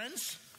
friends. 0.00 0.49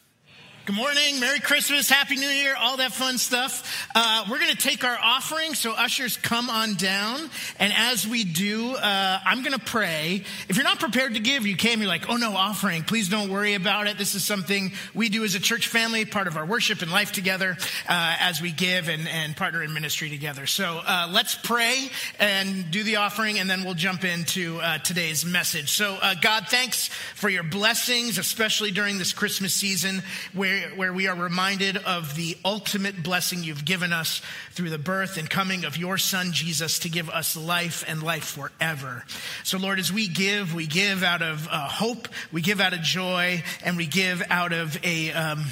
Good 0.64 0.76
morning, 0.76 1.18
Merry 1.18 1.40
Christmas, 1.40 1.90
Happy 1.90 2.14
New 2.14 2.28
Year, 2.28 2.54
all 2.56 2.76
that 2.76 2.92
fun 2.92 3.18
stuff. 3.18 3.88
Uh, 3.96 4.26
we're 4.30 4.38
going 4.38 4.52
to 4.52 4.56
take 4.56 4.84
our 4.84 4.96
offering, 5.02 5.54
so 5.54 5.72
ushers 5.72 6.16
come 6.16 6.48
on 6.48 6.74
down. 6.74 7.28
And 7.58 7.72
as 7.76 8.06
we 8.06 8.22
do, 8.22 8.76
uh, 8.76 9.18
I'm 9.24 9.42
going 9.42 9.58
to 9.58 9.64
pray. 9.64 10.22
If 10.48 10.54
you're 10.54 10.62
not 10.62 10.78
prepared 10.78 11.14
to 11.14 11.20
give, 11.20 11.48
you 11.48 11.56
came, 11.56 11.80
you're 11.80 11.88
like, 11.88 12.08
oh 12.08 12.16
no, 12.16 12.36
offering, 12.36 12.84
please 12.84 13.08
don't 13.08 13.28
worry 13.28 13.54
about 13.54 13.88
it. 13.88 13.98
This 13.98 14.14
is 14.14 14.24
something 14.24 14.70
we 14.94 15.08
do 15.08 15.24
as 15.24 15.34
a 15.34 15.40
church 15.40 15.66
family, 15.66 16.04
part 16.04 16.28
of 16.28 16.36
our 16.36 16.46
worship 16.46 16.80
and 16.80 16.92
life 16.92 17.10
together 17.10 17.56
uh, 17.88 18.16
as 18.20 18.40
we 18.40 18.52
give 18.52 18.88
and, 18.88 19.08
and, 19.08 19.36
partner 19.36 19.64
in 19.64 19.74
ministry 19.74 20.10
together. 20.10 20.46
So 20.46 20.80
uh, 20.86 21.08
let's 21.10 21.34
pray 21.34 21.90
and 22.20 22.70
do 22.70 22.84
the 22.84 22.96
offering, 22.96 23.40
and 23.40 23.50
then 23.50 23.64
we'll 23.64 23.74
jump 23.74 24.04
into 24.04 24.60
uh, 24.60 24.78
today's 24.78 25.24
message. 25.24 25.72
So, 25.72 25.98
uh, 26.00 26.14
God, 26.22 26.44
thanks 26.46 26.86
for 27.16 27.28
your 27.28 27.42
blessings, 27.42 28.16
especially 28.18 28.70
during 28.70 28.98
this 28.98 29.12
Christmas 29.12 29.52
season 29.52 30.04
where 30.32 30.51
where, 30.52 30.68
where 30.70 30.92
we 30.92 31.06
are 31.06 31.16
reminded 31.16 31.76
of 31.78 32.14
the 32.14 32.36
ultimate 32.44 33.02
blessing 33.02 33.42
you've 33.42 33.64
given 33.64 33.92
us 33.92 34.20
through 34.50 34.70
the 34.70 34.78
birth 34.78 35.16
and 35.16 35.28
coming 35.28 35.64
of 35.64 35.76
your 35.76 35.96
son, 35.98 36.32
Jesus, 36.32 36.80
to 36.80 36.88
give 36.88 37.08
us 37.08 37.36
life 37.36 37.84
and 37.88 38.02
life 38.02 38.24
forever. 38.24 39.04
So, 39.44 39.58
Lord, 39.58 39.78
as 39.78 39.92
we 39.92 40.08
give, 40.08 40.54
we 40.54 40.66
give 40.66 41.02
out 41.02 41.22
of 41.22 41.48
uh, 41.50 41.68
hope, 41.68 42.08
we 42.30 42.42
give 42.42 42.60
out 42.60 42.74
of 42.74 42.82
joy, 42.82 43.42
and 43.64 43.76
we 43.76 43.86
give 43.86 44.22
out 44.28 44.52
of 44.52 44.78
a, 44.84 45.12
um, 45.12 45.44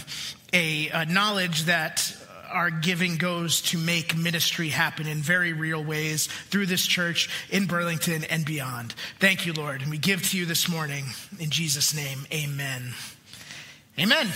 a, 0.52 0.88
a 0.88 1.06
knowledge 1.06 1.64
that 1.64 2.14
our 2.50 2.70
giving 2.70 3.16
goes 3.16 3.60
to 3.62 3.78
make 3.78 4.16
ministry 4.16 4.68
happen 4.68 5.06
in 5.06 5.18
very 5.18 5.52
real 5.52 5.82
ways 5.82 6.26
through 6.26 6.66
this 6.66 6.84
church 6.84 7.30
in 7.48 7.66
Burlington 7.66 8.24
and 8.24 8.44
beyond. 8.44 8.92
Thank 9.20 9.46
you, 9.46 9.52
Lord. 9.52 9.82
And 9.82 9.90
we 9.90 9.98
give 9.98 10.28
to 10.30 10.36
you 10.36 10.46
this 10.46 10.68
morning 10.68 11.04
in 11.38 11.50
Jesus' 11.50 11.94
name. 11.94 12.26
Amen. 12.32 12.92
Amen. 13.98 14.26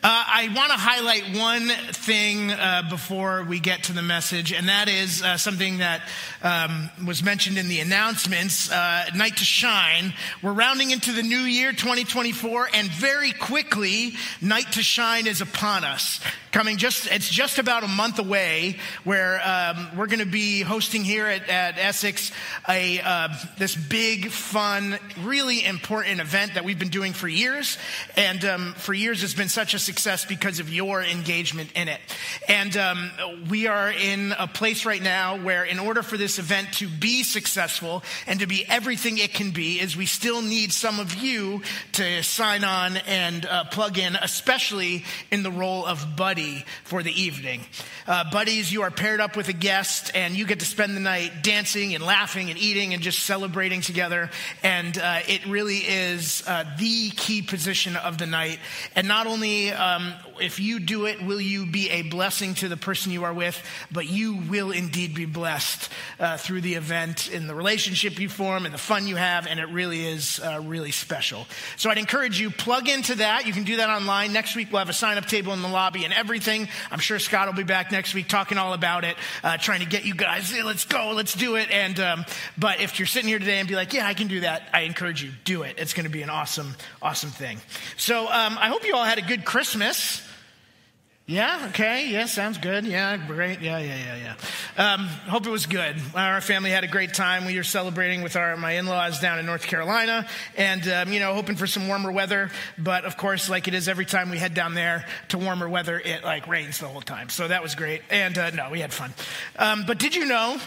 Uh, 0.00 0.06
I 0.10 0.52
want 0.54 0.70
to 0.70 0.78
highlight 0.78 1.36
one 1.36 1.66
thing 1.92 2.52
uh, 2.52 2.82
before 2.88 3.42
we 3.42 3.58
get 3.58 3.82
to 3.84 3.92
the 3.92 4.02
message, 4.02 4.52
and 4.52 4.68
that 4.68 4.86
is 4.88 5.24
uh, 5.24 5.36
something 5.36 5.78
that 5.78 6.02
um, 6.40 6.88
was 7.04 7.24
mentioned 7.24 7.58
in 7.58 7.66
the 7.66 7.80
announcements. 7.80 8.70
Night 8.70 9.36
to 9.38 9.44
Shine. 9.44 10.12
We're 10.40 10.52
rounding 10.52 10.92
into 10.92 11.10
the 11.10 11.24
new 11.24 11.40
year, 11.40 11.72
2024, 11.72 12.68
and 12.74 12.88
very 12.88 13.32
quickly, 13.32 14.14
Night 14.40 14.70
to 14.72 14.84
Shine 14.84 15.26
is 15.26 15.40
upon 15.40 15.82
us. 15.82 16.20
Coming 16.50 16.78
just 16.78 17.06
it's 17.12 17.28
just 17.28 17.58
about 17.58 17.84
a 17.84 17.88
month 17.88 18.18
away 18.18 18.78
where 19.04 19.40
um, 19.46 19.90
we're 19.96 20.06
going 20.06 20.20
to 20.20 20.24
be 20.24 20.62
hosting 20.62 21.04
here 21.04 21.26
at, 21.26 21.46
at 21.48 21.76
essex 21.76 22.32
a 22.66 23.00
uh, 23.00 23.28
this 23.58 23.76
big 23.76 24.30
fun 24.30 24.98
really 25.20 25.62
important 25.62 26.20
event 26.20 26.54
that 26.54 26.64
we've 26.64 26.78
been 26.78 26.88
doing 26.88 27.12
for 27.12 27.28
years. 27.28 27.76
And 28.16 28.42
um, 28.46 28.72
for 28.78 28.94
years 28.94 29.22
it's 29.22 29.34
been 29.34 29.50
such 29.50 29.74
a 29.74 29.78
success 29.88 30.24
because 30.24 30.60
of 30.60 30.68
your 30.72 31.02
engagement 31.02 31.70
in 31.74 31.88
it 31.88 32.00
and 32.48 32.76
um, 32.76 33.10
we 33.48 33.66
are 33.66 33.90
in 33.90 34.34
a 34.38 34.46
place 34.46 34.84
right 34.84 35.02
now 35.02 35.36
where 35.38 35.64
in 35.64 35.78
order 35.78 36.02
for 36.02 36.16
this 36.16 36.38
event 36.38 36.72
to 36.74 36.88
be 36.88 37.22
successful 37.22 38.02
and 38.26 38.40
to 38.40 38.46
be 38.46 38.64
everything 38.68 39.18
it 39.18 39.32
can 39.32 39.50
be 39.50 39.80
is 39.80 39.96
we 39.96 40.06
still 40.06 40.42
need 40.42 40.72
some 40.72 41.00
of 41.00 41.14
you 41.14 41.62
to 41.92 42.22
sign 42.22 42.64
on 42.64 42.96
and 42.98 43.46
uh, 43.46 43.64
plug 43.64 43.98
in 43.98 44.16
especially 44.28 45.04
in 45.30 45.42
the 45.42 45.50
role 45.50 45.86
of 45.86 46.16
buddy 46.16 46.64
for 46.84 47.02
the 47.02 47.12
evening. 47.12 47.62
Uh, 48.06 48.24
buddies, 48.30 48.72
you 48.72 48.82
are 48.82 48.90
paired 48.90 49.20
up 49.20 49.36
with 49.36 49.48
a 49.48 49.52
guest 49.52 50.10
and 50.14 50.36
you 50.36 50.46
get 50.46 50.60
to 50.60 50.66
spend 50.66 50.96
the 50.96 51.00
night 51.00 51.42
dancing 51.42 51.94
and 51.94 52.04
laughing 52.04 52.50
and 52.50 52.58
eating 52.58 52.94
and 52.94 53.02
just 53.02 53.20
celebrating 53.20 53.80
together. 53.80 54.30
And 54.62 54.96
uh, 54.98 55.20
it 55.26 55.46
really 55.46 55.78
is 55.78 56.42
uh, 56.46 56.64
the 56.78 57.10
key 57.10 57.42
position 57.42 57.96
of 57.96 58.18
the 58.18 58.26
night. 58.26 58.58
And 58.94 59.08
not 59.08 59.26
only 59.26 59.72
um, 59.78 60.14
if 60.40 60.60
you 60.60 60.80
do 60.80 61.06
it, 61.06 61.22
will 61.22 61.40
you 61.40 61.66
be 61.66 61.90
a 61.90 62.02
blessing 62.02 62.54
to 62.54 62.68
the 62.68 62.76
person 62.76 63.12
you 63.12 63.24
are 63.24 63.34
with, 63.34 63.60
but 63.90 64.08
you 64.08 64.36
will 64.48 64.70
indeed 64.70 65.14
be 65.14 65.26
blessed 65.26 65.90
uh, 66.18 66.36
through 66.36 66.60
the 66.60 66.74
event 66.74 67.30
in 67.30 67.46
the 67.46 67.54
relationship 67.54 68.18
you 68.18 68.28
form 68.28 68.64
and 68.64 68.74
the 68.74 68.78
fun 68.78 69.06
you 69.06 69.16
have. 69.16 69.46
And 69.46 69.60
it 69.60 69.68
really 69.68 70.06
is 70.06 70.40
uh, 70.40 70.60
really 70.64 70.90
special. 70.90 71.46
So 71.76 71.90
I'd 71.90 71.98
encourage 71.98 72.40
you, 72.40 72.50
plug 72.50 72.88
into 72.88 73.16
that. 73.16 73.46
You 73.46 73.52
can 73.52 73.64
do 73.64 73.76
that 73.76 73.90
online. 73.90 74.32
Next 74.32 74.56
week, 74.56 74.68
we'll 74.72 74.80
have 74.80 74.88
a 74.88 74.92
sign 74.92 75.18
up 75.18 75.26
table 75.26 75.52
in 75.52 75.62
the 75.62 75.68
lobby 75.68 76.04
and 76.04 76.14
everything. 76.14 76.68
I'm 76.90 76.98
sure 76.98 77.18
Scott 77.18 77.46
will 77.46 77.54
be 77.54 77.64
back 77.64 77.92
next 77.92 78.14
week 78.14 78.28
talking 78.28 78.58
all 78.58 78.72
about 78.72 79.04
it, 79.04 79.16
uh, 79.42 79.56
trying 79.56 79.80
to 79.80 79.86
get 79.86 80.04
you 80.04 80.14
guys, 80.14 80.50
hey, 80.50 80.62
let's 80.62 80.84
go, 80.84 81.12
let's 81.14 81.34
do 81.34 81.56
it. 81.56 81.70
And, 81.70 81.98
um, 82.00 82.24
but 82.56 82.80
if 82.80 82.98
you're 82.98 83.06
sitting 83.06 83.28
here 83.28 83.38
today 83.38 83.58
and 83.58 83.68
be 83.68 83.74
like, 83.74 83.92
yeah, 83.92 84.06
I 84.06 84.14
can 84.14 84.28
do 84.28 84.40
that, 84.40 84.68
I 84.72 84.82
encourage 84.82 85.22
you, 85.22 85.30
do 85.44 85.62
it. 85.62 85.76
It's 85.78 85.94
going 85.94 86.04
to 86.04 86.10
be 86.10 86.22
an 86.22 86.30
awesome, 86.30 86.74
awesome 87.00 87.30
thing. 87.30 87.60
So 87.96 88.22
um, 88.22 88.58
I 88.58 88.68
hope 88.68 88.84
you 88.86 88.94
all 88.94 89.04
had 89.04 89.18
a 89.18 89.22
good 89.22 89.44
Christmas. 89.44 90.27
Yeah, 91.30 91.66
okay, 91.68 92.08
yeah, 92.08 92.24
sounds 92.24 92.56
good. 92.56 92.86
Yeah, 92.86 93.14
great. 93.18 93.60
Yeah, 93.60 93.76
yeah, 93.80 93.96
yeah, 93.98 94.34
yeah. 94.78 94.94
Um, 94.94 95.06
hope 95.06 95.46
it 95.46 95.50
was 95.50 95.66
good. 95.66 95.96
Our 96.14 96.40
family 96.40 96.70
had 96.70 96.84
a 96.84 96.88
great 96.88 97.12
time. 97.12 97.44
We 97.44 97.54
were 97.58 97.64
celebrating 97.64 98.22
with 98.22 98.34
our 98.34 98.56
my 98.56 98.72
in 98.72 98.86
laws 98.86 99.20
down 99.20 99.38
in 99.38 99.44
North 99.44 99.66
Carolina 99.66 100.26
and, 100.56 100.88
um, 100.88 101.12
you 101.12 101.20
know, 101.20 101.34
hoping 101.34 101.56
for 101.56 101.66
some 101.66 101.86
warmer 101.86 102.10
weather. 102.10 102.50
But 102.78 103.04
of 103.04 103.18
course, 103.18 103.50
like 103.50 103.68
it 103.68 103.74
is 103.74 103.88
every 103.88 104.06
time 104.06 104.30
we 104.30 104.38
head 104.38 104.54
down 104.54 104.72
there 104.72 105.04
to 105.28 105.36
warmer 105.36 105.68
weather, 105.68 106.00
it 106.00 106.24
like 106.24 106.48
rains 106.48 106.78
the 106.78 106.88
whole 106.88 107.02
time. 107.02 107.28
So 107.28 107.46
that 107.46 107.62
was 107.62 107.74
great. 107.74 108.00
And 108.08 108.38
uh, 108.38 108.48
no, 108.48 108.70
we 108.70 108.80
had 108.80 108.94
fun. 108.94 109.12
Um, 109.58 109.84
but 109.86 109.98
did 109.98 110.14
you 110.14 110.24
know 110.24 110.58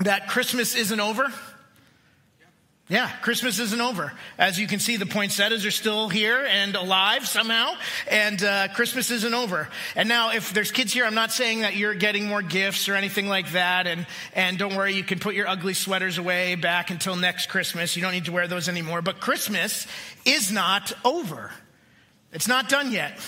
that 0.00 0.26
Christmas 0.26 0.74
isn't 0.74 0.98
over? 0.98 1.32
Yeah, 2.90 3.08
Christmas 3.08 3.60
isn't 3.60 3.80
over. 3.80 4.12
As 4.36 4.58
you 4.58 4.66
can 4.66 4.80
see, 4.80 4.96
the 4.96 5.06
poinsettias 5.06 5.64
are 5.64 5.70
still 5.70 6.08
here 6.08 6.44
and 6.44 6.74
alive 6.74 7.24
somehow, 7.24 7.74
and 8.10 8.42
uh, 8.42 8.66
Christmas 8.74 9.12
isn't 9.12 9.32
over. 9.32 9.68
And 9.94 10.08
now, 10.08 10.32
if 10.32 10.52
there's 10.52 10.72
kids 10.72 10.92
here, 10.92 11.04
I'm 11.04 11.14
not 11.14 11.30
saying 11.30 11.60
that 11.60 11.76
you're 11.76 11.94
getting 11.94 12.26
more 12.26 12.42
gifts 12.42 12.88
or 12.88 12.96
anything 12.96 13.28
like 13.28 13.52
that. 13.52 13.86
And, 13.86 14.08
and 14.34 14.58
don't 14.58 14.74
worry, 14.74 14.94
you 14.94 15.04
can 15.04 15.20
put 15.20 15.36
your 15.36 15.46
ugly 15.46 15.72
sweaters 15.72 16.18
away 16.18 16.56
back 16.56 16.90
until 16.90 17.14
next 17.14 17.46
Christmas. 17.46 17.94
You 17.94 18.02
don't 18.02 18.10
need 18.10 18.24
to 18.24 18.32
wear 18.32 18.48
those 18.48 18.68
anymore. 18.68 19.02
But 19.02 19.20
Christmas 19.20 19.86
is 20.24 20.50
not 20.50 20.92
over, 21.04 21.52
it's 22.32 22.48
not 22.48 22.68
done 22.68 22.90
yet. 22.90 23.20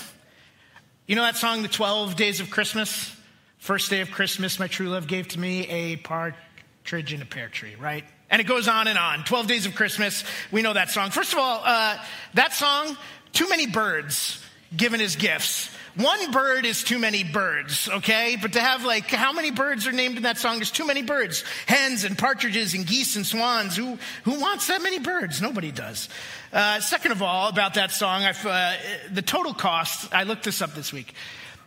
You 1.07 1.15
know 1.15 1.23
that 1.23 1.37
song, 1.37 1.61
The 1.61 1.69
12 1.69 2.17
Days 2.17 2.41
of 2.41 2.49
Christmas? 2.49 3.15
First 3.59 3.89
day 3.89 4.01
of 4.01 4.11
Christmas, 4.11 4.59
my 4.59 4.67
true 4.67 4.89
love 4.89 5.07
gave 5.07 5.29
to 5.29 5.39
me 5.39 5.65
a 5.69 5.95
partridge 5.95 7.13
in 7.13 7.21
a 7.21 7.25
pear 7.25 7.47
tree, 7.47 7.75
right? 7.75 8.03
And 8.33 8.41
it 8.41 8.45
goes 8.45 8.67
on 8.67 8.87
and 8.87 8.97
on. 8.97 9.23
12 9.25 9.45
Days 9.45 9.65
of 9.67 9.75
Christmas. 9.75 10.23
We 10.51 10.63
know 10.63 10.73
that 10.73 10.89
song. 10.89 11.11
First 11.11 11.33
of 11.33 11.39
all, 11.39 11.61
uh, 11.63 12.03
that 12.33 12.51
song, 12.51 12.97
too 13.31 13.47
many 13.47 13.67
birds 13.67 14.43
given 14.75 15.01
as 15.01 15.15
gifts. 15.15 15.69
One 15.93 16.31
bird 16.31 16.65
is 16.65 16.83
too 16.83 16.97
many 16.97 17.23
birds, 17.23 17.87
okay? 17.87 18.35
But 18.41 18.53
to 18.53 18.59
have 18.59 18.83
like, 18.83 19.05
how 19.11 19.33
many 19.33 19.51
birds 19.51 19.85
are 19.85 19.91
named 19.91 20.17
in 20.17 20.23
that 20.23 20.39
song? 20.39 20.59
is 20.61 20.71
too 20.71 20.87
many 20.87 21.03
birds. 21.03 21.43
Hens 21.67 22.05
and 22.05 22.17
partridges 22.17 22.73
and 22.73 22.87
geese 22.87 23.15
and 23.15 23.23
swans. 23.23 23.75
Who, 23.75 23.99
who 24.23 24.39
wants 24.39 24.65
that 24.65 24.81
many 24.81 24.97
birds? 24.97 25.39
Nobody 25.39 25.71
does. 25.71 26.09
Uh, 26.51 26.79
second 26.79 27.11
of 27.11 27.21
all, 27.21 27.49
about 27.49 27.75
that 27.75 27.91
song, 27.91 28.23
uh, 28.23 28.77
the 29.11 29.21
total 29.21 29.53
cost, 29.53 30.11
I 30.11 30.23
looked 30.23 30.43
this 30.43 30.59
up 30.59 30.73
this 30.73 30.91
week. 30.91 31.13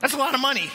That's 0.00 0.14
a 0.14 0.18
lot 0.18 0.34
of 0.34 0.40
money. 0.40 0.72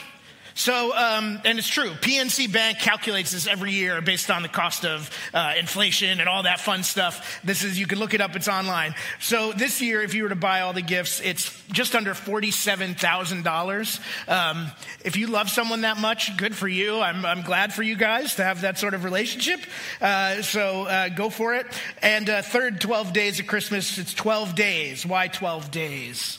So, 0.54 0.94
um, 0.96 1.40
and 1.44 1.58
it's 1.58 1.68
true. 1.68 1.90
PNC 1.90 2.52
Bank 2.52 2.78
calculates 2.78 3.32
this 3.32 3.46
every 3.46 3.72
year 3.72 4.00
based 4.00 4.30
on 4.30 4.42
the 4.42 4.48
cost 4.48 4.84
of 4.84 5.10
uh, 5.32 5.54
inflation 5.58 6.20
and 6.20 6.28
all 6.28 6.42
that 6.44 6.60
fun 6.60 6.82
stuff. 6.82 7.40
This 7.42 7.64
is, 7.64 7.78
you 7.78 7.86
can 7.86 7.98
look 7.98 8.14
it 8.14 8.20
up, 8.20 8.36
it's 8.36 8.48
online. 8.48 8.94
So 9.20 9.52
this 9.52 9.80
year, 9.80 10.02
if 10.02 10.14
you 10.14 10.24
were 10.24 10.28
to 10.28 10.36
buy 10.36 10.60
all 10.60 10.72
the 10.72 10.82
gifts, 10.82 11.20
it's 11.20 11.62
just 11.72 11.94
under 11.94 12.14
$47,000. 12.14 14.00
Um, 14.28 14.70
if 15.04 15.16
you 15.16 15.26
love 15.26 15.48
someone 15.50 15.82
that 15.82 15.98
much, 15.98 16.36
good 16.36 16.54
for 16.54 16.68
you. 16.68 17.00
I'm, 17.00 17.24
I'm 17.24 17.42
glad 17.42 17.72
for 17.72 17.82
you 17.82 17.96
guys 17.96 18.36
to 18.36 18.44
have 18.44 18.62
that 18.62 18.78
sort 18.78 18.94
of 18.94 19.04
relationship. 19.04 19.60
Uh, 20.00 20.42
so 20.42 20.86
uh, 20.86 21.08
go 21.08 21.30
for 21.30 21.54
it. 21.54 21.66
And 22.02 22.28
uh, 22.28 22.42
third 22.42 22.80
12 22.80 23.12
days 23.12 23.40
of 23.40 23.46
Christmas, 23.46 23.98
it's 23.98 24.14
12 24.14 24.54
days. 24.54 25.06
Why 25.06 25.28
12 25.28 25.70
days? 25.70 26.38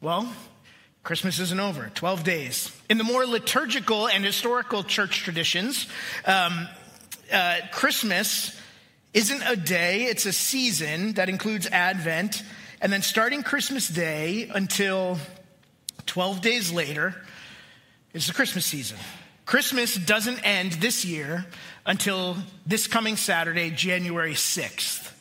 Well, 0.00 0.32
Christmas 1.02 1.38
isn't 1.40 1.60
over, 1.60 1.90
12 1.94 2.24
days. 2.24 2.76
In 2.88 2.98
the 2.98 3.04
more 3.04 3.24
liturgical 3.24 4.06
and 4.06 4.24
historical 4.24 4.84
church 4.84 5.20
traditions, 5.20 5.86
um, 6.26 6.68
uh, 7.32 7.56
Christmas 7.72 8.58
isn't 9.14 9.42
a 9.42 9.56
day, 9.56 10.04
it's 10.04 10.26
a 10.26 10.32
season 10.32 11.14
that 11.14 11.28
includes 11.28 11.66
Advent. 11.66 12.42
And 12.82 12.92
then 12.92 13.02
starting 13.02 13.42
Christmas 13.42 13.88
Day 13.88 14.50
until 14.54 15.18
12 16.06 16.40
days 16.40 16.72
later 16.72 17.14
is 18.12 18.26
the 18.26 18.32
Christmas 18.32 18.66
season. 18.66 18.98
Christmas 19.46 19.96
doesn't 19.96 20.38
end 20.44 20.72
this 20.74 21.04
year 21.04 21.46
until 21.84 22.36
this 22.66 22.86
coming 22.86 23.16
Saturday, 23.16 23.70
January 23.70 24.34
6th. 24.34 25.12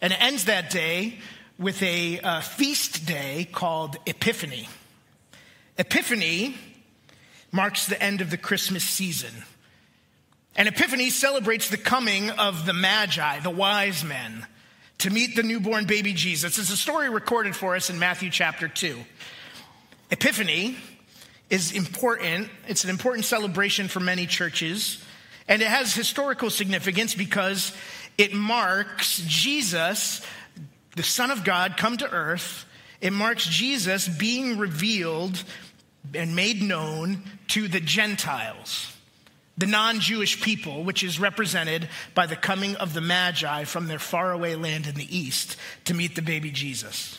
And 0.00 0.12
it 0.12 0.22
ends 0.22 0.44
that 0.44 0.70
day 0.70 1.18
with 1.58 1.82
a 1.82 2.20
uh, 2.20 2.40
feast 2.40 3.06
day 3.06 3.48
called 3.50 3.96
Epiphany. 4.06 4.68
Epiphany 5.76 6.56
marks 7.50 7.86
the 7.86 8.00
end 8.00 8.20
of 8.20 8.30
the 8.30 8.36
Christmas 8.36 8.84
season. 8.84 9.32
And 10.56 10.68
Epiphany 10.68 11.10
celebrates 11.10 11.68
the 11.68 11.76
coming 11.76 12.30
of 12.30 12.64
the 12.64 12.72
Magi, 12.72 13.40
the 13.40 13.50
wise 13.50 14.04
men, 14.04 14.46
to 14.98 15.10
meet 15.10 15.34
the 15.34 15.42
newborn 15.42 15.84
baby 15.86 16.12
Jesus. 16.12 16.58
It's 16.58 16.70
a 16.70 16.76
story 16.76 17.10
recorded 17.10 17.56
for 17.56 17.74
us 17.74 17.90
in 17.90 17.98
Matthew 17.98 18.30
chapter 18.30 18.68
2. 18.68 18.98
Epiphany 20.10 20.76
is 21.50 21.72
important. 21.72 22.48
It's 22.68 22.84
an 22.84 22.90
important 22.90 23.24
celebration 23.24 23.88
for 23.88 23.98
many 23.98 24.26
churches. 24.26 25.04
And 25.48 25.60
it 25.60 25.68
has 25.68 25.92
historical 25.92 26.50
significance 26.50 27.14
because 27.14 27.72
it 28.16 28.32
marks 28.32 29.22
Jesus, 29.26 30.24
the 30.94 31.02
Son 31.02 31.32
of 31.32 31.42
God, 31.42 31.76
come 31.76 31.96
to 31.96 32.10
earth. 32.10 32.64
It 33.00 33.12
marks 33.12 33.44
Jesus 33.46 34.08
being 34.08 34.56
revealed 34.56 35.42
and 36.12 36.36
made 36.36 36.62
known 36.62 37.22
to 37.48 37.68
the 37.68 37.80
Gentiles, 37.80 38.94
the 39.56 39.66
non 39.66 40.00
Jewish 40.00 40.40
people, 40.42 40.84
which 40.84 41.02
is 41.02 41.18
represented 41.18 41.88
by 42.14 42.26
the 42.26 42.36
coming 42.36 42.76
of 42.76 42.92
the 42.92 43.00
Magi 43.00 43.64
from 43.64 43.86
their 43.86 43.98
faraway 43.98 44.54
land 44.54 44.86
in 44.86 44.94
the 44.94 45.16
east 45.16 45.56
to 45.84 45.94
meet 45.94 46.16
the 46.16 46.22
baby 46.22 46.50
Jesus. 46.50 47.18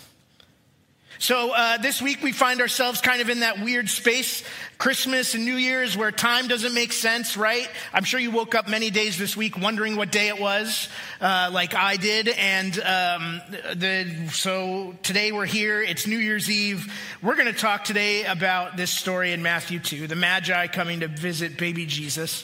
So 1.18 1.52
uh, 1.52 1.78
this 1.78 2.02
week 2.02 2.22
we 2.22 2.34
find 2.34 2.60
ourselves 2.60 3.00
kind 3.00 3.22
of 3.22 3.30
in 3.30 3.40
that 3.40 3.62
weird 3.62 3.90
space, 3.90 4.44
Christmas 4.78 5.34
and 5.34 5.46
New 5.46 5.56
Year's, 5.56 5.96
where 5.96 6.12
time 6.12 6.50
doesn't 6.50 6.74
make 6.74 6.92
sense, 6.92 7.38
right? 7.38 7.70
I'm 7.94 8.04
sure 8.04 8.20
you 8.20 8.32
woke 8.32 8.54
up 8.54 8.68
many 8.68 8.90
days 8.90 9.18
this 9.18 9.38
week 9.38 9.58
wondering 9.58 9.96
what 9.96 10.12
day 10.12 10.28
it 10.28 10.40
was, 10.40 10.90
uh, 11.22 11.50
like 11.54 11.74
I 11.74 11.96
did. 11.96 12.28
And 12.28 12.78
um, 12.80 13.42
the, 13.76 14.30
so 14.34 14.94
today 15.04 15.32
we're 15.32 15.46
here. 15.46 15.82
It's 15.82 16.06
New 16.06 16.18
Year's 16.18 16.52
Eve. 16.52 16.94
We're 17.22 17.36
going 17.36 17.52
to 17.52 17.60
talk 17.60 17.86
today 17.86 18.26
about 18.26 18.76
this 18.76 18.92
story 18.92 19.32
in 19.32 19.42
Matthew 19.42 19.80
2, 19.80 20.08
the 20.08 20.16
Magi 20.18 20.68
coming 20.68 21.00
to 21.00 21.08
visit 21.08 21.58
baby 21.58 21.86
Jesus. 21.86 22.44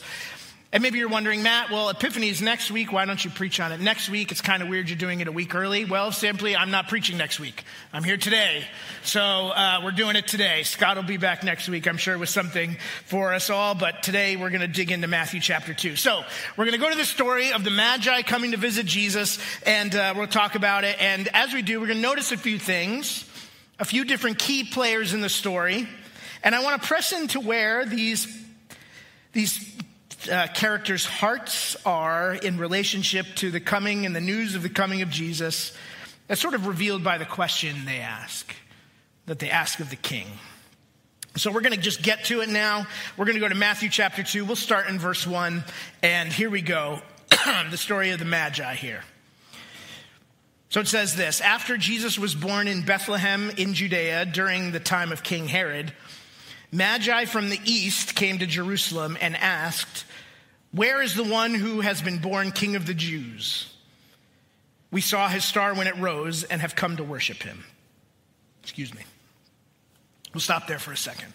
And 0.74 0.82
maybe 0.82 1.00
you're 1.00 1.10
wondering, 1.10 1.44
Matt, 1.44 1.70
well, 1.70 1.90
Epiphany 1.90 2.30
is 2.30 2.42
next 2.42 2.72
week. 2.72 2.94
Why 2.94 3.04
don't 3.04 3.24
you 3.26 3.30
preach 3.30 3.60
on 3.60 3.74
it 3.74 3.82
next 3.82 4.10
week? 4.10 4.32
It's 4.32 4.40
kind 4.40 4.64
of 4.64 4.70
weird 4.70 4.88
you're 4.88 4.98
doing 4.98 5.20
it 5.20 5.28
a 5.28 5.32
week 5.32 5.54
early. 5.54 5.84
Well, 5.84 6.14
simply, 6.14 6.56
I'm 6.56 6.72
not 6.72 6.88
preaching 6.88 7.18
next 7.18 7.42
week. 7.42 7.66
I'm 7.92 8.06
here 8.06 8.16
today. 8.16 8.64
So 9.04 9.20
uh, 9.22 9.82
we're 9.84 9.92
doing 9.92 10.16
it 10.16 10.28
today. 10.28 10.64
Scott 10.64 10.96
will 10.96 11.04
be 11.04 11.18
back 11.18 11.44
next 11.44 11.68
week, 11.68 11.90
I'm 11.90 11.98
sure, 11.98 12.18
with 12.18 12.30
something 12.30 12.78
for 13.06 13.34
us 13.34 13.50
all. 13.50 13.76
But 13.76 14.02
today 14.02 14.38
we're 14.38 14.50
going 14.50 14.62
to 14.62 14.68
dig 14.70 14.92
into 14.92 15.10
Matthew 15.10 15.42
chapter 15.42 15.74
2. 15.74 15.98
So 15.98 16.24
we're 16.56 16.64
going 16.64 16.80
to 16.80 16.82
go 16.82 16.90
to 16.90 16.96
the 16.98 17.04
story 17.04 17.52
of 17.52 17.66
the 17.66 17.72
Magi 17.72 18.22
coming 18.22 18.52
to 18.52 18.58
visit 18.58 18.86
Jesus, 18.86 19.40
and 19.66 19.94
uh, 19.94 20.14
we'll 20.16 20.28
talk 20.28 20.56
about 20.56 20.86
it. 20.86 20.96
And 21.02 21.28
as 21.34 21.54
we 21.54 21.64
do, 21.64 21.82
we're 21.82 21.88
going 21.88 21.98
to 21.98 22.02
notice 22.02 22.32
a 22.32 22.38
few 22.38 22.58
things, 22.58 23.30
a 23.78 23.84
few 23.84 24.06
different 24.06 24.40
key 24.40 24.64
players 24.64 25.14
in 25.14 25.20
the 25.20 25.28
story. 25.28 25.86
And 26.46 26.56
I 26.56 26.64
want 26.64 26.82
to 26.82 26.88
press 26.88 27.12
into 27.12 27.42
where 27.42 27.86
these 27.86 28.38
these 29.34 29.71
uh, 30.30 30.48
characters' 30.48 31.06
hearts 31.06 31.76
are 31.86 32.34
in 32.34 32.58
relationship 32.58 33.26
to 33.36 33.52
the 33.52 33.60
coming 33.60 34.06
and 34.06 34.16
the 34.16 34.22
news 34.22 34.56
of 34.56 34.64
the 34.64 34.70
coming 34.70 35.02
of 35.02 35.10
Jesus. 35.10 35.76
That's 36.28 36.42
sort 36.42 36.54
of 36.54 36.68
revealed 36.68 37.04
by 37.04 37.18
the 37.18 37.26
question 37.26 37.86
they 37.86 38.00
ask, 38.00 38.54
that 39.26 39.40
they 39.40 39.50
ask 39.50 39.80
of 39.80 39.90
the 39.90 39.96
king. 39.96 40.28
So 41.38 41.52
we're 41.52 41.62
going 41.62 41.74
to 41.74 41.80
just 41.80 42.02
get 42.02 42.26
to 42.26 42.42
it 42.42 42.50
now. 42.50 42.86
We're 43.16 43.26
going 43.26 43.36
to 43.36 43.42
go 43.42 43.48
to 43.48 43.56
Matthew 43.56 43.90
chapter 43.90 44.22
2. 44.22 44.44
We'll 44.44 44.56
start 44.58 44.88
in 44.88 45.00
verse 45.00 45.26
1. 45.26 45.64
And 46.04 46.32
here 46.32 46.50
we 46.50 46.62
go 46.62 47.02
the 47.70 47.78
story 47.78 48.12
of 48.12 48.20
the 48.20 48.26
Magi 48.26 48.76
here. 48.76 49.04
So 50.70 50.80
it 50.80 50.88
says 50.88 51.16
this 51.16 51.42
After 51.42 51.78
Jesus 51.78 52.20
was 52.20 52.36
born 52.36 52.68
in 52.68 52.84
Bethlehem 52.84 53.52
in 53.58 53.74
Judea 53.74 54.26
during 54.26 54.72
the 54.72 54.80
time 54.80 55.12
of 55.12 55.24
King 55.24 55.48
Herod, 55.48 55.94
Magi 56.72 57.26
from 57.26 57.50
the 57.50 57.60
east 57.66 58.16
came 58.16 58.40
to 58.40 58.46
Jerusalem 58.46 59.18
and 59.20 59.36
asked, 59.36 60.06
where 60.72 61.02
is 61.02 61.16
the 61.16 61.24
one 61.24 61.54
who 61.54 61.82
has 61.82 62.02
been 62.02 62.20
born 62.20 62.52
King 62.52 62.76
of 62.76 62.86
the 62.86 62.94
Jews? 62.94 63.72
We 64.92 65.02
saw 65.02 65.28
his 65.28 65.44
star 65.44 65.74
when 65.74 65.88
it 65.88 65.98
rose 65.98 66.44
and 66.44 66.62
have 66.62 66.76
come 66.76 66.98
to 66.98 67.04
worship 67.04 67.44
him. 67.44 67.64
Excuse 68.64 68.94
me. 68.94 69.02
We'll 70.34 70.42
stop 70.42 70.68
there 70.68 70.80
for 70.80 70.92
a 70.92 70.98
second. 70.98 71.34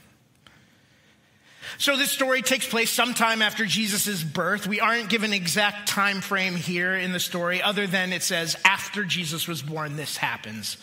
So 1.79 1.97
this 1.97 2.11
story 2.11 2.43
takes 2.43 2.67
place 2.67 2.91
sometime 2.91 3.43
after 3.43 3.67
Jesus' 3.67 4.23
birth. 4.23 4.67
We 4.67 4.81
aren't 4.81 5.09
given 5.09 5.33
exact 5.33 5.89
time 5.89 6.21
frame 6.21 6.55
here 6.55 6.95
in 6.97 7.13
the 7.13 7.21
story, 7.21 7.61
other 7.61 7.87
than 7.87 8.13
it 8.13 8.23
says 8.23 8.57
after 8.65 9.05
Jesus 9.05 9.49
was 9.49 9.63
born, 9.63 9.97
this 9.97 10.17
happens 10.17 10.77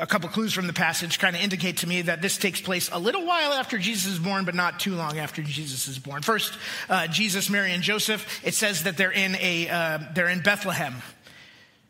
a 0.00 0.06
couple 0.06 0.28
clues 0.28 0.52
from 0.52 0.66
the 0.66 0.72
passage 0.72 1.18
kind 1.18 1.36
of 1.36 1.42
indicate 1.42 1.78
to 1.78 1.86
me 1.86 2.02
that 2.02 2.22
this 2.22 2.38
takes 2.38 2.60
place 2.60 2.88
a 2.92 2.98
little 2.98 3.26
while 3.26 3.52
after 3.52 3.78
Jesus 3.78 4.12
is 4.12 4.18
born, 4.18 4.44
but 4.44 4.54
not 4.54 4.80
too 4.80 4.94
long 4.94 5.18
after 5.18 5.42
Jesus 5.42 5.88
is 5.88 5.98
born. 5.98 6.22
First, 6.22 6.58
uh, 6.88 7.06
Jesus, 7.06 7.50
Mary, 7.50 7.72
and 7.72 7.82
Joseph. 7.82 8.40
It 8.44 8.54
says 8.54 8.84
that 8.84 8.96
they're 8.96 9.12
in 9.12 9.36
a 9.36 9.68
uh, 9.68 9.98
they're 10.14 10.28
in 10.28 10.40
Bethlehem. 10.40 10.94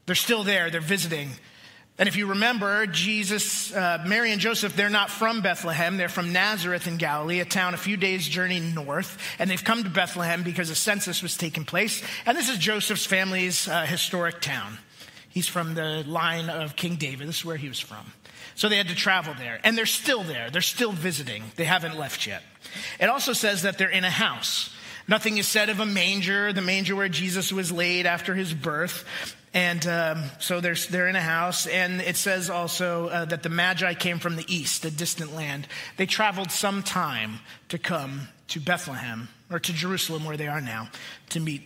They're 0.07 0.15
still 0.15 0.43
there. 0.43 0.71
They're 0.71 0.81
visiting. 0.81 1.31
And 1.99 2.09
if 2.09 2.17
you 2.17 2.29
remember, 2.29 2.87
Jesus, 2.87 3.75
uh, 3.75 4.03
Mary, 4.07 4.33
and 4.33 4.41
Joseph, 4.41 4.75
they're 4.75 4.89
not 4.89 5.11
from 5.11 5.43
Bethlehem. 5.43 5.99
They're 5.99 6.09
from 6.09 6.33
Nazareth 6.33 6.87
in 6.87 6.97
Galilee, 6.97 7.41
a 7.41 7.45
town 7.45 7.75
a 7.75 7.77
few 7.77 7.99
days' 7.99 8.27
journey 8.27 8.59
north. 8.59 9.19
And 9.39 9.51
they've 9.51 9.63
come 9.63 9.85
to 9.85 9.91
Bethlehem 9.91 10.43
because 10.43 10.71
a 10.71 10.75
census 10.75 11.23
was 11.23 11.37
taking 11.37 11.67
place. 11.67 12.03
And 12.25 12.39
this 12.39 12.49
is 12.49 12.57
Joseph's 12.57 13.05
family's 13.05 13.69
uh, 13.69 13.83
historic 13.83 14.41
town. 14.41 14.79
He's 15.31 15.49
from 15.49 15.75
the 15.75 16.05
line 16.07 16.51
of 16.51 16.77
King 16.77 16.97
David. 16.97 17.29
This 17.29 17.39
is 17.39 17.45
where 17.45 17.57
he 17.57 17.69
was 17.69 17.81
from. 17.81 18.13
So 18.57 18.69
they 18.69 18.77
had 18.77 18.89
to 18.89 18.95
travel 18.95 19.33
there. 19.39 19.61
And 19.65 19.79
they're 19.79 19.87
still 19.87 20.23
there. 20.23 20.51
They're 20.51 20.61
still 20.61 20.93
visiting. 20.93 21.45
They 21.57 21.65
haven't 21.65 21.97
left 21.99 22.27
yet. 22.27 22.43
It 22.99 23.09
also 23.09 23.33
says 23.33 23.63
that 23.63 23.79
they're 23.79 23.89
in 23.89 24.05
a 24.05 24.11
house. 24.11 24.75
Nothing 25.09 25.39
is 25.39 25.49
said 25.49 25.71
of 25.71 25.81
a 25.81 25.87
manger, 25.87 26.53
the 26.53 26.63
manger 26.63 26.95
where 26.95 27.09
Jesus 27.09 27.53
was 27.53 27.73
laid 27.73 28.07
after 28.07 28.35
his 28.35 28.53
birth. 28.53 29.05
And 29.53 29.85
um, 29.87 30.25
so 30.39 30.61
they're, 30.61 30.75
they're 30.75 31.09
in 31.09 31.17
a 31.17 31.21
house. 31.21 31.67
And 31.67 32.01
it 32.01 32.17
says 32.17 32.51
also 32.51 33.09
uh, 33.09 33.25
that 33.27 33.43
the 33.43 33.49
Magi 33.49 33.95
came 33.95 34.19
from 34.19 34.37
the 34.37 34.45
east, 34.53 34.85
a 34.85 34.91
distant 34.91 35.35
land. 35.35 35.67
They 35.97 36.07
traveled 36.07 36.51
some 36.51 36.83
time 36.83 37.41
to 37.69 37.79
come 37.79 38.29
to 38.49 38.61
Bethlehem, 38.61 39.29
or 39.49 39.59
to 39.61 39.73
Jerusalem, 39.73 40.25
where 40.25 40.37
they 40.37 40.49
are 40.49 40.61
now, 40.61 40.89
to 41.31 41.41
meet 41.41 41.63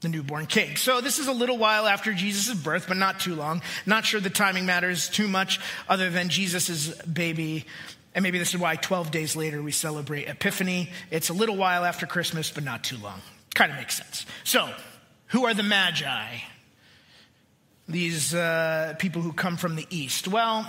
the 0.00 0.08
newborn 0.08 0.46
king. 0.46 0.76
So 0.76 1.00
this 1.00 1.18
is 1.18 1.28
a 1.28 1.32
little 1.32 1.58
while 1.58 1.86
after 1.86 2.12
Jesus' 2.12 2.54
birth, 2.54 2.86
but 2.88 2.96
not 2.96 3.20
too 3.20 3.34
long. 3.34 3.62
Not 3.84 4.04
sure 4.04 4.20
the 4.20 4.30
timing 4.30 4.66
matters 4.66 5.08
too 5.08 5.28
much 5.28 5.60
other 5.88 6.10
than 6.10 6.28
Jesus' 6.28 6.88
baby. 7.02 7.66
And 8.14 8.22
maybe 8.22 8.38
this 8.38 8.54
is 8.54 8.60
why 8.60 8.76
12 8.76 9.10
days 9.10 9.36
later 9.36 9.62
we 9.62 9.72
celebrate 9.72 10.28
Epiphany. 10.28 10.90
It's 11.10 11.28
a 11.28 11.34
little 11.34 11.56
while 11.56 11.84
after 11.84 12.06
Christmas, 12.06 12.50
but 12.50 12.64
not 12.64 12.82
too 12.82 12.96
long. 12.96 13.20
Kind 13.54 13.72
of 13.72 13.78
makes 13.78 13.96
sense. 13.96 14.26
So, 14.44 14.68
who 15.28 15.46
are 15.46 15.54
the 15.54 15.62
Magi? 15.62 16.38
These 17.88 18.34
uh, 18.34 18.94
people 18.98 19.22
who 19.22 19.32
come 19.32 19.56
from 19.56 19.76
the 19.76 19.86
East. 19.90 20.28
Well, 20.28 20.66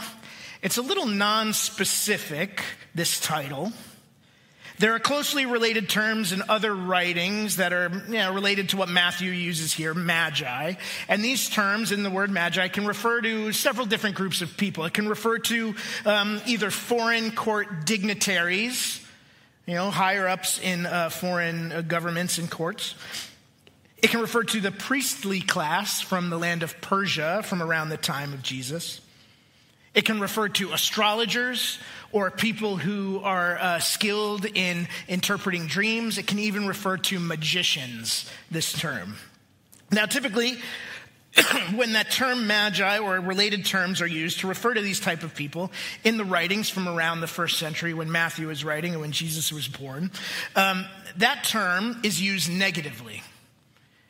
it's 0.62 0.78
a 0.78 0.82
little 0.82 1.06
non 1.06 1.54
specific, 1.54 2.64
this 2.94 3.20
title. 3.20 3.72
There 4.82 4.96
are 4.96 5.00
closely 5.00 5.46
related 5.46 5.90
terms 5.90 6.32
in 6.32 6.42
other 6.50 6.76
writings 6.76 7.58
that 7.58 7.72
are 7.72 7.92
you 8.08 8.14
know, 8.14 8.34
related 8.34 8.70
to 8.70 8.78
what 8.78 8.90
Matthew 8.90 9.30
uses 9.30 9.72
here, 9.72 9.94
magi. 9.94 10.74
And 11.08 11.24
these 11.24 11.52
terms 11.52 11.92
in 11.92 12.02
the 12.02 12.10
word 12.10 12.32
magi 12.32 12.68
can 12.68 12.88
refer 12.88 13.22
to 13.22 13.52
several 13.52 13.86
different 13.86 14.16
groups 14.16 14.42
of 14.42 14.58
people. 14.58 14.84
It 14.86 14.96
can 14.96 15.08
refer 15.08 15.38
to 15.38 15.76
um, 16.04 16.42
either 16.48 16.72
foreign 16.72 17.30
court 17.30 17.86
dignitaries, 17.86 19.06
you 19.68 19.76
know, 19.76 19.92
higher 19.92 20.28
ups 20.28 20.58
in 20.58 20.88
uh, 20.88 21.10
foreign 21.12 21.72
uh, 21.72 21.82
governments 21.82 22.40
and 22.40 22.50
courts. 22.50 22.96
It 24.02 24.10
can 24.10 24.20
refer 24.20 24.42
to 24.46 24.60
the 24.60 24.72
priestly 24.72 25.42
class 25.42 26.02
from 26.02 26.32
the 26.32 26.40
land 26.40 26.64
of 26.64 26.82
Persia 26.82 27.44
from 27.46 27.62
around 27.62 27.90
the 27.90 27.98
time 27.98 28.34
of 28.34 28.42
Jesus. 28.42 29.00
It 29.94 30.06
can 30.06 30.22
refer 30.22 30.48
to 30.50 30.72
astrologers 30.72 31.78
or 32.12 32.32
people 32.32 32.78
who 32.78 33.20
are 33.24 33.58
uh, 33.58 33.80
skilled 33.80 34.46
in 34.46 34.88
interpreting 35.08 35.68
dreams. 35.68 36.18
It 36.18 36.28
can 36.28 36.40
even 36.40 36.68
refer 36.68 36.98
to 36.98 37.20
magicians, 37.20 38.30
this 38.50 38.72
term. 38.72 39.16
Now, 39.92 40.06
typically, 40.06 40.58
when 41.76 41.94
that 41.94 42.12
term 42.12 42.48
magi 42.48 43.00
or 43.00 43.20
related 43.20 43.66
terms 43.66 44.02
are 44.02 44.08
used 44.08 44.42
to 44.42 44.48
refer 44.48 44.74
to 44.74 44.82
these 44.82 45.00
type 45.00 45.24
of 45.24 45.36
people 45.36 45.72
in 46.04 46.18
the 46.18 46.26
writings 46.26 46.70
from 46.70 46.88
around 46.88 47.22
the 47.22 47.28
first 47.28 47.58
century 47.58 47.94
when 47.94 48.12
matthew 48.12 48.48
was 48.48 48.66
writing 48.66 48.92
and 48.92 49.00
when 49.00 49.14
jesus 49.14 49.50
was 49.50 49.66
born 49.70 50.12
um, 50.58 50.86
that 51.16 51.46
term 51.46 52.02
is 52.04 52.22
used 52.22 52.52
negatively 52.52 53.24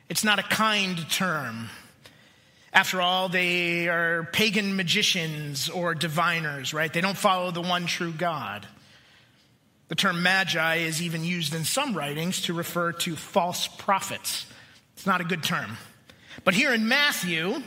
it's 0.10 0.24
not 0.24 0.40
a 0.40 0.44
kind 0.44 1.08
term 1.12 1.70
after 2.74 3.02
all, 3.02 3.28
they 3.28 3.90
are 3.90 4.30
pagan 4.32 4.76
magicians 4.76 5.70
or 5.70 5.94
diviners, 5.94 6.74
right? 6.74 6.92
They 6.92 7.02
don't 7.02 7.18
follow 7.18 7.52
the 7.52 7.62
one 7.62 7.86
true 7.86 8.14
God. 8.14 8.66
The 9.90 9.96
term 9.96 10.24
magi 10.24 10.78
is 10.78 11.02
even 11.02 11.26
used 11.26 11.54
in 11.54 11.66
some 11.66 11.96
writings 11.96 12.44
to 12.44 12.54
refer 12.54 12.94
to 12.94 13.16
false 13.18 13.68
prophets. 13.68 14.46
It's 14.94 15.06
not 15.06 15.20
a 15.20 15.26
good 15.26 15.44
term. 15.44 15.78
But 16.46 16.54
here 16.54 16.74
in 16.74 16.88
Matthew, 16.88 17.62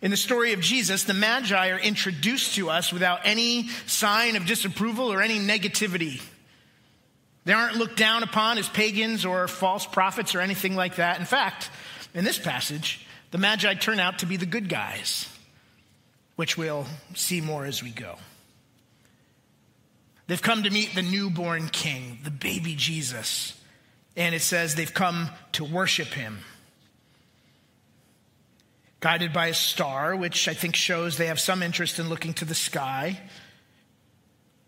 in 0.00 0.10
the 0.10 0.16
story 0.16 0.52
of 0.52 0.60
Jesus, 0.60 1.04
the 1.04 1.14
Magi 1.14 1.70
are 1.70 1.78
introduced 1.78 2.54
to 2.54 2.70
us 2.70 2.92
without 2.92 3.20
any 3.24 3.68
sign 3.86 4.36
of 4.36 4.46
disapproval 4.46 5.12
or 5.12 5.20
any 5.20 5.38
negativity. 5.38 6.22
They 7.44 7.52
aren't 7.52 7.76
looked 7.76 7.96
down 7.96 8.22
upon 8.22 8.58
as 8.58 8.68
pagans 8.68 9.24
or 9.24 9.48
false 9.48 9.84
prophets 9.84 10.34
or 10.34 10.40
anything 10.40 10.76
like 10.76 10.96
that. 10.96 11.18
In 11.18 11.26
fact, 11.26 11.70
in 12.14 12.24
this 12.24 12.38
passage, 12.38 13.03
the 13.34 13.38
Magi 13.38 13.74
turn 13.74 13.98
out 13.98 14.20
to 14.20 14.26
be 14.26 14.36
the 14.36 14.46
good 14.46 14.68
guys, 14.68 15.28
which 16.36 16.56
we'll 16.56 16.86
see 17.16 17.40
more 17.40 17.64
as 17.64 17.82
we 17.82 17.90
go. 17.90 18.14
They've 20.28 20.40
come 20.40 20.62
to 20.62 20.70
meet 20.70 20.94
the 20.94 21.02
newborn 21.02 21.66
king, 21.66 22.20
the 22.22 22.30
baby 22.30 22.76
Jesus. 22.76 23.60
And 24.16 24.36
it 24.36 24.42
says 24.42 24.76
they've 24.76 24.94
come 24.94 25.30
to 25.50 25.64
worship 25.64 26.06
him. 26.06 26.38
Guided 29.00 29.32
by 29.32 29.48
a 29.48 29.54
star, 29.54 30.14
which 30.14 30.46
I 30.46 30.54
think 30.54 30.76
shows 30.76 31.16
they 31.16 31.26
have 31.26 31.40
some 31.40 31.60
interest 31.60 31.98
in 31.98 32.08
looking 32.08 32.34
to 32.34 32.44
the 32.44 32.54
sky 32.54 33.20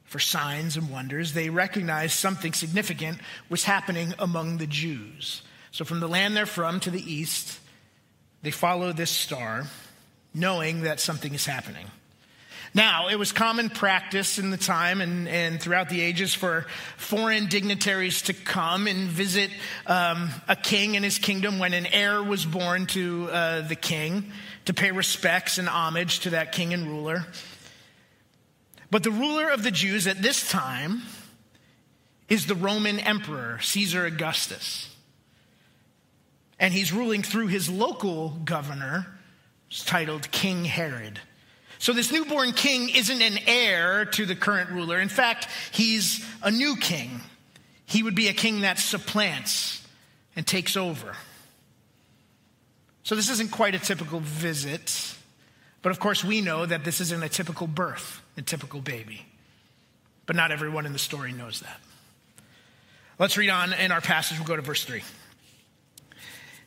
for 0.03 0.19
signs 0.19 0.77
and 0.77 0.91
wonders, 0.91 1.35
they 1.35 1.51
recognize 1.51 2.13
something 2.13 2.53
significant 2.53 3.19
was 3.49 3.63
happening 3.63 4.13
among 4.19 4.57
the 4.57 4.67
Jews. 4.67 5.43
So, 5.71 5.85
from 5.85 6.01
the 6.01 6.09
land 6.09 6.37
they're 6.37 6.47
from 6.47 6.81
to 6.81 6.91
the 6.91 7.13
east, 7.13 7.61
they 8.43 8.51
follow 8.51 8.93
this 8.93 9.11
star, 9.11 9.65
knowing 10.35 10.83
that 10.83 11.01
something 11.01 11.35
is 11.35 11.47
happening. 11.47 11.87
Now, 12.75 13.09
it 13.09 13.19
was 13.19 13.33
common 13.33 13.71
practice 13.71 14.39
in 14.39 14.51
the 14.51 14.59
time 14.59 15.01
and, 15.01 15.27
and 15.29 15.59
throughout 15.59 15.89
the 15.89 16.03
ages 16.03 16.35
for 16.35 16.67
foreign 16.99 17.47
dignitaries 17.47 18.21
to 18.23 18.35
come 18.35 18.87
and 18.87 19.09
visit 19.09 19.51
um, 19.87 20.29
a 20.47 20.57
king 20.57 20.95
and 20.95 21.03
his 21.03 21.19
kingdom 21.19 21.59
when 21.59 21.73
an 21.73 21.87
heir 21.87 22.23
was 22.23 22.45
born 22.45 22.85
to 22.89 23.31
uh, 23.31 23.61
the 23.67 23.77
king, 23.77 24.31
to 24.67 24.75
pay 24.75 24.91
respects 24.91 25.57
and 25.57 25.71
homage 25.71 26.21
to 26.21 26.31
that 26.31 26.53
king 26.53 26.75
and 26.75 26.87
ruler. 26.87 27.25
But 28.91 29.03
the 29.03 29.11
ruler 29.11 29.49
of 29.49 29.63
the 29.63 29.71
Jews 29.71 30.07
at 30.07 30.21
this 30.21 30.47
time 30.49 31.01
is 32.29 32.47
the 32.47 32.55
Roman 32.55 32.99
emperor, 32.99 33.59
Caesar 33.63 34.05
Augustus. 34.05 34.95
And 36.59 36.73
he's 36.73 36.93
ruling 36.93 37.23
through 37.23 37.49
his 37.49 37.69
local 37.69 38.31
governor, 38.45 39.07
titled 39.85 40.31
King 40.31 40.65
Herod. 40.65 41.21
So, 41.79 41.93
this 41.93 42.11
newborn 42.11 42.53
king 42.53 42.89
isn't 42.89 43.21
an 43.21 43.39
heir 43.47 44.07
to 44.07 44.25
the 44.25 44.35
current 44.35 44.71
ruler. 44.71 44.99
In 44.99 45.11
fact, 45.11 45.49
he's 45.73 46.25
a 46.43 46.51
new 46.51 46.77
king. 46.77 47.21
He 47.85 48.03
would 48.03 48.15
be 48.15 48.29
a 48.29 48.33
king 48.33 48.63
that 48.63 48.79
supplants 48.79 49.87
and 50.35 50.47
takes 50.47 50.77
over. 50.77 51.15
So, 53.03 53.15
this 53.15 53.29
isn't 53.29 53.51
quite 53.51 53.75
a 53.75 53.79
typical 53.79 54.21
visit. 54.21 55.15
But 55.83 55.91
of 55.91 56.01
course, 56.01 56.25
we 56.25 56.41
know 56.41 56.67
that 56.67 56.83
this 56.83 57.01
isn't 57.01 57.23
a 57.23 57.29
typical 57.29 57.67
birth, 57.67 58.21
a 58.37 58.43
typical 58.43 58.81
baby. 58.81 59.25
But 60.25 60.35
not 60.35 60.51
everyone 60.51 60.87
in 60.87 60.93
the 60.93 60.99
story 60.99 61.33
knows 61.33 61.61
that. 61.61 61.81
Let's 63.19 63.37
read 63.37 63.51
on 63.51 63.73
in 63.73 63.93
our 63.93 64.01
passage. 64.01 64.39
We'll 64.39 64.49
go 64.49 64.57
to 64.57 64.63
verse 64.63 64.85
3. 64.85 65.03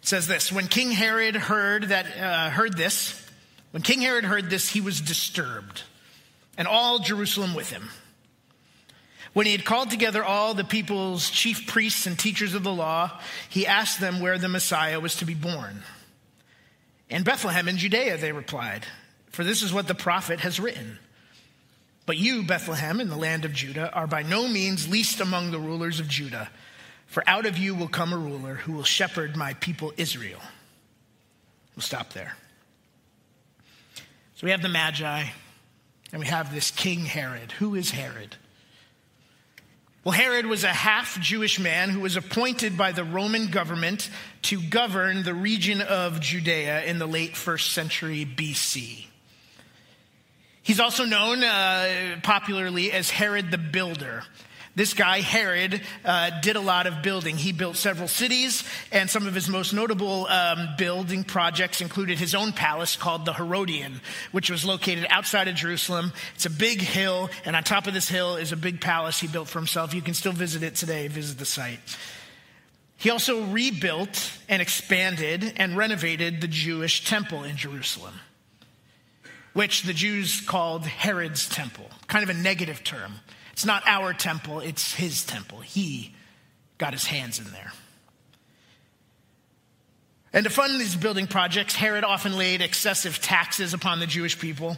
Says 0.10 0.26
this 0.26 0.52
When 0.52 0.68
King 0.68 0.90
Herod 0.90 1.36
heard, 1.36 1.84
that, 1.90 2.08
uh, 2.18 2.50
heard 2.50 2.76
this, 2.76 3.24
when 3.70 3.84
King 3.84 4.02
Herod 4.02 4.24
heard 4.24 4.50
this, 4.50 4.68
he 4.68 4.82
was 4.82 5.00
disturbed, 5.00 5.84
and 6.58 6.68
all 6.68 6.98
Jerusalem 6.98 7.54
with 7.54 7.70
him. 7.70 7.90
When 9.34 9.46
he 9.46 9.52
had 9.52 9.66
called 9.66 9.92
together 9.92 10.24
all 10.24 10.56
the 10.56 10.64
people's 10.64 11.30
chief 11.30 11.68
priests 11.68 12.08
and 12.08 12.18
teachers 12.18 12.56
of 12.56 12.64
the 12.64 12.74
law, 12.74 13.20
he 13.50 13.68
asked 13.68 14.00
them 14.00 14.20
where 14.20 14.40
the 14.40 14.50
Messiah 14.50 15.00
was 15.00 15.18
to 15.18 15.26
be 15.26 15.36
born. 15.36 15.84
In 17.08 17.22
Bethlehem 17.22 17.68
in 17.68 17.78
Judea, 17.78 18.18
they 18.18 18.32
replied 18.32 18.88
for 19.28 19.44
this 19.44 19.62
is 19.62 19.72
what 19.72 19.88
the 19.88 19.94
prophet 19.94 20.40
has 20.40 20.60
written. 20.60 20.98
But 22.08 22.18
you, 22.18 22.42
Bethlehem, 22.42 23.00
in 23.00 23.10
the 23.10 23.16
land 23.16 23.46
of 23.46 23.54
Judah, 23.54 23.94
are 23.94 24.08
by 24.08 24.24
no 24.24 24.48
means 24.48 24.90
least 24.90 25.22
among 25.22 25.52
the 25.52 25.60
rulers 25.60 26.00
of 26.00 26.08
Judah, 26.08 26.50
for 27.10 27.28
out 27.28 27.46
of 27.46 27.58
you 27.58 27.74
will 27.76 27.88
come 27.88 28.14
a 28.14 28.18
ruler 28.18 28.56
who 28.56 28.74
will 28.74 28.84
shepherd 28.84 29.36
my 29.36 29.56
people 29.56 29.92
Israel. 29.98 30.40
We'll 31.76 31.82
stop 31.82 32.14
there. 32.14 32.36
So 34.36 34.46
we 34.46 34.52
have 34.52 34.62
the 34.62 34.70
Magi, 34.70 35.26
and 36.14 36.20
we 36.20 36.28
have 36.28 36.54
this 36.54 36.72
King 36.72 37.00
Herod. 37.00 37.52
Who 37.54 37.76
is 37.76 37.92
Herod? 37.92 38.36
Well, 40.04 40.14
Herod 40.14 40.46
was 40.46 40.64
a 40.64 40.68
half 40.68 41.20
Jewish 41.20 41.60
man 41.60 41.90
who 41.90 42.00
was 42.00 42.16
appointed 42.16 42.78
by 42.78 42.92
the 42.92 43.04
Roman 43.04 43.48
government 43.48 44.10
to 44.44 44.62
govern 44.62 45.24
the 45.24 45.34
region 45.34 45.82
of 45.82 46.22
Judea 46.22 46.84
in 46.84 47.00
the 47.00 47.08
late 47.08 47.36
first 47.36 47.72
century 47.72 48.26
BC. 48.26 49.08
He's 50.62 50.80
also 50.80 51.06
known 51.06 51.44
uh, 51.44 52.20
popularly 52.22 52.92
as 52.92 53.10
Herod 53.10 53.50
the 53.50 53.58
Builder. 53.58 54.24
This 54.76 54.94
guy, 54.94 55.22
Herod, 55.22 55.82
uh, 56.06 56.40
did 56.42 56.56
a 56.56 56.62
lot 56.62 56.88
of 56.88 57.02
building. 57.02 57.36
He 57.36 57.52
built 57.52 57.76
several 57.76 58.08
cities, 58.08 58.64
and 58.92 59.10
some 59.10 59.28
of 59.28 59.34
his 59.34 59.50
most 59.50 59.74
notable 59.74 60.28
um, 60.28 60.70
building 60.78 61.24
projects 61.24 61.82
included 61.82 62.18
his 62.18 62.36
own 62.36 62.54
palace 62.54 62.96
called 62.96 63.26
the 63.26 63.34
Herodian, 63.34 64.00
which 64.32 64.50
was 64.50 64.64
located 64.64 65.06
outside 65.10 65.48
of 65.48 65.56
Jerusalem. 65.56 66.14
It's 66.36 66.46
a 66.46 66.52
big 66.52 66.82
hill, 66.82 67.30
and 67.46 67.56
on 67.56 67.64
top 67.64 67.88
of 67.88 67.94
this 67.94 68.08
hill 68.08 68.36
is 68.38 68.52
a 68.52 68.58
big 68.58 68.80
palace 68.80 69.20
he 69.20 69.28
built 69.28 69.50
for 69.50 69.60
himself. 69.60 69.94
You 69.94 70.02
can 70.02 70.14
still 70.14 70.34
visit 70.34 70.64
it 70.64 70.76
today, 70.76 71.08
visit 71.08 71.38
the 71.38 71.46
site. 71.46 71.98
He 72.96 73.10
also 73.10 73.46
rebuilt 73.46 74.32
and 74.48 74.62
expanded 74.62 75.54
and 75.58 75.76
renovated 75.76 76.42
the 76.42 76.48
Jewish 76.48 77.06
temple 77.06 77.44
in 77.44 77.58
Jerusalem 77.58 78.14
which 79.54 79.84
the 79.84 79.94
Jews 79.94 80.42
called 80.42 80.86
Herod's 80.86 81.50
temple, 81.50 81.90
kind 82.08 82.24
of 82.24 82.30
a 82.30 82.40
negative 82.40 82.84
term. 82.84 83.16
It's 83.60 83.66
not 83.66 83.84
our 83.86 84.14
temple, 84.14 84.62
it's 84.62 84.94
his 84.94 85.26
temple. 85.26 85.60
He 85.60 86.16
got 86.78 86.94
his 86.94 87.06
hands 87.06 87.40
in 87.40 87.52
there. 87.52 87.74
And 90.32 90.46
to 90.46 90.50
fund 90.50 90.80
these 90.80 90.96
building 90.96 91.28
projects, 91.28 91.76
Herod 91.76 92.06
often 92.06 92.38
laid 92.38 92.62
excessive 92.62 93.22
taxes 93.22 93.74
upon 93.74 94.00
the 94.00 94.08
Jewish 94.08 94.40
people. 94.40 94.78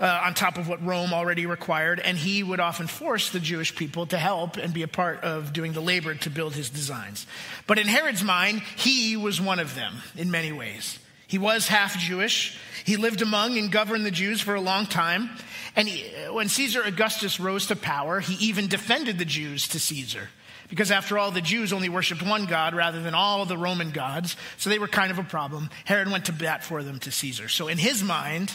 Uh, 0.00 0.22
on 0.24 0.34
top 0.34 0.58
of 0.58 0.66
what 0.66 0.84
Rome 0.84 1.12
already 1.12 1.46
required, 1.46 2.00
and 2.00 2.18
he 2.18 2.42
would 2.42 2.58
often 2.58 2.88
force 2.88 3.30
the 3.30 3.38
Jewish 3.38 3.76
people 3.76 4.06
to 4.06 4.18
help 4.18 4.56
and 4.56 4.74
be 4.74 4.82
a 4.82 4.88
part 4.88 5.22
of 5.22 5.52
doing 5.52 5.72
the 5.72 5.82
labor 5.82 6.14
to 6.14 6.30
build 6.30 6.54
his 6.54 6.68
designs. 6.68 7.28
But 7.68 7.78
in 7.78 7.86
Herod's 7.86 8.24
mind, 8.24 8.62
he 8.76 9.16
was 9.16 9.40
one 9.40 9.60
of 9.60 9.76
them 9.76 9.94
in 10.16 10.32
many 10.32 10.50
ways. 10.50 10.98
He 11.30 11.38
was 11.38 11.68
half 11.68 11.96
Jewish. 11.96 12.58
He 12.84 12.96
lived 12.96 13.22
among 13.22 13.56
and 13.56 13.70
governed 13.70 14.04
the 14.04 14.10
Jews 14.10 14.40
for 14.40 14.56
a 14.56 14.60
long 14.60 14.84
time. 14.84 15.30
And 15.76 15.86
he, 15.86 16.02
when 16.32 16.48
Caesar 16.48 16.82
Augustus 16.82 17.38
rose 17.38 17.68
to 17.68 17.76
power, 17.76 18.18
he 18.18 18.48
even 18.48 18.66
defended 18.66 19.16
the 19.16 19.24
Jews 19.24 19.68
to 19.68 19.78
Caesar. 19.78 20.28
Because 20.68 20.90
after 20.90 21.18
all, 21.18 21.30
the 21.30 21.40
Jews 21.40 21.72
only 21.72 21.88
worshiped 21.88 22.20
one 22.20 22.46
God 22.46 22.74
rather 22.74 23.00
than 23.00 23.14
all 23.14 23.44
the 23.44 23.56
Roman 23.56 23.92
gods. 23.92 24.36
So 24.56 24.70
they 24.70 24.80
were 24.80 24.88
kind 24.88 25.12
of 25.12 25.20
a 25.20 25.22
problem. 25.22 25.70
Herod 25.84 26.10
went 26.10 26.24
to 26.24 26.32
bat 26.32 26.64
for 26.64 26.82
them 26.82 26.98
to 26.98 27.12
Caesar. 27.12 27.46
So 27.46 27.68
in 27.68 27.78
his 27.78 28.02
mind, 28.02 28.52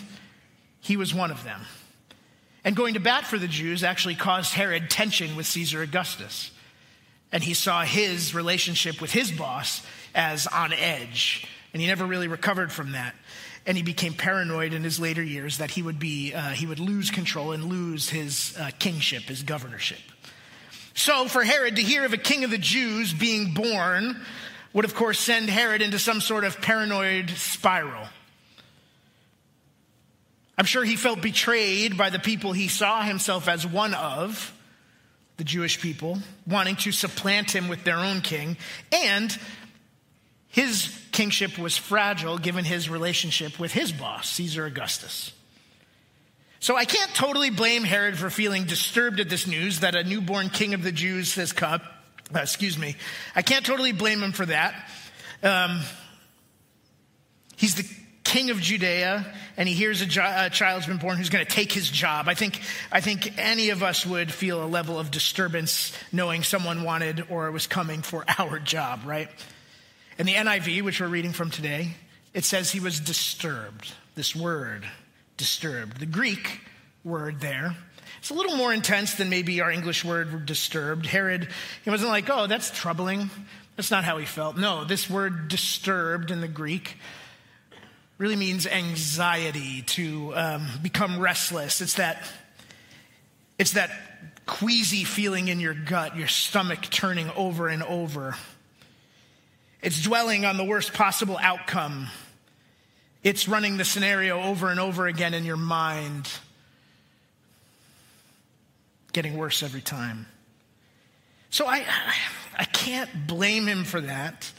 he 0.81 0.97
was 0.97 1.13
one 1.13 1.31
of 1.31 1.45
them. 1.45 1.61
And 2.65 2.75
going 2.75 2.95
to 2.95 2.99
bat 2.99 3.25
for 3.25 3.37
the 3.37 3.47
Jews 3.47 3.85
actually 3.85 4.15
caused 4.15 4.53
Herod 4.53 4.89
tension 4.89 5.37
with 5.37 5.45
Caesar 5.45 5.81
Augustus. 5.81 6.51
And 7.31 7.41
he 7.41 7.53
saw 7.53 7.83
his 7.83 8.35
relationship 8.35 8.99
with 8.99 9.13
his 9.13 9.31
boss 9.31 9.81
as 10.13 10.45
on 10.47 10.73
edge 10.73 11.47
and 11.75 11.81
he 11.81 11.89
never 11.89 12.05
really 12.05 12.29
recovered 12.29 12.71
from 12.71 12.93
that. 12.93 13.13
And 13.65 13.75
he 13.75 13.83
became 13.83 14.13
paranoid 14.13 14.73
in 14.73 14.85
his 14.85 14.97
later 14.97 15.21
years 15.21 15.57
that 15.57 15.71
he 15.71 15.81
would 15.81 15.99
be 15.99 16.33
uh, 16.33 16.51
he 16.51 16.65
would 16.65 16.79
lose 16.79 17.11
control 17.11 17.51
and 17.51 17.65
lose 17.65 18.07
his 18.07 18.55
uh, 18.57 18.71
kingship, 18.79 19.23
his 19.23 19.43
governorship. 19.43 19.99
So 20.93 21.27
for 21.27 21.43
Herod 21.43 21.75
to 21.75 21.81
hear 21.81 22.05
of 22.05 22.13
a 22.13 22.17
king 22.17 22.45
of 22.45 22.49
the 22.49 22.57
Jews 22.57 23.11
being 23.11 23.53
born 23.53 24.21
would 24.71 24.85
of 24.85 24.95
course 24.95 25.19
send 25.19 25.49
Herod 25.49 25.81
into 25.81 25.99
some 25.99 26.21
sort 26.21 26.45
of 26.45 26.61
paranoid 26.61 27.31
spiral. 27.31 28.07
I'm 30.57 30.63
sure 30.63 30.85
he 30.85 30.95
felt 30.95 31.21
betrayed 31.21 31.97
by 31.97 32.09
the 32.09 32.19
people 32.19 32.53
he 32.53 32.69
saw 32.69 33.01
himself 33.01 33.49
as 33.49 33.67
one 33.67 33.93
of, 33.93 34.53
the 35.35 35.43
Jewish 35.43 35.81
people, 35.81 36.19
wanting 36.47 36.77
to 36.77 36.93
supplant 36.93 37.51
him 37.51 37.67
with 37.67 37.83
their 37.83 37.97
own 37.97 38.21
king, 38.21 38.55
and 38.93 39.37
his 40.55 40.89
kingship 41.11 41.57
was 41.57 41.75
fragile 41.75 42.37
given 42.37 42.63
his 42.63 42.89
relationship 42.89 43.59
with 43.59 43.73
his 43.73 43.91
boss, 43.91 44.29
Caesar 44.29 44.65
Augustus. 44.65 45.33
So 46.61 46.77
I 46.77 46.85
can't 46.85 47.13
totally 47.13 47.49
blame 47.49 47.83
Herod 47.83 48.17
for 48.17 48.29
feeling 48.29 48.63
disturbed 48.63 49.19
at 49.19 49.27
this 49.27 49.47
news 49.47 49.81
that 49.81 49.95
a 49.95 50.05
newborn 50.05 50.47
king 50.47 50.73
of 50.73 50.81
the 50.81 50.93
Jews 50.93 51.35
has 51.35 51.51
come. 51.51 51.81
Uh, 52.33 52.39
excuse 52.39 52.77
me. 52.77 52.95
I 53.35 53.41
can't 53.41 53.65
totally 53.65 53.91
blame 53.91 54.23
him 54.23 54.31
for 54.31 54.45
that. 54.45 54.89
Um, 55.43 55.81
he's 57.57 57.75
the 57.75 57.85
king 58.23 58.49
of 58.49 58.61
Judea 58.61 59.25
and 59.57 59.67
he 59.67 59.75
hears 59.75 59.99
a, 59.99 60.05
jo- 60.05 60.23
a 60.23 60.49
child's 60.49 60.87
been 60.87 60.99
born 60.99 61.17
who's 61.17 61.29
going 61.29 61.45
to 61.45 61.51
take 61.51 61.73
his 61.73 61.89
job. 61.89 62.29
I 62.29 62.33
think, 62.33 62.61
I 62.93 63.01
think 63.01 63.37
any 63.37 63.71
of 63.71 63.83
us 63.83 64.05
would 64.05 64.31
feel 64.31 64.63
a 64.63 64.67
level 64.67 64.97
of 64.97 65.11
disturbance 65.11 65.91
knowing 66.13 66.43
someone 66.43 66.83
wanted 66.83 67.25
or 67.29 67.51
was 67.51 67.67
coming 67.67 68.03
for 68.03 68.23
our 68.39 68.57
job, 68.59 69.01
right? 69.05 69.29
In 70.17 70.25
the 70.25 70.33
NIV, 70.33 70.83
which 70.83 71.01
we're 71.01 71.07
reading 71.07 71.33
from 71.33 71.49
today, 71.49 71.91
it 72.33 72.45
says 72.45 72.71
he 72.71 72.79
was 72.79 72.99
disturbed. 72.99 73.93
This 74.15 74.35
word, 74.35 74.85
disturbed. 75.37 75.99
The 75.99 76.05
Greek 76.05 76.61
word 77.03 77.41
there 77.41 77.75
it's 78.25 78.31
a 78.31 78.33
little 78.33 78.57
more 78.57 78.73
intense 78.73 79.13
than 79.13 79.29
maybe 79.29 79.61
our 79.61 79.69
English 79.69 80.03
word 80.03 80.47
disturbed. 80.47 81.05
Herod, 81.05 81.47
he 81.83 81.91
wasn't 81.91 82.09
like, 82.09 82.27
oh, 82.27 82.47
that's 82.47 82.71
troubling. 82.71 83.29
That's 83.75 83.91
not 83.91 84.03
how 84.03 84.17
he 84.17 84.25
felt. 84.25 84.57
No, 84.57 84.83
this 84.83 85.07
word 85.07 85.47
disturbed 85.47 86.31
in 86.31 86.41
the 86.41 86.47
Greek 86.47 86.97
really 88.17 88.35
means 88.35 88.65
anxiety, 88.65 89.83
to 89.83 90.35
um, 90.35 90.67
become 90.81 91.19
restless. 91.19 91.81
It's 91.81 91.97
that, 91.97 92.27
it's 93.59 93.73
that 93.73 93.91
queasy 94.47 95.03
feeling 95.03 95.47
in 95.47 95.59
your 95.59 95.75
gut, 95.75 96.17
your 96.17 96.27
stomach 96.27 96.81
turning 96.81 97.29
over 97.35 97.67
and 97.67 97.83
over. 97.83 98.35
It's 99.85 100.01
dwelling 100.01 100.45
on 100.45 100.57
the 100.57 100.63
worst 100.63 100.93
possible 100.95 101.37
outcome. 101.39 102.07
It's 103.21 103.47
running 103.47 103.77
the 103.77 103.85
scenario 103.85 104.41
over 104.41 104.71
and 104.71 104.79
over 104.79 105.05
again 105.05 105.35
in 105.35 105.45
your 105.45 105.57
mind 105.57 106.27
getting 109.13 109.37
worse 109.37 109.61
every 109.61 109.81
time. 109.81 110.25
So 111.51 111.67
I, 111.67 111.85
I 112.57 112.63
can't 112.65 113.27
blame 113.27 113.67
him 113.67 113.83
for 113.83 114.01
that. 114.01 114.51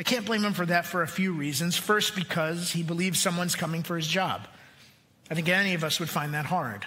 I 0.00 0.02
can't 0.02 0.24
blame 0.24 0.46
him 0.46 0.54
for 0.54 0.64
that 0.64 0.86
for 0.86 1.02
a 1.02 1.06
few 1.06 1.34
reasons. 1.34 1.76
First, 1.76 2.16
because 2.16 2.72
he 2.72 2.82
believes 2.82 3.20
someone's 3.20 3.54
coming 3.54 3.82
for 3.82 3.96
his 3.96 4.06
job. 4.06 4.48
I 5.30 5.34
think 5.34 5.46
any 5.50 5.74
of 5.74 5.84
us 5.84 6.00
would 6.00 6.08
find 6.08 6.32
that 6.32 6.46
hard. 6.46 6.86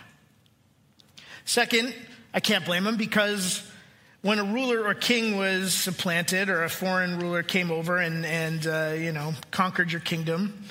Second, 1.45 1.93
I 2.33 2.39
can't 2.39 2.65
blame 2.65 2.87
him 2.87 2.97
because 2.97 3.61
when 4.25 4.39
a 4.39 4.43
ruler 4.43 4.83
or 4.83 4.95
king 4.95 5.37
was 5.37 5.71
supplanted 5.71 6.49
or 6.49 6.63
a 6.63 6.69
foreign 6.69 7.19
ruler 7.19 7.43
came 7.43 7.69
over 7.69 7.97
and, 7.97 8.25
and 8.25 8.65
uh, 8.65 8.95
you 8.97 9.11
know, 9.11 9.33
conquered 9.51 9.91
your 9.91 10.01
kingdom, 10.01 10.65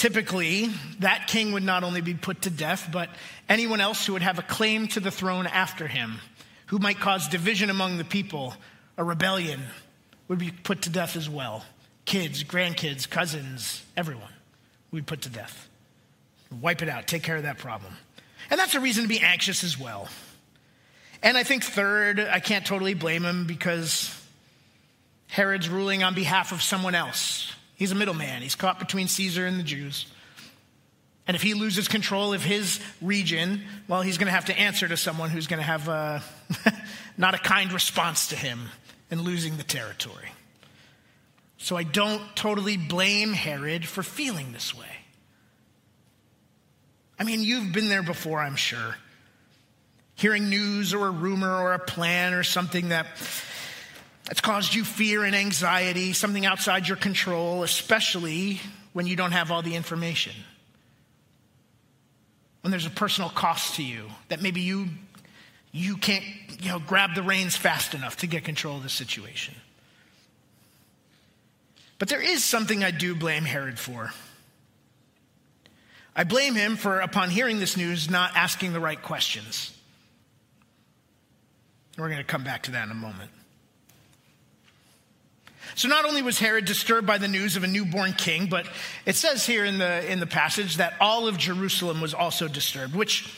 Typically, 0.00 0.70
that 1.00 1.26
king 1.26 1.52
would 1.52 1.62
not 1.62 1.84
only 1.84 2.00
be 2.00 2.14
put 2.14 2.40
to 2.40 2.48
death, 2.48 2.88
but 2.90 3.10
anyone 3.50 3.82
else 3.82 4.06
who 4.06 4.14
would 4.14 4.22
have 4.22 4.38
a 4.38 4.42
claim 4.42 4.88
to 4.88 4.98
the 4.98 5.10
throne 5.10 5.46
after 5.46 5.86
him, 5.86 6.20
who 6.68 6.78
might 6.78 6.98
cause 6.98 7.28
division 7.28 7.68
among 7.68 7.98
the 7.98 8.04
people, 8.04 8.54
a 8.96 9.04
rebellion, 9.04 9.60
would 10.26 10.38
be 10.38 10.52
put 10.52 10.80
to 10.80 10.88
death 10.88 11.16
as 11.16 11.28
well. 11.28 11.66
Kids, 12.06 12.44
grandkids, 12.44 13.10
cousins, 13.10 13.84
everyone 13.94 14.32
would 14.90 15.04
be 15.04 15.06
put 15.06 15.20
to 15.20 15.28
death. 15.28 15.68
Wipe 16.62 16.80
it 16.80 16.88
out, 16.88 17.06
take 17.06 17.22
care 17.22 17.36
of 17.36 17.42
that 17.42 17.58
problem. 17.58 17.92
And 18.48 18.58
that's 18.58 18.74
a 18.74 18.80
reason 18.80 19.02
to 19.02 19.08
be 19.08 19.20
anxious 19.20 19.62
as 19.62 19.78
well. 19.78 20.08
And 21.22 21.36
I 21.36 21.42
think, 21.42 21.64
third, 21.64 22.20
I 22.20 22.40
can't 22.40 22.64
totally 22.64 22.94
blame 22.94 23.24
him 23.24 23.46
because 23.46 24.14
Herod's 25.28 25.68
ruling 25.68 26.02
on 26.02 26.14
behalf 26.14 26.52
of 26.52 26.62
someone 26.62 26.94
else 26.94 27.54
He's 27.80 27.92
a 27.92 27.94
middleman. 27.94 28.42
He's 28.42 28.56
caught 28.56 28.78
between 28.78 29.08
Caesar 29.08 29.46
and 29.46 29.58
the 29.58 29.62
Jews. 29.62 30.04
And 31.26 31.34
if 31.34 31.40
he 31.40 31.54
loses 31.54 31.88
control 31.88 32.34
of 32.34 32.44
his 32.44 32.78
region, 33.00 33.62
well, 33.88 34.02
he's 34.02 34.18
going 34.18 34.26
to 34.26 34.32
have 34.32 34.44
to 34.44 34.58
answer 34.58 34.86
to 34.86 34.98
someone 34.98 35.30
who's 35.30 35.46
going 35.46 35.60
to 35.60 35.64
have 35.64 35.88
uh, 35.88 36.20
a, 36.66 36.72
not 37.16 37.34
a 37.34 37.38
kind 37.38 37.72
response 37.72 38.28
to 38.28 38.36
him 38.36 38.68
in 39.10 39.22
losing 39.22 39.56
the 39.56 39.62
territory. 39.62 40.28
So 41.56 41.74
I 41.74 41.84
don't 41.84 42.20
totally 42.36 42.76
blame 42.76 43.32
Herod 43.32 43.86
for 43.86 44.02
feeling 44.02 44.52
this 44.52 44.76
way. 44.76 44.84
I 47.18 47.24
mean, 47.24 47.42
you've 47.42 47.72
been 47.72 47.88
there 47.88 48.02
before, 48.02 48.40
I'm 48.40 48.56
sure. 48.56 48.94
Hearing 50.20 50.50
news 50.50 50.92
or 50.92 51.06
a 51.06 51.10
rumor 51.10 51.50
or 51.50 51.72
a 51.72 51.78
plan 51.78 52.34
or 52.34 52.42
something 52.42 52.90
that 52.90 53.06
it's 54.30 54.42
caused 54.42 54.74
you 54.74 54.84
fear 54.84 55.24
and 55.24 55.34
anxiety, 55.34 56.12
something 56.12 56.44
outside 56.44 56.86
your 56.86 56.98
control, 56.98 57.62
especially 57.62 58.60
when 58.92 59.06
you 59.06 59.16
don't 59.16 59.32
have 59.32 59.50
all 59.50 59.62
the 59.62 59.74
information. 59.74 60.34
When 62.60 62.70
there's 62.70 62.84
a 62.84 62.90
personal 62.90 63.30
cost 63.30 63.76
to 63.76 63.82
you 63.82 64.10
that 64.28 64.42
maybe 64.42 64.60
you, 64.60 64.88
you 65.72 65.96
can't 65.96 66.24
you 66.60 66.68
know, 66.68 66.80
grab 66.80 67.14
the 67.14 67.22
reins 67.22 67.56
fast 67.56 67.94
enough 67.94 68.18
to 68.18 68.26
get 68.26 68.44
control 68.44 68.76
of 68.76 68.82
the 68.82 68.90
situation. 68.90 69.54
But 71.98 72.10
there 72.10 72.20
is 72.20 72.44
something 72.44 72.84
I 72.84 72.90
do 72.90 73.14
blame 73.14 73.46
Herod 73.46 73.78
for. 73.78 74.12
I 76.14 76.24
blame 76.24 76.56
him 76.56 76.76
for, 76.76 77.00
upon 77.00 77.30
hearing 77.30 77.58
this 77.58 77.78
news, 77.78 78.10
not 78.10 78.36
asking 78.36 78.74
the 78.74 78.80
right 78.80 79.00
questions. 79.00 79.74
We're 82.00 82.08
going 82.08 82.18
to 82.18 82.24
come 82.24 82.44
back 82.44 82.62
to 82.62 82.70
that 82.70 82.86
in 82.86 82.90
a 82.90 82.94
moment. 82.94 83.30
So 85.74 85.86
not 85.86 86.06
only 86.06 86.22
was 86.22 86.38
Herod 86.38 86.64
disturbed 86.64 87.06
by 87.06 87.18
the 87.18 87.28
news 87.28 87.56
of 87.56 87.62
a 87.62 87.66
newborn 87.66 88.14
king, 88.14 88.46
but 88.46 88.66
it 89.04 89.16
says 89.16 89.44
here 89.44 89.66
in 89.66 89.76
the, 89.76 90.10
in 90.10 90.18
the 90.18 90.26
passage 90.26 90.78
that 90.78 90.94
all 90.98 91.28
of 91.28 91.36
Jerusalem 91.36 92.00
was 92.00 92.14
also 92.14 92.48
disturbed, 92.48 92.94
which 92.94 93.30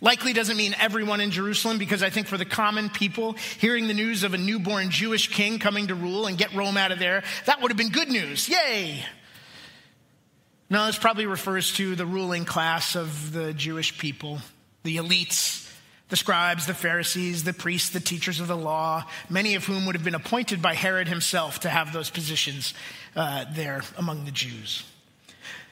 likely 0.00 0.32
doesn't 0.32 0.56
mean 0.56 0.74
everyone 0.80 1.20
in 1.20 1.30
Jerusalem, 1.30 1.78
because 1.78 2.02
I 2.02 2.10
think 2.10 2.26
for 2.26 2.36
the 2.36 2.44
common 2.44 2.90
people, 2.90 3.34
hearing 3.60 3.86
the 3.86 3.94
news 3.94 4.24
of 4.24 4.34
a 4.34 4.38
newborn 4.38 4.90
Jewish 4.90 5.28
king 5.28 5.60
coming 5.60 5.86
to 5.86 5.94
rule 5.94 6.26
and 6.26 6.36
get 6.36 6.52
Rome 6.52 6.76
out 6.76 6.90
of 6.90 6.98
there, 6.98 7.22
that 7.46 7.62
would 7.62 7.70
have 7.70 7.78
been 7.78 7.90
good 7.90 8.08
news. 8.08 8.48
Yay! 8.48 9.04
No, 10.68 10.86
this 10.86 10.98
probably 10.98 11.26
refers 11.26 11.72
to 11.74 11.94
the 11.94 12.06
ruling 12.06 12.44
class 12.44 12.96
of 12.96 13.32
the 13.32 13.54
Jewish 13.54 13.98
people, 13.98 14.40
the 14.82 14.96
elites 14.96 15.69
the 16.10 16.16
scribes, 16.16 16.66
the 16.66 16.74
Pharisees, 16.74 17.44
the 17.44 17.52
priests, 17.52 17.90
the 17.90 18.00
teachers 18.00 18.40
of 18.40 18.48
the 18.48 18.56
law, 18.56 19.04
many 19.28 19.54
of 19.54 19.64
whom 19.64 19.86
would 19.86 19.94
have 19.94 20.04
been 20.04 20.16
appointed 20.16 20.60
by 20.60 20.74
Herod 20.74 21.08
himself 21.08 21.60
to 21.60 21.68
have 21.68 21.92
those 21.92 22.10
positions 22.10 22.74
uh, 23.16 23.44
there 23.52 23.82
among 23.96 24.24
the 24.24 24.32
Jews. 24.32 24.82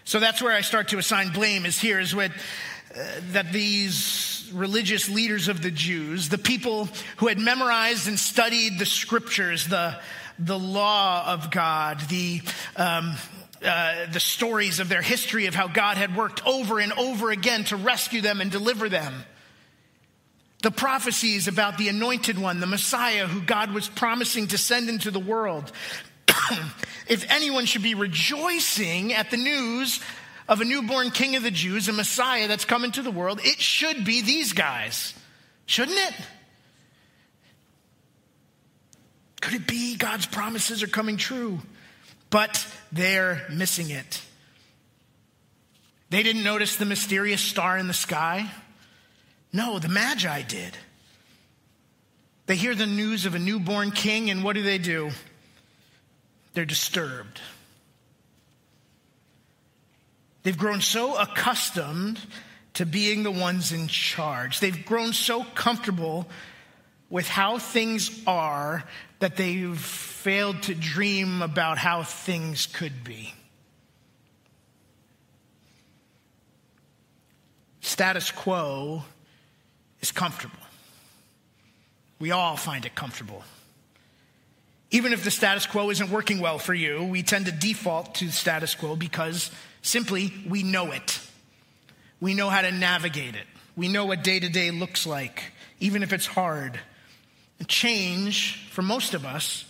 So 0.04 0.20
that's 0.20 0.40
where 0.40 0.54
I 0.54 0.62
start 0.62 0.88
to 0.88 0.98
assign 0.98 1.32
blame 1.32 1.66
is 1.66 1.78
here 1.78 2.00
is 2.00 2.14
what, 2.14 2.30
uh, 2.30 3.04
that 3.32 3.52
these 3.52 4.50
religious 4.54 5.08
leaders 5.10 5.48
of 5.48 5.60
the 5.60 5.70
Jews, 5.70 6.28
the 6.28 6.38
people 6.38 6.88
who 7.18 7.26
had 7.26 7.38
memorized 7.38 8.08
and 8.08 8.18
studied 8.18 8.78
the 8.78 8.86
scriptures, 8.86 9.66
the, 9.66 10.00
the 10.38 10.58
law 10.58 11.26
of 11.26 11.50
God, 11.50 12.00
the, 12.08 12.40
um, 12.76 13.16
uh, 13.62 14.06
the 14.12 14.20
stories 14.20 14.78
of 14.78 14.88
their 14.88 15.02
history 15.02 15.46
of 15.46 15.54
how 15.54 15.66
God 15.66 15.96
had 15.96 16.16
worked 16.16 16.46
over 16.46 16.78
and 16.78 16.92
over 16.92 17.30
again 17.32 17.64
to 17.64 17.76
rescue 17.76 18.20
them 18.20 18.40
and 18.40 18.50
deliver 18.50 18.88
them 18.88 19.24
the 20.62 20.70
prophecies 20.70 21.46
about 21.46 21.78
the 21.78 21.88
anointed 21.88 22.38
one, 22.38 22.60
the 22.60 22.66
Messiah 22.66 23.26
who 23.26 23.40
God 23.40 23.72
was 23.72 23.88
promising 23.88 24.48
to 24.48 24.58
send 24.58 24.88
into 24.88 25.10
the 25.10 25.20
world. 25.20 25.70
if 27.08 27.30
anyone 27.30 27.64
should 27.64 27.82
be 27.82 27.94
rejoicing 27.94 29.12
at 29.12 29.30
the 29.30 29.36
news 29.36 30.00
of 30.48 30.60
a 30.60 30.64
newborn 30.64 31.10
king 31.10 31.36
of 31.36 31.42
the 31.42 31.50
Jews, 31.50 31.88
a 31.88 31.92
Messiah 31.92 32.48
that's 32.48 32.64
come 32.64 32.84
into 32.84 33.02
the 33.02 33.10
world, 33.10 33.40
it 33.42 33.60
should 33.60 34.04
be 34.04 34.22
these 34.22 34.52
guys, 34.52 35.14
shouldn't 35.66 35.98
it? 35.98 36.14
Could 39.40 39.54
it 39.54 39.66
be 39.66 39.96
God's 39.96 40.26
promises 40.26 40.82
are 40.82 40.88
coming 40.88 41.16
true? 41.16 41.60
But 42.30 42.66
they're 42.90 43.46
missing 43.50 43.90
it. 43.90 44.22
They 46.10 46.22
didn't 46.22 46.42
notice 46.42 46.76
the 46.76 46.84
mysterious 46.84 47.40
star 47.40 47.78
in 47.78 47.86
the 47.86 47.94
sky. 47.94 48.50
No, 49.52 49.78
the 49.78 49.88
Magi 49.88 50.42
did. 50.42 50.76
They 52.46 52.56
hear 52.56 52.74
the 52.74 52.86
news 52.86 53.26
of 53.26 53.34
a 53.34 53.38
newborn 53.38 53.90
king, 53.90 54.30
and 54.30 54.42
what 54.42 54.54
do 54.54 54.62
they 54.62 54.78
do? 54.78 55.10
They're 56.54 56.64
disturbed. 56.64 57.40
They've 60.42 60.56
grown 60.56 60.80
so 60.80 61.16
accustomed 61.16 62.18
to 62.74 62.86
being 62.86 63.22
the 63.22 63.30
ones 63.30 63.72
in 63.72 63.88
charge. 63.88 64.60
They've 64.60 64.86
grown 64.86 65.12
so 65.12 65.44
comfortable 65.44 66.28
with 67.10 67.28
how 67.28 67.58
things 67.58 68.22
are 68.26 68.84
that 69.18 69.36
they've 69.36 69.78
failed 69.78 70.62
to 70.64 70.74
dream 70.74 71.42
about 71.42 71.76
how 71.76 72.02
things 72.02 72.66
could 72.66 73.04
be. 73.04 73.34
Status 77.80 78.30
quo 78.30 79.02
is 80.00 80.12
comfortable. 80.12 80.58
We 82.18 82.30
all 82.30 82.56
find 82.56 82.84
it 82.84 82.94
comfortable. 82.94 83.44
Even 84.90 85.12
if 85.12 85.22
the 85.22 85.30
status 85.30 85.66
quo 85.66 85.90
isn't 85.90 86.10
working 86.10 86.40
well 86.40 86.58
for 86.58 86.74
you, 86.74 87.04
we 87.04 87.22
tend 87.22 87.46
to 87.46 87.52
default 87.52 88.16
to 88.16 88.26
the 88.26 88.32
status 88.32 88.74
quo 88.74 88.96
because 88.96 89.50
simply 89.82 90.32
we 90.48 90.62
know 90.62 90.92
it. 90.92 91.20
We 92.20 92.34
know 92.34 92.48
how 92.48 92.62
to 92.62 92.72
navigate 92.72 93.36
it. 93.36 93.46
We 93.76 93.88
know 93.88 94.06
what 94.06 94.24
day 94.24 94.40
to 94.40 94.48
day 94.48 94.70
looks 94.70 95.06
like, 95.06 95.44
even 95.78 96.02
if 96.02 96.12
it's 96.12 96.26
hard. 96.26 96.80
Change, 97.66 98.68
for 98.70 98.82
most 98.82 99.14
of 99.14 99.26
us, 99.26 99.64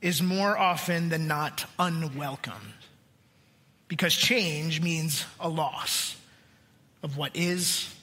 is 0.00 0.22
more 0.22 0.56
often 0.56 1.08
than 1.08 1.26
not 1.26 1.64
unwelcome 1.78 2.74
because 3.88 4.14
change 4.14 4.80
means 4.80 5.24
a 5.38 5.48
loss 5.48 6.16
of 7.02 7.16
what 7.16 7.36
is, 7.36 7.93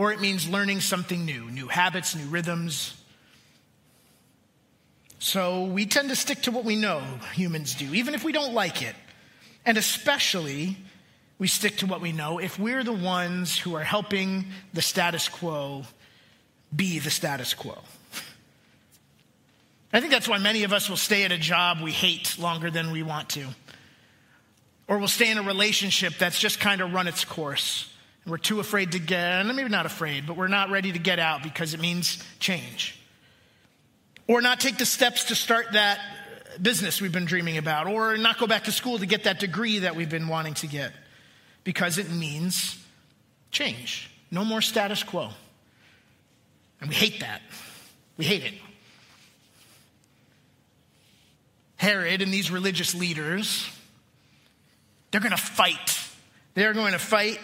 or 0.00 0.14
it 0.14 0.18
means 0.18 0.48
learning 0.48 0.80
something 0.80 1.26
new, 1.26 1.50
new 1.50 1.68
habits, 1.68 2.16
new 2.16 2.24
rhythms. 2.24 2.98
So 5.18 5.64
we 5.64 5.84
tend 5.84 6.08
to 6.08 6.16
stick 6.16 6.40
to 6.44 6.50
what 6.50 6.64
we 6.64 6.74
know 6.74 7.02
humans 7.34 7.74
do, 7.74 7.92
even 7.92 8.14
if 8.14 8.24
we 8.24 8.32
don't 8.32 8.54
like 8.54 8.80
it. 8.80 8.94
And 9.66 9.76
especially, 9.76 10.78
we 11.38 11.48
stick 11.48 11.76
to 11.78 11.86
what 11.86 12.00
we 12.00 12.12
know 12.12 12.38
if 12.38 12.58
we're 12.58 12.82
the 12.82 12.94
ones 12.94 13.58
who 13.58 13.74
are 13.74 13.84
helping 13.84 14.46
the 14.72 14.80
status 14.80 15.28
quo 15.28 15.82
be 16.74 16.98
the 16.98 17.10
status 17.10 17.52
quo. 17.52 17.76
I 19.92 20.00
think 20.00 20.12
that's 20.12 20.28
why 20.28 20.38
many 20.38 20.64
of 20.64 20.72
us 20.72 20.88
will 20.88 20.96
stay 20.96 21.24
at 21.24 21.32
a 21.32 21.36
job 21.36 21.82
we 21.82 21.92
hate 21.92 22.38
longer 22.38 22.70
than 22.70 22.90
we 22.90 23.02
want 23.02 23.28
to. 23.30 23.48
Or 24.88 24.96
we'll 24.96 25.08
stay 25.08 25.30
in 25.30 25.36
a 25.36 25.42
relationship 25.42 26.14
that's 26.18 26.40
just 26.40 26.58
kind 26.58 26.80
of 26.80 26.94
run 26.94 27.06
its 27.06 27.26
course. 27.26 27.86
We're 28.26 28.38
too 28.38 28.60
afraid 28.60 28.92
to 28.92 28.98
get, 28.98 29.44
maybe 29.46 29.68
not 29.68 29.86
afraid, 29.86 30.26
but 30.26 30.36
we're 30.36 30.48
not 30.48 30.70
ready 30.70 30.92
to 30.92 30.98
get 30.98 31.18
out 31.18 31.42
because 31.42 31.74
it 31.74 31.80
means 31.80 32.22
change. 32.38 32.98
Or 34.26 34.40
not 34.40 34.60
take 34.60 34.78
the 34.78 34.86
steps 34.86 35.24
to 35.24 35.34
start 35.34 35.72
that 35.72 35.98
business 36.60 37.00
we've 37.00 37.12
been 37.12 37.24
dreaming 37.24 37.56
about. 37.56 37.86
Or 37.86 38.16
not 38.16 38.38
go 38.38 38.46
back 38.46 38.64
to 38.64 38.72
school 38.72 38.98
to 38.98 39.06
get 39.06 39.24
that 39.24 39.40
degree 39.40 39.80
that 39.80 39.96
we've 39.96 40.10
been 40.10 40.28
wanting 40.28 40.54
to 40.54 40.66
get 40.66 40.92
because 41.64 41.98
it 41.98 42.10
means 42.10 42.78
change. 43.50 44.10
No 44.30 44.44
more 44.44 44.60
status 44.60 45.02
quo. 45.02 45.30
And 46.80 46.88
we 46.90 46.94
hate 46.94 47.20
that. 47.20 47.42
We 48.16 48.24
hate 48.24 48.44
it. 48.44 48.54
Herod 51.76 52.20
and 52.20 52.32
these 52.32 52.50
religious 52.50 52.94
leaders, 52.94 53.68
they're 55.10 55.20
going 55.20 55.30
to 55.30 55.36
fight. 55.38 55.98
They're 56.54 56.74
going 56.74 56.92
to 56.92 56.98
fight 56.98 57.40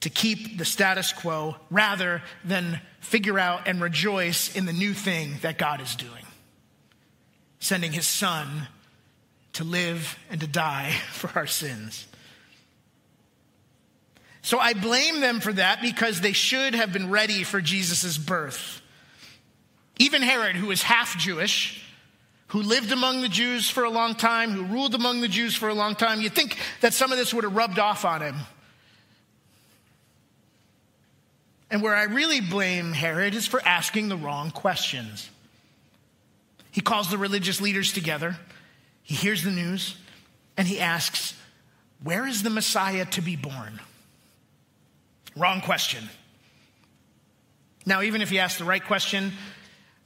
to 0.00 0.10
keep 0.10 0.58
the 0.58 0.64
status 0.64 1.12
quo 1.12 1.56
rather 1.70 2.22
than 2.44 2.80
figure 3.00 3.38
out 3.38 3.68
and 3.68 3.80
rejoice 3.80 4.54
in 4.56 4.66
the 4.66 4.72
new 4.72 4.94
thing 4.94 5.34
that 5.42 5.58
God 5.58 5.80
is 5.80 5.94
doing 5.94 6.24
sending 7.60 7.92
his 7.92 8.06
son 8.06 8.66
to 9.52 9.64
live 9.64 10.18
and 10.30 10.40
to 10.40 10.46
die 10.46 10.90
for 11.12 11.30
our 11.38 11.46
sins. 11.46 12.06
So 14.42 14.58
I 14.58 14.72
blame 14.72 15.20
them 15.20 15.40
for 15.40 15.52
that 15.52 15.82
because 15.82 16.20
they 16.20 16.32
should 16.32 16.74
have 16.74 16.92
been 16.92 17.10
ready 17.10 17.44
for 17.44 17.60
Jesus' 17.60 18.16
birth. 18.16 18.80
Even 19.98 20.22
Herod, 20.22 20.56
who 20.56 20.68
was 20.68 20.82
half 20.82 21.18
Jewish, 21.18 21.84
who 22.48 22.62
lived 22.62 22.90
among 22.90 23.20
the 23.20 23.28
Jews 23.28 23.68
for 23.68 23.84
a 23.84 23.90
long 23.90 24.14
time, 24.14 24.50
who 24.50 24.64
ruled 24.64 24.94
among 24.94 25.20
the 25.20 25.28
Jews 25.28 25.54
for 25.54 25.68
a 25.68 25.74
long 25.74 25.94
time, 25.94 26.22
you'd 26.22 26.34
think 26.34 26.56
that 26.80 26.94
some 26.94 27.12
of 27.12 27.18
this 27.18 27.34
would 27.34 27.44
have 27.44 27.54
rubbed 27.54 27.78
off 27.78 28.06
on 28.06 28.22
him. 28.22 28.36
And 31.70 31.82
where 31.82 31.94
I 31.94 32.04
really 32.04 32.40
blame 32.40 32.92
Herod 32.92 33.34
is 33.34 33.46
for 33.46 33.62
asking 33.64 34.08
the 34.08 34.16
wrong 34.16 34.50
questions. 34.50 35.30
He 36.70 36.80
calls 36.80 37.10
the 37.10 37.18
religious 37.18 37.60
leaders 37.60 37.92
together, 37.92 38.36
he 39.02 39.14
hears 39.14 39.42
the 39.42 39.50
news, 39.50 39.96
and 40.56 40.66
he 40.68 40.80
asks, 40.80 41.34
Where 42.02 42.26
is 42.26 42.42
the 42.42 42.50
Messiah 42.50 43.04
to 43.06 43.22
be 43.22 43.36
born? 43.36 43.80
Wrong 45.36 45.60
question. 45.60 46.08
Now, 47.86 48.02
even 48.02 48.20
if 48.20 48.30
he 48.30 48.38
asked 48.38 48.58
the 48.58 48.64
right 48.64 48.84
question, 48.84 49.32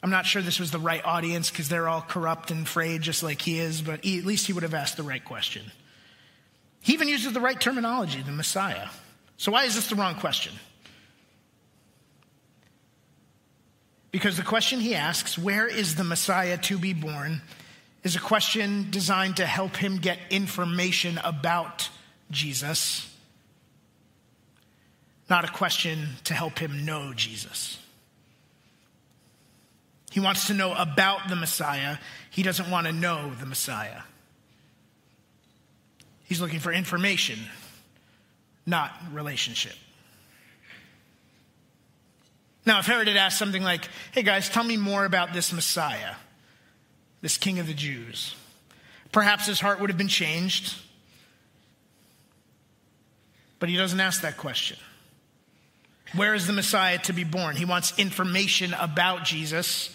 I'm 0.03 0.11
not 0.11 0.27
sure 0.27 0.43
this 0.43 0.61
was 0.61 0.71
the 0.71 0.79
right 0.79 1.05
audience 1.05 1.51
because 1.51 1.69
they're 1.69 1.89
all 1.89 2.03
corrupt 2.03 2.51
and 2.51 2.69
frayed 2.69 3.03
just 3.03 3.23
like 3.23 3.41
he 3.41 3.59
is, 3.59 3.83
but 3.83 4.05
he, 4.05 4.19
at 4.19 4.25
least 4.25 4.47
he 4.47 4.53
would 4.53 4.63
have 4.63 4.75
asked 4.75 4.97
the 4.97 5.03
right 5.03 5.25
question. 5.25 5.65
He 6.81 6.93
even 6.93 7.09
uses 7.09 7.33
the 7.33 7.41
right 7.41 7.59
terminology, 7.59 8.21
the 8.21 8.31
Messiah. 8.31 8.89
So, 9.39 9.51
why 9.51 9.65
is 9.65 9.75
this 9.75 9.89
the 9.89 9.97
wrong 9.97 10.15
question? 10.17 10.53
Because 14.15 14.37
the 14.37 14.45
question 14.45 14.79
he 14.79 14.95
asks, 14.95 15.37
where 15.37 15.67
is 15.67 15.97
the 15.97 16.05
Messiah 16.05 16.57
to 16.59 16.79
be 16.79 16.93
born, 16.93 17.43
is 18.05 18.15
a 18.15 18.21
question 18.21 18.87
designed 18.91 19.39
to 19.39 19.47
help 19.47 19.75
him 19.77 19.99
get 19.99 20.21
information 20.31 21.19
about 21.25 21.89
Jesus 22.31 23.11
not 25.29 25.45
a 25.45 25.49
question 25.49 26.09
to 26.25 26.35
help 26.35 26.59
him 26.59 26.85
know 26.85 27.13
Jesus. 27.15 27.79
He 30.11 30.21
wants 30.21 30.47
to 30.47 30.55
know 30.55 30.73
about 30.75 31.29
the 31.29 31.37
Messiah. 31.37 31.97
He 32.31 32.43
doesn't 32.43 32.71
want 32.71 32.87
to 32.87 32.93
know 32.93 33.33
the 33.41 33.47
Messiah. 33.47 34.03
He's 36.25 36.41
looking 36.41 36.61
for 36.61 36.73
information, 36.73 37.39
not 38.65 38.93
relationship. 39.13 39.75
Now, 42.67 42.79
if 42.79 42.87
Herod 42.87 43.09
had 43.09 43.17
asked 43.17 43.39
something 43.39 43.63
like, 43.63 43.89
hey 44.13 44.23
guys, 44.23 44.49
tell 44.49 44.65
me 44.65 44.77
more 44.77 45.05
about 45.05 45.33
this 45.33 45.53
Messiah, 45.53 46.15
this 47.21 47.37
King 47.37 47.59
of 47.59 47.67
the 47.67 47.75
Jews, 47.75 48.35
perhaps 49.13 49.47
his 49.47 49.61
heart 49.61 49.81
would 49.81 49.91
have 49.91 49.99
been 49.99 50.09
changed. 50.09 50.75
But 53.59 53.69
he 53.69 53.77
doesn't 53.77 54.01
ask 54.01 54.23
that 54.23 54.37
question. 54.37 54.79
Where 56.15 56.35
is 56.35 56.47
the 56.47 56.53
Messiah 56.53 56.99
to 56.99 57.13
be 57.13 57.25
born? 57.25 57.57
He 57.57 57.65
wants 57.65 57.99
information 57.99 58.73
about 58.75 59.25
Jesus, 59.25 59.95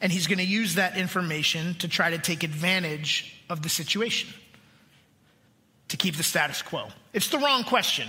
and 0.00 0.12
he's 0.12 0.26
going 0.26 0.38
to 0.38 0.44
use 0.44 0.74
that 0.74 0.96
information 0.96 1.74
to 1.76 1.88
try 1.88 2.10
to 2.10 2.18
take 2.18 2.42
advantage 2.42 3.42
of 3.48 3.62
the 3.62 3.68
situation, 3.68 4.32
to 5.88 5.96
keep 5.96 6.16
the 6.16 6.22
status 6.22 6.60
quo. 6.60 6.88
It's 7.12 7.28
the 7.28 7.38
wrong 7.38 7.64
question. 7.64 8.08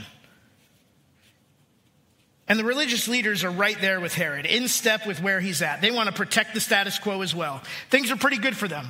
And 2.47 2.60
the 2.60 2.65
religious 2.65 3.08
leaders 3.08 3.43
are 3.43 3.51
right 3.51 3.79
there 3.79 3.99
with 3.99 4.13
Herod, 4.13 4.45
in 4.45 4.67
step 4.67 5.08
with 5.08 5.21
where 5.21 5.39
he's 5.39 5.62
at. 5.62 5.82
They 5.82 5.91
want 5.91 6.08
to 6.08 6.15
protect 6.15 6.53
the 6.53 6.60
status 6.60 6.99
quo 6.99 7.21
as 7.21 7.34
well. 7.34 7.62
Things 7.89 8.12
are 8.12 8.17
pretty 8.17 8.38
good 8.38 8.58
for 8.58 8.67
them. 8.67 8.88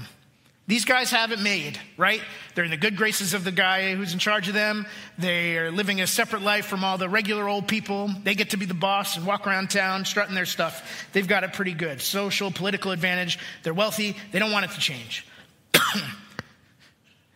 These 0.66 0.86
guys 0.86 1.12
have 1.12 1.34
it 1.34 1.42
made, 1.42 1.78
right? 1.98 2.22
They're 2.56 2.64
in 2.64 2.72
the 2.72 2.78
good 2.78 2.96
graces 2.96 3.34
of 3.34 3.44
the 3.44 3.52
guy 3.52 3.96
who's 3.96 4.14
in 4.14 4.20
charge 4.20 4.48
of 4.48 4.54
them. 4.54 4.86
They 5.18 5.58
are 5.58 5.72
living 5.72 6.00
a 6.00 6.08
separate 6.08 6.42
life 6.42 6.66
from 6.66 6.86
all 6.86 6.98
the 6.98 7.10
regular 7.10 7.50
old 7.50 7.68
people. 7.68 8.10
They 8.24 8.34
get 8.34 8.52
to 8.52 8.58
be 8.58 8.66
the 8.66 8.74
boss 8.74 9.18
and 9.18 9.28
walk 9.28 9.46
around 9.46 9.70
town 9.70 10.06
strutting 10.06 10.36
their 10.36 10.46
stuff. 10.46 11.10
They've 11.12 11.28
got 11.28 11.44
it 11.44 11.52
pretty 11.52 11.74
good. 11.74 12.02
Social, 12.02 12.50
political 12.50 12.92
advantage. 12.92 13.40
They're 13.64 13.74
wealthy. 13.74 14.16
They 14.32 14.40
don't 14.40 14.54
want 14.54 14.64
it 14.64 14.72
to 14.72 14.80
change. 14.80 15.28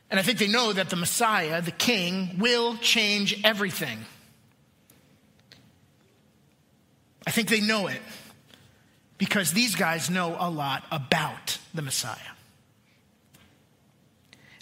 and 0.10 0.18
I 0.18 0.24
think 0.24 0.40
they 0.40 0.48
know 0.48 0.72
that 0.72 0.90
the 0.90 0.96
Messiah, 0.96 1.62
the 1.62 1.72
king, 1.72 2.38
will 2.40 2.78
change 2.78 3.42
everything. 3.44 4.00
I 7.28 7.30
think 7.30 7.50
they 7.50 7.60
know 7.60 7.88
it 7.88 8.00
because 9.18 9.52
these 9.52 9.76
guys 9.76 10.10
know 10.10 10.38
a 10.40 10.50
lot 10.50 10.86
about 10.90 11.58
the 11.74 11.82
Messiah 11.82 12.16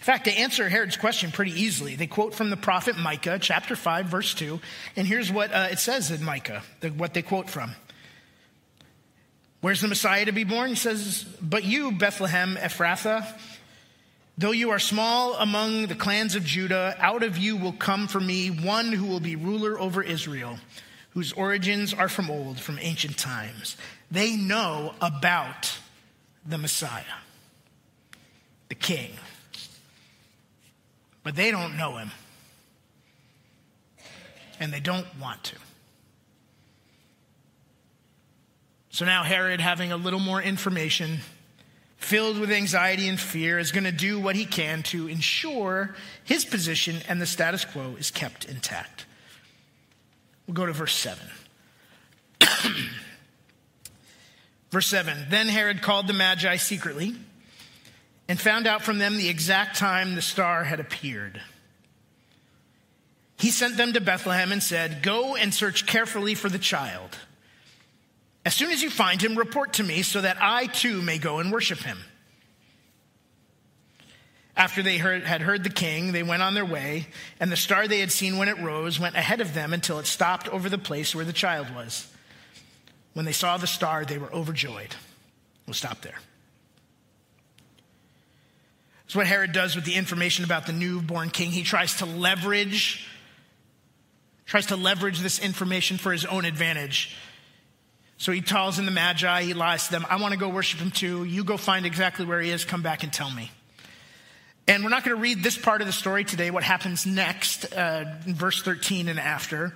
In 0.00 0.04
fact, 0.04 0.24
they 0.24 0.34
answer 0.34 0.68
Herod's 0.68 0.96
question 0.96 1.30
pretty 1.30 1.52
easily. 1.52 1.94
They 1.94 2.08
quote 2.08 2.34
from 2.34 2.50
the 2.50 2.56
prophet 2.56 2.98
Micah, 2.98 3.38
chapter 3.40 3.76
5, 3.76 4.06
verse 4.06 4.34
2. 4.34 4.58
And 4.96 5.06
here's 5.06 5.30
what 5.30 5.52
uh, 5.52 5.68
it 5.70 5.78
says 5.78 6.10
in 6.10 6.24
Micah, 6.24 6.64
the, 6.80 6.88
what 6.88 7.14
they 7.14 7.22
quote 7.22 7.48
from. 7.48 7.70
Where's 9.60 9.80
the 9.80 9.88
Messiah 9.88 10.24
to 10.24 10.32
be 10.32 10.42
born? 10.42 10.70
He 10.70 10.74
says, 10.74 11.22
But 11.40 11.62
you, 11.62 11.92
Bethlehem 11.92 12.56
Ephrathah, 12.56 13.26
though 14.36 14.50
you 14.50 14.70
are 14.70 14.80
small 14.80 15.34
among 15.34 15.86
the 15.86 15.94
clans 15.94 16.34
of 16.34 16.44
Judah, 16.44 16.96
out 16.98 17.22
of 17.22 17.38
you 17.38 17.56
will 17.56 17.74
come 17.74 18.08
for 18.08 18.20
me 18.20 18.48
one 18.48 18.92
who 18.92 19.06
will 19.06 19.20
be 19.20 19.36
ruler 19.36 19.78
over 19.78 20.02
Israel, 20.02 20.58
whose 21.16 21.32
origins 21.32 21.92
are 21.92 22.08
from 22.08 22.30
old, 22.30 22.60
from 22.60 22.78
ancient 22.80 23.18
times. 23.18 23.76
They 24.12 24.36
know 24.36 24.94
about 25.00 25.76
the 26.46 26.58
Messiah, 26.58 27.02
the 28.68 28.76
King 28.76 29.10
but 31.26 31.34
they 31.34 31.50
don't 31.50 31.76
know 31.76 31.96
him. 31.96 32.12
And 34.60 34.72
they 34.72 34.78
don't 34.78 35.08
want 35.20 35.42
to. 35.42 35.56
So 38.90 39.04
now 39.04 39.24
Herod, 39.24 39.60
having 39.60 39.90
a 39.90 39.96
little 39.96 40.20
more 40.20 40.40
information, 40.40 41.18
filled 41.96 42.38
with 42.38 42.52
anxiety 42.52 43.08
and 43.08 43.18
fear, 43.18 43.58
is 43.58 43.72
going 43.72 43.82
to 43.82 43.90
do 43.90 44.20
what 44.20 44.36
he 44.36 44.44
can 44.44 44.84
to 44.84 45.08
ensure 45.08 45.96
his 46.22 46.44
position 46.44 46.98
and 47.08 47.20
the 47.20 47.26
status 47.26 47.64
quo 47.64 47.96
is 47.98 48.12
kept 48.12 48.44
intact. 48.44 49.04
We'll 50.46 50.54
go 50.54 50.66
to 50.66 50.72
verse 50.72 50.94
7. 50.94 51.22
verse 54.70 54.86
7 54.86 55.26
Then 55.28 55.48
Herod 55.48 55.82
called 55.82 56.06
the 56.06 56.12
Magi 56.12 56.56
secretly 56.56 57.14
and 58.28 58.40
found 58.40 58.66
out 58.66 58.82
from 58.82 58.98
them 58.98 59.16
the 59.16 59.28
exact 59.28 59.76
time 59.76 60.14
the 60.14 60.22
star 60.22 60.64
had 60.64 60.80
appeared. 60.80 61.40
He 63.38 63.50
sent 63.50 63.76
them 63.76 63.92
to 63.92 64.00
Bethlehem 64.00 64.52
and 64.52 64.62
said, 64.62 65.02
Go 65.02 65.36
and 65.36 65.52
search 65.52 65.86
carefully 65.86 66.34
for 66.34 66.48
the 66.48 66.58
child. 66.58 67.16
As 68.44 68.54
soon 68.54 68.70
as 68.70 68.82
you 68.82 68.90
find 68.90 69.20
him, 69.20 69.36
report 69.36 69.74
to 69.74 69.82
me 69.82 70.02
so 70.02 70.20
that 70.20 70.38
I 70.40 70.66
too 70.66 71.02
may 71.02 71.18
go 71.18 71.38
and 71.38 71.52
worship 71.52 71.80
him. 71.80 71.98
After 74.56 74.82
they 74.82 74.96
heard, 74.96 75.24
had 75.24 75.42
heard 75.42 75.64
the 75.64 75.70
king, 75.70 76.12
they 76.12 76.22
went 76.22 76.42
on 76.42 76.54
their 76.54 76.64
way, 76.64 77.08
and 77.38 77.52
the 77.52 77.56
star 77.56 77.86
they 77.86 78.00
had 78.00 78.10
seen 78.10 78.38
when 78.38 78.48
it 78.48 78.58
rose 78.58 78.98
went 78.98 79.14
ahead 79.14 79.42
of 79.42 79.52
them 79.52 79.74
until 79.74 79.98
it 79.98 80.06
stopped 80.06 80.48
over 80.48 80.70
the 80.70 80.78
place 80.78 81.14
where 81.14 81.26
the 81.26 81.32
child 81.32 81.74
was. 81.74 82.10
When 83.12 83.26
they 83.26 83.32
saw 83.32 83.58
the 83.58 83.66
star, 83.66 84.04
they 84.04 84.18
were 84.18 84.32
overjoyed. 84.32 84.94
We'll 85.66 85.74
stop 85.74 86.00
there. 86.00 86.18
That's 89.04 89.14
what 89.14 89.26
Herod 89.26 89.52
does 89.52 89.76
with 89.76 89.84
the 89.84 89.94
information 89.94 90.44
about 90.44 90.66
the 90.66 90.72
newborn 90.72 91.30
king. 91.30 91.50
He 91.50 91.62
tries 91.62 91.96
to 91.98 92.06
leverage 92.06 93.06
tries 94.46 94.66
to 94.66 94.76
leverage 94.76 95.18
this 95.18 95.40
information 95.40 95.98
for 95.98 96.12
his 96.12 96.24
own 96.24 96.44
advantage. 96.44 97.16
So 98.16 98.32
he 98.32 98.40
tells 98.40 98.78
in 98.78 98.84
the 98.84 98.92
Magi, 98.92 99.42
he 99.42 99.54
lies 99.54 99.86
to 99.86 99.90
them, 99.90 100.06
I 100.08 100.20
want 100.20 100.32
to 100.32 100.38
go 100.38 100.48
worship 100.48 100.80
him 100.80 100.90
too. 100.92 101.24
You 101.24 101.44
go 101.44 101.56
find 101.56 101.84
exactly 101.84 102.24
where 102.24 102.40
he 102.40 102.50
is, 102.50 102.64
come 102.64 102.80
back 102.80 103.02
and 103.02 103.12
tell 103.12 103.30
me. 103.30 103.50
And 104.68 104.82
we're 104.82 104.90
not 104.90 105.04
going 105.04 105.16
to 105.16 105.22
read 105.22 105.42
this 105.42 105.56
part 105.56 105.80
of 105.80 105.86
the 105.86 105.92
story 105.92 106.24
today, 106.24 106.50
what 106.50 106.64
happens 106.64 107.06
next, 107.06 107.72
uh, 107.72 108.04
verse 108.26 108.62
13 108.62 109.08
and 109.08 109.20
after. 109.20 109.72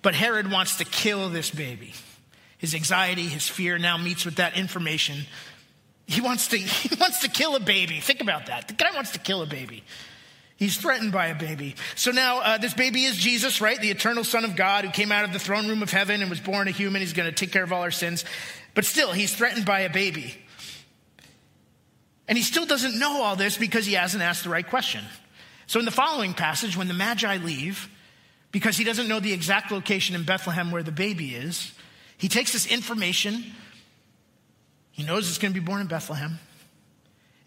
But 0.00 0.14
Herod 0.14 0.50
wants 0.50 0.78
to 0.78 0.84
kill 0.84 1.28
this 1.28 1.50
baby. 1.50 1.92
His 2.56 2.74
anxiety, 2.74 3.26
his 3.26 3.48
fear 3.48 3.76
now 3.76 3.98
meets 3.98 4.24
with 4.24 4.36
that 4.36 4.56
information. 4.56 5.26
He 6.06 6.20
wants 6.20 6.48
to, 6.48 6.56
he 6.58 6.94
wants 6.98 7.20
to 7.20 7.28
kill 7.28 7.56
a 7.56 7.60
baby. 7.60 8.00
Think 8.00 8.20
about 8.20 8.46
that. 8.46 8.68
The 8.68 8.74
guy 8.74 8.90
wants 8.94 9.12
to 9.12 9.18
kill 9.18 9.42
a 9.42 9.46
baby. 9.46 9.84
He's 10.56 10.76
threatened 10.76 11.12
by 11.12 11.26
a 11.26 11.34
baby. 11.34 11.74
So 11.96 12.12
now 12.12 12.40
uh, 12.40 12.58
this 12.58 12.72
baby 12.72 13.04
is 13.04 13.16
Jesus, 13.16 13.60
right? 13.60 13.80
The 13.80 13.90
eternal 13.90 14.22
Son 14.22 14.44
of 14.44 14.54
God 14.54 14.84
who 14.84 14.92
came 14.92 15.10
out 15.10 15.24
of 15.24 15.32
the 15.32 15.40
throne 15.40 15.68
room 15.68 15.82
of 15.82 15.90
heaven 15.90 16.20
and 16.20 16.30
was 16.30 16.40
born 16.40 16.68
a 16.68 16.70
human. 16.70 17.00
He's 17.00 17.12
going 17.12 17.28
to 17.28 17.34
take 17.34 17.50
care 17.50 17.64
of 17.64 17.72
all 17.72 17.82
our 17.82 17.90
sins. 17.90 18.24
But 18.74 18.84
still, 18.84 19.12
he's 19.12 19.34
threatened 19.34 19.66
by 19.66 19.80
a 19.80 19.90
baby. 19.90 20.36
And 22.28 22.38
he 22.38 22.44
still 22.44 22.66
doesn't 22.66 22.98
know 22.98 23.22
all 23.22 23.36
this 23.36 23.58
because 23.58 23.86
he 23.86 23.94
hasn't 23.94 24.22
asked 24.22 24.44
the 24.44 24.50
right 24.50 24.68
question. 24.68 25.04
So 25.66 25.78
in 25.78 25.84
the 25.84 25.90
following 25.90 26.34
passage, 26.34 26.76
when 26.76 26.88
the 26.88 26.94
Magi 26.94 27.38
leave, 27.38 27.88
because 28.50 28.76
he 28.76 28.84
doesn't 28.84 29.08
know 29.08 29.20
the 29.20 29.32
exact 29.32 29.70
location 29.70 30.14
in 30.14 30.24
Bethlehem 30.24 30.70
where 30.70 30.82
the 30.82 30.92
baby 30.92 31.34
is, 31.34 31.72
he 32.18 32.28
takes 32.28 32.52
this 32.52 32.66
information. 32.66 33.44
He 34.92 35.02
knows 35.02 35.28
it's 35.28 35.38
going 35.38 35.52
to 35.52 35.60
be 35.60 35.64
born 35.64 35.80
in 35.80 35.86
Bethlehem 35.86 36.38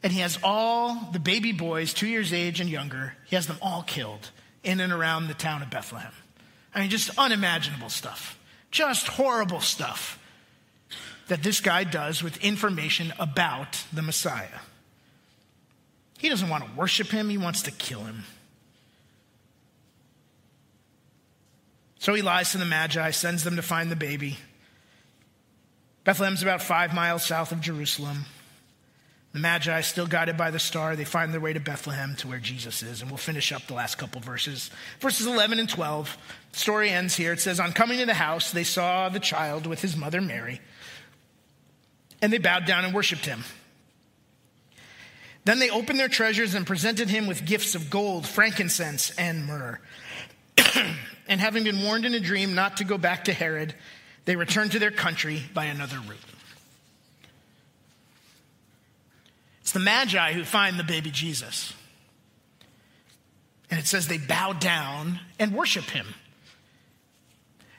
and 0.06 0.14
he 0.14 0.20
has 0.20 0.38
all 0.44 1.10
the 1.14 1.20
baby 1.20 1.52
boys, 1.52 1.92
two 1.92 2.06
years 2.06 2.32
age 2.32 2.60
and 2.60 2.70
younger, 2.70 3.16
he 3.26 3.36
has 3.36 3.48
them 3.48 3.58
all 3.60 3.82
killed 3.82 4.30
in 4.64 4.80
and 4.80 4.94
around 4.94 5.28
the 5.28 5.34
town 5.34 5.64
of 5.64 5.72
Bethlehem. 5.72 6.12
I 6.76 6.82
mean, 6.82 6.92
just 6.92 7.10
unimaginable 7.18 7.90
stuff, 7.90 8.38
just 8.70 9.08
horrible 9.08 9.62
stuff 9.62 10.20
that 11.28 11.44
this 11.44 11.60
guy 11.60 11.84
does 11.84 12.22
with 12.22 12.38
information 12.44 13.14
about 13.20 13.84
the 13.92 14.02
Messiah. 14.02 14.60
He 16.18 16.30
doesn't 16.30 16.50
want 16.50 16.66
to 16.66 16.72
worship 16.76 17.08
him, 17.08 17.30
he 17.30 17.38
wants 17.38 17.64
to 17.64 17.72
kill 17.72 18.02
him. 18.02 18.24
So 22.00 22.14
he 22.14 22.22
lies 22.22 22.52
to 22.52 22.60
the 22.60 22.66
Magi, 22.66 23.12
sends 23.12 23.44
them 23.44 23.56
to 23.56 23.62
find 23.62 23.92
the 23.92 23.96
baby. 23.96 24.38
Bethlehem's 26.04 26.44
about 26.44 26.62
five 26.62 26.94
miles 26.94 27.26
south 27.26 27.52
of 27.52 27.62
Jerusalem. 27.62 28.26
The 29.34 29.40
Magi, 29.40 29.82
still 29.82 30.08
guided 30.08 30.38
by 30.38 30.52
the 30.52 30.60
star, 30.60 30.96
they 30.96 31.04
find 31.04 31.34
their 31.34 31.42
way 31.42 31.52
to 31.52 31.60
Bethlehem 31.60 32.16
to 32.20 32.28
where 32.28 32.40
Jesus 32.40 32.82
is. 32.82 33.02
And 33.02 33.10
we'll 33.10 33.18
finish 33.18 33.52
up 33.52 33.68
the 33.68 33.74
last 33.74 33.96
couple 33.96 34.22
verses. 34.22 34.70
Verses 35.02 35.28
11 35.28 35.60
and 35.60 35.68
12. 35.68 36.18
The 36.54 36.58
story 36.58 36.90
ends 36.90 37.18
here. 37.18 37.34
It 37.34 37.42
says, 37.42 37.60
On 37.60 37.74
coming 37.74 38.00
to 38.00 38.06
the 38.06 38.14
house, 38.14 38.52
they 38.52 38.64
saw 38.64 39.10
the 39.10 39.20
child 39.20 39.68
with 39.68 39.82
his 39.82 39.98
mother 39.98 40.22
Mary, 40.22 40.62
and 42.26 42.34
they 42.34 42.40
bowed 42.40 42.66
down 42.66 42.84
and 42.84 42.92
worshiped 42.92 43.24
him. 43.24 43.44
Then 45.44 45.60
they 45.60 45.70
opened 45.70 46.00
their 46.00 46.10
treasures 46.10 46.56
and 46.56 46.66
presented 46.66 47.08
him 47.08 47.28
with 47.28 47.46
gifts 47.46 47.76
of 47.76 47.92
gold, 47.92 48.26
frankincense, 48.26 49.12
and 49.12 49.46
myrrh. 49.46 49.80
and 51.28 51.40
having 51.40 51.66
been 51.66 51.84
warned 51.84 52.04
in 52.04 52.16
a 52.16 52.20
dream 52.20 52.56
not 52.56 52.78
to 52.78 52.84
go 52.84 52.98
back 52.98 53.26
to 53.26 53.34
Herod, 53.34 53.76
they 54.26 54.36
returned 54.36 54.72
to 54.72 54.80
their 54.80 54.90
country 54.90 55.44
by 55.54 55.66
another 55.66 55.98
route. 55.98 56.18
It's 59.62 59.72
the 59.72 59.80
Magi 59.80 60.34
who 60.34 60.44
find 60.44 60.80
the 60.80 60.84
baby 60.84 61.12
Jesus. 61.12 61.74
And 63.70 63.80
it 63.80 63.86
says 63.86 64.08
they 64.08 64.18
bow 64.18 64.54
down 64.54 65.20
and 65.38 65.54
worship 65.54 65.86
him. 65.92 66.08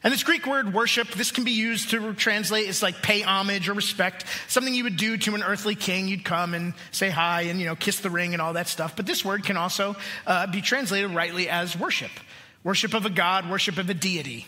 And 0.06 0.12
this 0.12 0.22
Greek 0.22 0.46
word 0.46 0.72
worship, 0.72 1.08
this 1.08 1.32
can 1.32 1.42
be 1.42 1.50
used 1.50 1.90
to 1.90 2.14
translate 2.14 2.68
as 2.68 2.80
like 2.80 3.02
pay 3.02 3.22
homage 3.22 3.68
or 3.68 3.72
respect, 3.72 4.24
something 4.46 4.72
you 4.72 4.84
would 4.84 4.96
do 4.96 5.16
to 5.16 5.34
an 5.34 5.42
earthly 5.42 5.74
king. 5.74 6.06
You'd 6.06 6.24
come 6.24 6.54
and 6.54 6.74
say 6.92 7.10
hi 7.10 7.42
and, 7.42 7.58
you 7.58 7.66
know, 7.66 7.74
kiss 7.74 7.98
the 7.98 8.08
ring 8.08 8.32
and 8.32 8.40
all 8.40 8.52
that 8.52 8.68
stuff. 8.68 8.94
But 8.94 9.06
this 9.06 9.24
word 9.24 9.42
can 9.42 9.56
also 9.56 9.96
uh, 10.24 10.46
be 10.46 10.60
translated 10.60 11.10
rightly 11.10 11.48
as 11.48 11.76
worship 11.76 12.12
worship 12.62 12.94
of 12.94 13.04
a 13.04 13.10
god, 13.10 13.50
worship 13.50 13.78
of 13.78 13.90
a 13.90 13.94
deity. 13.94 14.46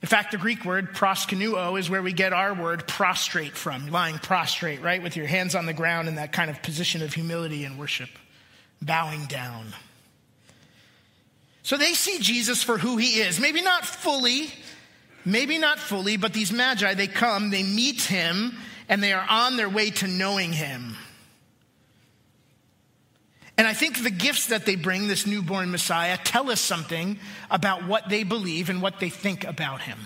In 0.00 0.06
fact, 0.06 0.30
the 0.30 0.38
Greek 0.38 0.64
word 0.64 0.94
proskuneo 0.94 1.76
is 1.76 1.90
where 1.90 2.00
we 2.00 2.12
get 2.12 2.32
our 2.32 2.54
word 2.54 2.86
prostrate 2.86 3.56
from, 3.56 3.90
lying 3.90 4.18
prostrate, 4.18 4.80
right? 4.80 5.02
With 5.02 5.16
your 5.16 5.26
hands 5.26 5.56
on 5.56 5.66
the 5.66 5.72
ground 5.72 6.06
in 6.06 6.14
that 6.16 6.32
kind 6.32 6.50
of 6.52 6.62
position 6.62 7.02
of 7.02 7.12
humility 7.12 7.64
and 7.64 7.80
worship, 7.80 8.10
bowing 8.80 9.26
down. 9.26 9.74
So 11.66 11.76
they 11.76 11.94
see 11.94 12.20
Jesus 12.20 12.62
for 12.62 12.78
who 12.78 12.96
he 12.96 13.18
is. 13.22 13.40
Maybe 13.40 13.60
not 13.60 13.84
fully, 13.84 14.52
maybe 15.24 15.58
not 15.58 15.80
fully, 15.80 16.16
but 16.16 16.32
these 16.32 16.52
magi, 16.52 16.94
they 16.94 17.08
come, 17.08 17.50
they 17.50 17.64
meet 17.64 18.02
him, 18.02 18.56
and 18.88 19.02
they 19.02 19.12
are 19.12 19.26
on 19.28 19.56
their 19.56 19.68
way 19.68 19.90
to 19.90 20.06
knowing 20.06 20.52
him. 20.52 20.96
And 23.58 23.66
I 23.66 23.72
think 23.72 24.00
the 24.00 24.12
gifts 24.12 24.46
that 24.46 24.64
they 24.64 24.76
bring, 24.76 25.08
this 25.08 25.26
newborn 25.26 25.72
Messiah, 25.72 26.16
tell 26.16 26.52
us 26.52 26.60
something 26.60 27.18
about 27.50 27.84
what 27.84 28.08
they 28.08 28.22
believe 28.22 28.70
and 28.70 28.80
what 28.80 29.00
they 29.00 29.10
think 29.10 29.42
about 29.42 29.80
him. 29.82 29.98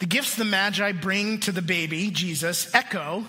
The 0.00 0.06
gifts 0.06 0.34
the 0.34 0.44
Magi 0.44 0.92
bring 0.92 1.40
to 1.40 1.52
the 1.52 1.62
baby, 1.62 2.10
Jesus, 2.10 2.74
echo 2.74 3.24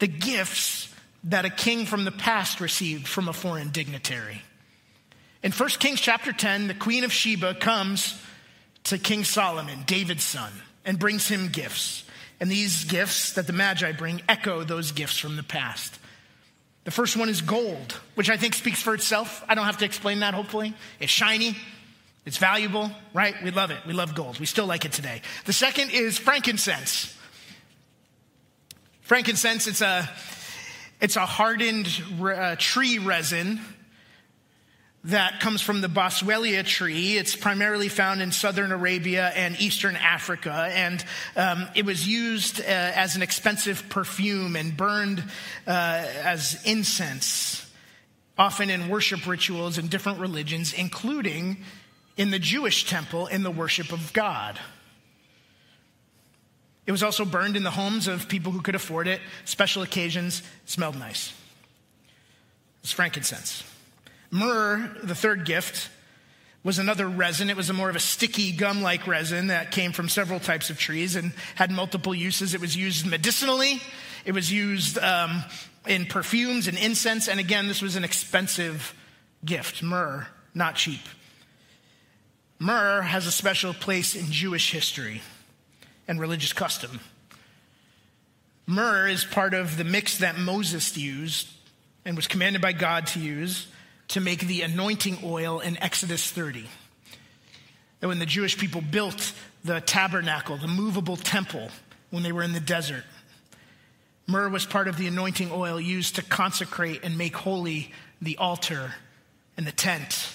the 0.00 0.08
gifts 0.08 0.92
that 1.22 1.44
a 1.44 1.50
king 1.50 1.86
from 1.86 2.04
the 2.04 2.10
past 2.10 2.60
received 2.60 3.06
from 3.06 3.28
a 3.28 3.32
foreign 3.32 3.70
dignitary. 3.70 4.42
In 5.46 5.52
1 5.52 5.68
Kings 5.78 6.00
chapter 6.00 6.32
10, 6.32 6.66
the 6.66 6.74
queen 6.74 7.04
of 7.04 7.12
Sheba 7.12 7.54
comes 7.54 8.20
to 8.82 8.98
King 8.98 9.22
Solomon, 9.22 9.84
David's 9.86 10.24
son, 10.24 10.50
and 10.84 10.98
brings 10.98 11.28
him 11.28 11.50
gifts. 11.50 12.02
And 12.40 12.50
these 12.50 12.82
gifts 12.82 13.34
that 13.34 13.46
the 13.46 13.52
Magi 13.52 13.92
bring 13.92 14.22
echo 14.28 14.64
those 14.64 14.90
gifts 14.90 15.20
from 15.20 15.36
the 15.36 15.44
past. 15.44 16.00
The 16.82 16.90
first 16.90 17.16
one 17.16 17.28
is 17.28 17.42
gold, 17.42 17.92
which 18.16 18.28
I 18.28 18.36
think 18.36 18.54
speaks 18.54 18.82
for 18.82 18.92
itself. 18.92 19.44
I 19.48 19.54
don't 19.54 19.66
have 19.66 19.78
to 19.78 19.84
explain 19.84 20.18
that, 20.18 20.34
hopefully. 20.34 20.74
It's 20.98 21.12
shiny, 21.12 21.56
it's 22.24 22.38
valuable, 22.38 22.90
right? 23.14 23.36
We 23.44 23.52
love 23.52 23.70
it. 23.70 23.78
We 23.86 23.92
love 23.92 24.16
gold. 24.16 24.40
We 24.40 24.46
still 24.46 24.66
like 24.66 24.84
it 24.84 24.90
today. 24.90 25.22
The 25.44 25.52
second 25.52 25.92
is 25.92 26.18
frankincense. 26.18 27.16
Frankincense, 29.02 29.68
it's 29.68 29.80
a, 29.80 30.10
it's 31.00 31.14
a 31.14 31.24
hardened 31.24 31.86
uh, 32.20 32.56
tree 32.58 32.98
resin 32.98 33.60
that 35.06 35.38
comes 35.38 35.62
from 35.62 35.80
the 35.80 35.88
boswellia 35.88 36.64
tree. 36.64 37.16
It's 37.16 37.36
primarily 37.36 37.88
found 37.88 38.20
in 38.20 38.32
southern 38.32 38.72
Arabia 38.72 39.28
and 39.36 39.58
eastern 39.60 39.94
Africa, 39.94 40.68
and 40.72 41.04
um, 41.36 41.68
it 41.76 41.84
was 41.84 42.06
used 42.06 42.60
uh, 42.60 42.64
as 42.64 43.14
an 43.14 43.22
expensive 43.22 43.88
perfume 43.88 44.56
and 44.56 44.76
burned 44.76 45.22
uh, 45.66 46.04
as 46.24 46.60
incense, 46.64 47.70
often 48.36 48.68
in 48.68 48.88
worship 48.88 49.26
rituals 49.26 49.78
in 49.78 49.86
different 49.86 50.18
religions, 50.18 50.72
including 50.72 51.58
in 52.16 52.32
the 52.32 52.40
Jewish 52.40 52.86
temple 52.86 53.28
in 53.28 53.44
the 53.44 53.50
worship 53.50 53.92
of 53.92 54.12
God. 54.12 54.58
It 56.84 56.92
was 56.92 57.04
also 57.04 57.24
burned 57.24 57.56
in 57.56 57.62
the 57.62 57.70
homes 57.70 58.08
of 58.08 58.28
people 58.28 58.50
who 58.50 58.60
could 58.60 58.74
afford 58.74 59.06
it, 59.06 59.20
special 59.44 59.82
occasions, 59.82 60.42
smelled 60.64 60.98
nice. 60.98 61.32
It's 62.82 62.92
frankincense. 62.92 63.62
Myrrh, 64.30 64.96
the 65.02 65.14
third 65.14 65.44
gift, 65.44 65.90
was 66.66 66.78
another 66.80 67.08
resin. 67.08 67.48
It 67.48 67.56
was 67.56 67.70
a 67.70 67.72
more 67.72 67.88
of 67.88 67.94
a 67.94 68.00
sticky 68.00 68.50
gum 68.52 68.82
like 68.82 69.06
resin 69.06 69.46
that 69.46 69.70
came 69.70 69.92
from 69.92 70.08
several 70.08 70.40
types 70.40 70.68
of 70.68 70.78
trees 70.78 71.14
and 71.14 71.32
had 71.54 71.70
multiple 71.70 72.14
uses. 72.14 72.54
It 72.54 72.60
was 72.60 72.76
used 72.76 73.06
medicinally, 73.06 73.80
it 74.24 74.32
was 74.32 74.52
used 74.52 74.98
um, 74.98 75.44
in 75.86 76.06
perfumes 76.06 76.66
and 76.66 76.76
incense. 76.76 77.28
And 77.28 77.38
again, 77.38 77.68
this 77.68 77.80
was 77.80 77.94
an 77.94 78.02
expensive 78.02 78.94
gift. 79.44 79.82
Myrrh, 79.82 80.26
not 80.54 80.74
cheap. 80.74 81.00
Myrrh 82.58 83.02
has 83.02 83.26
a 83.26 83.32
special 83.32 83.72
place 83.72 84.16
in 84.16 84.32
Jewish 84.32 84.72
history 84.72 85.22
and 86.08 86.18
religious 86.18 86.52
custom. 86.52 86.98
Myrrh 88.66 89.06
is 89.06 89.24
part 89.24 89.54
of 89.54 89.76
the 89.76 89.84
mix 89.84 90.18
that 90.18 90.36
Moses 90.36 90.96
used 90.96 91.48
and 92.04 92.16
was 92.16 92.26
commanded 92.26 92.60
by 92.60 92.72
God 92.72 93.06
to 93.08 93.20
use 93.20 93.68
to 94.08 94.20
make 94.20 94.40
the 94.40 94.62
anointing 94.62 95.18
oil 95.24 95.60
in 95.60 95.76
Exodus 95.82 96.30
30. 96.30 96.66
That 98.00 98.08
when 98.08 98.18
the 98.18 98.26
Jewish 98.26 98.58
people 98.58 98.80
built 98.80 99.32
the 99.64 99.80
tabernacle, 99.80 100.56
the 100.56 100.68
movable 100.68 101.16
temple, 101.16 101.70
when 102.10 102.22
they 102.22 102.32
were 102.32 102.42
in 102.42 102.52
the 102.52 102.60
desert, 102.60 103.04
Myrrh 104.26 104.48
was 104.48 104.66
part 104.66 104.88
of 104.88 104.96
the 104.96 105.06
anointing 105.06 105.50
oil 105.52 105.80
used 105.80 106.16
to 106.16 106.22
consecrate 106.22 107.00
and 107.04 107.16
make 107.16 107.36
holy 107.36 107.92
the 108.20 108.36
altar 108.38 108.94
and 109.56 109.66
the 109.66 109.72
tent 109.72 110.34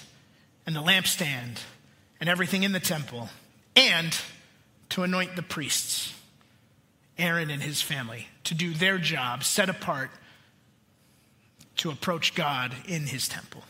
and 0.66 0.74
the 0.74 0.80
lampstand 0.80 1.58
and 2.20 2.28
everything 2.28 2.62
in 2.62 2.72
the 2.72 2.80
temple, 2.80 3.28
and 3.74 4.16
to 4.90 5.02
anoint 5.02 5.34
the 5.34 5.42
priests, 5.42 6.14
Aaron 7.18 7.50
and 7.50 7.62
his 7.62 7.82
family, 7.82 8.28
to 8.44 8.54
do 8.54 8.72
their 8.72 8.96
job 8.96 9.42
set 9.42 9.68
apart 9.68 10.10
to 11.76 11.90
approach 11.90 12.34
God 12.34 12.74
in 12.86 13.06
his 13.06 13.28
temple. 13.28 13.62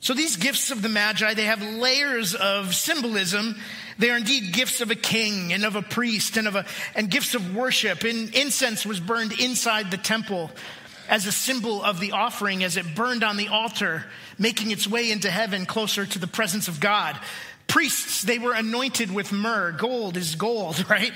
So 0.00 0.14
these 0.14 0.36
gifts 0.36 0.70
of 0.70 0.82
the 0.82 0.88
Magi, 0.88 1.34
they 1.34 1.46
have 1.46 1.60
layers 1.60 2.36
of 2.36 2.76
symbolism. 2.76 3.56
They 3.98 4.10
are 4.10 4.16
indeed 4.16 4.52
gifts 4.52 4.80
of 4.80 4.92
a 4.92 4.94
king 4.94 5.52
and 5.52 5.64
of 5.64 5.74
a 5.74 5.82
priest 5.82 6.36
and 6.36 6.46
of 6.46 6.54
a, 6.54 6.64
and 6.94 7.10
gifts 7.10 7.34
of 7.34 7.56
worship. 7.56 8.04
And 8.04 8.32
incense 8.32 8.86
was 8.86 9.00
burned 9.00 9.32
inside 9.40 9.90
the 9.90 9.96
temple 9.96 10.52
as 11.08 11.26
a 11.26 11.32
symbol 11.32 11.82
of 11.82 11.98
the 11.98 12.12
offering 12.12 12.62
as 12.62 12.76
it 12.76 12.94
burned 12.94 13.24
on 13.24 13.36
the 13.36 13.48
altar, 13.48 14.04
making 14.38 14.70
its 14.70 14.86
way 14.86 15.10
into 15.10 15.28
heaven 15.28 15.66
closer 15.66 16.06
to 16.06 16.18
the 16.20 16.28
presence 16.28 16.68
of 16.68 16.78
God. 16.78 17.18
Priests, 17.66 18.22
they 18.22 18.38
were 18.38 18.54
anointed 18.54 19.12
with 19.12 19.32
myrrh. 19.32 19.72
Gold 19.72 20.16
is 20.16 20.36
gold, 20.36 20.84
right? 20.90 21.12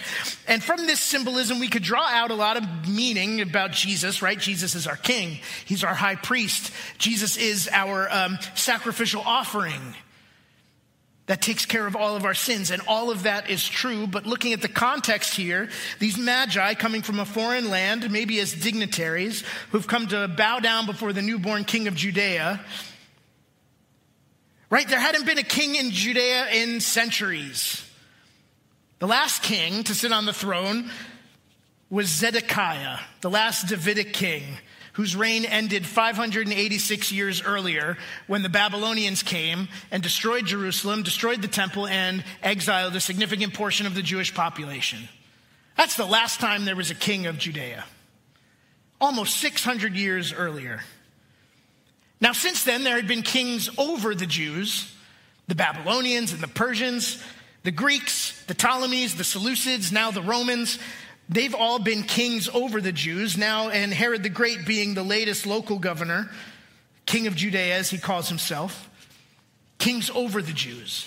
And 0.48 0.62
from 0.62 0.86
this 0.86 1.00
symbolism, 1.00 1.60
we 1.60 1.68
could 1.68 1.82
draw 1.82 2.06
out 2.06 2.30
a 2.30 2.34
lot 2.34 2.56
of 2.56 2.88
meaning 2.88 3.40
about 3.40 3.72
Jesus, 3.72 4.20
right? 4.20 4.38
Jesus 4.38 4.74
is 4.74 4.86
our 4.86 4.96
king. 4.96 5.38
He's 5.64 5.84
our 5.84 5.94
high 5.94 6.16
priest. 6.16 6.72
Jesus 6.98 7.36
is 7.36 7.68
our 7.72 8.10
um, 8.10 8.38
sacrificial 8.54 9.22
offering 9.24 9.94
that 11.30 11.40
takes 11.40 11.64
care 11.64 11.86
of 11.86 11.94
all 11.94 12.16
of 12.16 12.24
our 12.24 12.34
sins. 12.34 12.72
And 12.72 12.82
all 12.88 13.08
of 13.12 13.22
that 13.22 13.48
is 13.48 13.64
true. 13.64 14.08
But 14.08 14.26
looking 14.26 14.52
at 14.52 14.62
the 14.62 14.68
context 14.68 15.36
here, 15.36 15.68
these 16.00 16.18
magi 16.18 16.74
coming 16.74 17.02
from 17.02 17.20
a 17.20 17.24
foreign 17.24 17.70
land, 17.70 18.10
maybe 18.10 18.40
as 18.40 18.52
dignitaries, 18.52 19.44
who've 19.70 19.86
come 19.86 20.08
to 20.08 20.26
bow 20.26 20.58
down 20.58 20.86
before 20.86 21.12
the 21.12 21.22
newborn 21.22 21.62
king 21.62 21.86
of 21.86 21.94
Judea, 21.94 22.60
Right? 24.70 24.88
There 24.88 25.00
hadn't 25.00 25.26
been 25.26 25.38
a 25.38 25.42
king 25.42 25.74
in 25.74 25.90
Judea 25.90 26.48
in 26.52 26.80
centuries. 26.80 27.84
The 29.00 29.08
last 29.08 29.42
king 29.42 29.82
to 29.84 29.94
sit 29.94 30.12
on 30.12 30.26
the 30.26 30.32
throne 30.32 30.90
was 31.90 32.06
Zedekiah, 32.06 32.98
the 33.20 33.30
last 33.30 33.66
Davidic 33.66 34.12
king, 34.12 34.44
whose 34.92 35.16
reign 35.16 35.44
ended 35.44 35.84
586 35.84 37.10
years 37.10 37.42
earlier 37.42 37.98
when 38.28 38.42
the 38.42 38.48
Babylonians 38.48 39.24
came 39.24 39.66
and 39.90 40.04
destroyed 40.04 40.46
Jerusalem, 40.46 41.02
destroyed 41.02 41.42
the 41.42 41.48
temple, 41.48 41.88
and 41.88 42.22
exiled 42.40 42.94
a 42.94 43.00
significant 43.00 43.54
portion 43.54 43.86
of 43.86 43.96
the 43.96 44.02
Jewish 44.02 44.32
population. 44.32 45.08
That's 45.76 45.96
the 45.96 46.06
last 46.06 46.38
time 46.38 46.64
there 46.64 46.76
was 46.76 46.92
a 46.92 46.94
king 46.94 47.26
of 47.26 47.38
Judea, 47.38 47.84
almost 49.00 49.38
600 49.38 49.96
years 49.96 50.32
earlier. 50.32 50.82
Now, 52.20 52.32
since 52.32 52.64
then, 52.64 52.84
there 52.84 52.96
had 52.96 53.08
been 53.08 53.22
kings 53.22 53.70
over 53.78 54.14
the 54.14 54.26
Jews 54.26 54.94
the 55.48 55.56
Babylonians 55.56 56.32
and 56.32 56.40
the 56.40 56.46
Persians, 56.46 57.20
the 57.64 57.72
Greeks, 57.72 58.40
the 58.46 58.54
Ptolemies, 58.54 59.16
the 59.16 59.24
Seleucids, 59.24 59.90
now 59.90 60.12
the 60.12 60.22
Romans. 60.22 60.78
They've 61.28 61.56
all 61.56 61.80
been 61.80 62.04
kings 62.04 62.48
over 62.48 62.80
the 62.80 62.92
Jews 62.92 63.36
now, 63.36 63.68
and 63.68 63.92
Herod 63.92 64.22
the 64.22 64.28
Great 64.28 64.64
being 64.64 64.94
the 64.94 65.02
latest 65.02 65.46
local 65.46 65.80
governor, 65.80 66.30
king 67.04 67.26
of 67.26 67.34
Judea, 67.34 67.76
as 67.76 67.90
he 67.90 67.98
calls 67.98 68.28
himself, 68.28 68.88
kings 69.78 70.08
over 70.14 70.40
the 70.40 70.52
Jews. 70.52 71.04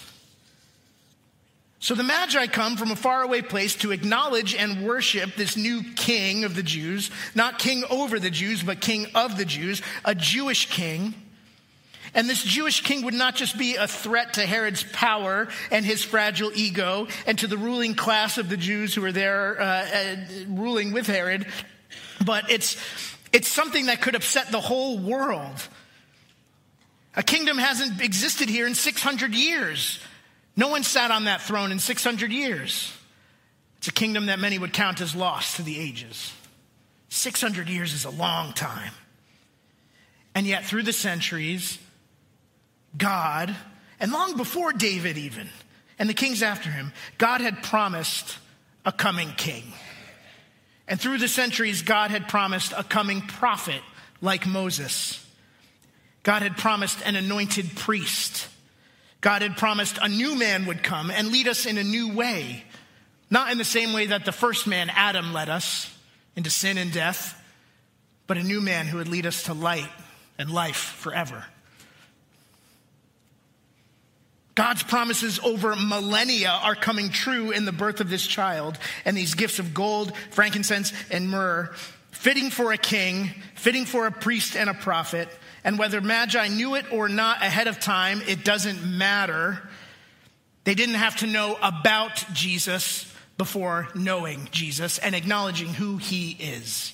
So 1.84 1.96
the 1.96 2.04
Magi 2.04 2.48
come 2.48 2.78
from 2.78 2.92
a 2.92 2.96
faraway 2.96 3.42
place 3.42 3.76
to 3.76 3.92
acknowledge 3.92 4.56
and 4.56 4.86
worship 4.86 5.36
this 5.36 5.58
new 5.58 5.84
king 5.98 6.46
of 6.46 6.56
the 6.56 6.64
Jews, 6.64 7.12
not 7.36 7.60
king 7.60 7.84
over 7.90 8.22
the 8.22 8.30
Jews, 8.30 8.64
but 8.64 8.80
king 8.80 9.08
of 9.14 9.36
the 9.38 9.44
Jews, 9.44 9.82
a 10.06 10.16
Jewish 10.16 10.70
king. 10.70 11.14
And 12.14 12.30
this 12.30 12.42
Jewish 12.42 12.80
king 12.84 13.04
would 13.04 13.14
not 13.14 13.36
just 13.36 13.58
be 13.58 13.76
a 13.76 13.86
threat 13.86 14.36
to 14.36 14.46
Herod's 14.46 14.86
power 14.94 15.50
and 15.72 15.86
his 15.86 16.06
fragile 16.06 16.52
ego 16.56 17.10
and 17.28 17.38
to 17.40 17.48
the 17.48 17.58
ruling 17.58 17.96
class 17.96 18.38
of 18.38 18.48
the 18.48 18.56
Jews 18.56 18.96
who 18.96 19.02
were 19.02 19.12
there 19.12 19.62
uh, 19.62 19.66
uh, 19.66 20.16
ruling 20.48 20.94
with 20.94 21.08
Herod, 21.08 21.46
but 22.24 22.50
it's, 22.50 22.78
it's 23.34 23.50
something 23.50 23.88
that 23.88 24.02
could 24.02 24.16
upset 24.16 24.54
the 24.54 24.62
whole 24.62 25.00
world. 25.00 25.68
A 27.18 27.24
kingdom 27.24 27.58
hasn't 27.58 28.02
existed 28.02 28.48
here 28.48 28.68
in 28.68 28.74
600 28.74 29.36
years. 29.36 30.00
No 30.56 30.68
one 30.68 30.84
sat 30.84 31.12
on 31.12 31.26
that 31.26 31.42
throne 31.42 31.72
in 31.72 31.80
600 31.80 32.32
years. 32.32 32.94
It's 33.78 33.88
a 33.88 33.94
kingdom 33.94 34.28
that 34.28 34.40
many 34.40 34.58
would 34.58 34.74
count 34.74 35.02
as 35.02 35.16
lost 35.16 35.58
to 35.58 35.64
the 35.64 35.80
ages. 35.80 36.32
600 37.10 37.70
years 37.70 37.94
is 37.94 38.06
a 38.06 38.10
long 38.10 38.54
time. 38.54 38.94
And 40.36 40.48
yet, 40.48 40.66
through 40.66 40.84
the 40.84 40.94
centuries, 40.94 41.78
God, 42.98 43.56
and 44.00 44.12
long 44.12 44.38
before 44.38 44.74
David 44.74 45.18
even, 45.18 45.48
and 46.00 46.10
the 46.10 46.14
kings 46.14 46.42
after 46.42 46.70
him, 46.70 46.92
God 47.18 47.42
had 47.42 47.62
promised 47.62 48.38
a 48.86 48.92
coming 48.92 49.32
king. 49.38 49.64
And 50.88 51.00
through 51.00 51.20
the 51.20 51.28
centuries, 51.28 51.82
God 51.82 52.12
had 52.12 52.28
promised 52.28 52.74
a 52.76 52.84
coming 52.84 53.22
prophet 53.22 53.82
like 54.22 54.48
Moses. 54.48 55.24
God 56.24 56.42
had 56.42 56.58
promised 56.58 57.00
an 57.06 57.16
anointed 57.16 57.76
priest. 57.76 58.48
God 59.24 59.42
had 59.42 59.56
promised 59.56 59.98
a 60.02 60.10
new 60.10 60.36
man 60.36 60.66
would 60.66 60.84
come 60.84 61.10
and 61.10 61.32
lead 61.32 61.48
us 61.48 61.66
in 61.66 61.78
a 61.78 61.84
new 61.84 62.14
way, 62.14 62.66
not 63.30 63.54
in 63.54 63.58
the 63.58 63.64
same 63.64 63.94
way 63.94 64.08
that 64.08 64.26
the 64.26 64.34
first 64.34 64.68
man, 64.68 64.92
Adam, 64.94 65.32
led 65.32 65.48
us 65.48 65.90
into 66.36 66.50
sin 66.50 66.78
and 66.78 66.92
death, 66.92 67.42
but 68.28 68.38
a 68.38 68.44
new 68.44 68.60
man 68.60 68.86
who 68.86 68.98
would 68.98 69.08
lead 69.08 69.26
us 69.26 69.44
to 69.44 69.54
light 69.54 69.90
and 70.38 70.52
life 70.52 70.76
forever. 70.76 71.46
God's 74.56 74.84
promises 74.84 75.40
over 75.40 75.74
millennia 75.74 76.50
are 76.50 76.76
coming 76.76 77.10
true 77.10 77.52
in 77.52 77.64
the 77.64 77.72
birth 77.72 78.02
of 78.02 78.10
this 78.10 78.28
child 78.28 78.78
and 79.06 79.16
these 79.16 79.36
gifts 79.36 79.58
of 79.58 79.74
gold, 79.74 80.12
frankincense, 80.32 80.92
and 81.10 81.30
myrrh, 81.30 81.74
fitting 82.12 82.50
for 82.50 82.74
a 82.74 82.78
king, 82.78 83.30
fitting 83.56 83.86
for 83.86 84.06
a 84.06 84.12
priest 84.12 84.58
and 84.58 84.70
a 84.70 84.74
prophet, 84.74 85.30
and 85.64 85.80
whether 85.80 86.02
Magi 86.02 86.48
knew 86.50 86.76
it 86.76 86.92
or 86.92 87.08
not 87.08 87.42
ahead 87.42 87.68
of 87.68 87.80
time, 87.80 88.22
it 88.28 88.44
doesn't 88.44 88.84
matter. 88.84 89.62
They 90.64 90.76
didn't 90.76 90.96
have 90.96 91.18
to 91.18 91.28
know 91.28 91.58
about 91.62 92.26
Jesus 92.34 93.12
before 93.38 93.88
knowing 93.96 94.48
Jesus 94.52 94.98
and 94.98 95.16
acknowledging 95.16 95.70
who 95.74 95.98
he 95.98 96.32
is. 96.32 96.94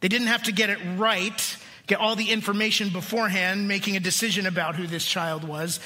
They 0.00 0.08
didn't 0.08 0.28
have 0.28 0.44
to 0.44 0.52
get 0.52 0.70
it 0.70 0.78
right, 0.96 1.56
get 1.86 1.98
all 1.98 2.16
the 2.16 2.30
information 2.30 2.90
beforehand, 2.90 3.66
making 3.66 3.96
a 3.96 4.00
decision 4.00 4.46
about 4.46 4.76
who 4.76 4.86
this 4.86 5.04
child 5.04 5.42
was, 5.42 5.80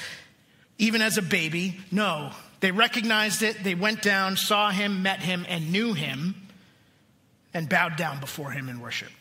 even 0.77 1.01
as 1.01 1.17
a 1.17 1.21
baby. 1.21 1.79
No, 1.91 2.31
they 2.59 2.71
recognized 2.71 3.41
it, 3.41 3.63
they 3.63 3.75
went 3.75 4.01
down, 4.01 4.37
saw 4.37 4.69
him, 4.69 5.01
met 5.01 5.21
him, 5.21 5.45
and 5.49 5.71
knew 5.71 5.93
him, 5.93 6.35
and 7.53 7.67
bowed 7.67 7.95
down 7.95 8.19
before 8.19 8.51
him 8.51 8.69
in 8.69 8.79
worship. 8.79 9.11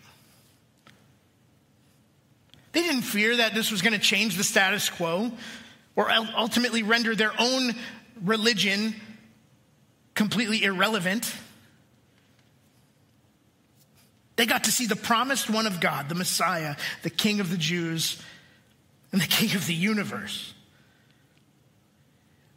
They 2.81 2.87
didn't 2.87 3.03
fear 3.03 3.37
that 3.37 3.53
this 3.53 3.71
was 3.71 3.83
going 3.83 3.93
to 3.93 3.99
change 3.99 4.37
the 4.37 4.43
status 4.43 4.89
quo 4.89 5.31
or 5.97 6.11
ultimately 6.11 6.83
render 6.83 7.15
their 7.15 7.33
own 7.39 7.75
religion 8.25 8.95
completely 10.15 10.65
irrelevant. 10.65 11.31
They 14.37 14.47
got 14.47 14.65
to 14.65 14.73
see 14.73 14.87
the 14.87 14.97
promised 14.97 15.51
one 15.51 15.67
of 15.67 15.79
God, 15.79 16.09
the 16.09 16.15
Messiah, 16.15 16.75
the 17.03 17.11
King 17.11 17.41
of 17.41 17.51
the 17.51 17.59
Jews, 17.59 18.19
and 19.13 19.21
the 19.21 19.27
King 19.27 19.55
of 19.55 19.67
the 19.67 19.75
universe. 19.75 20.55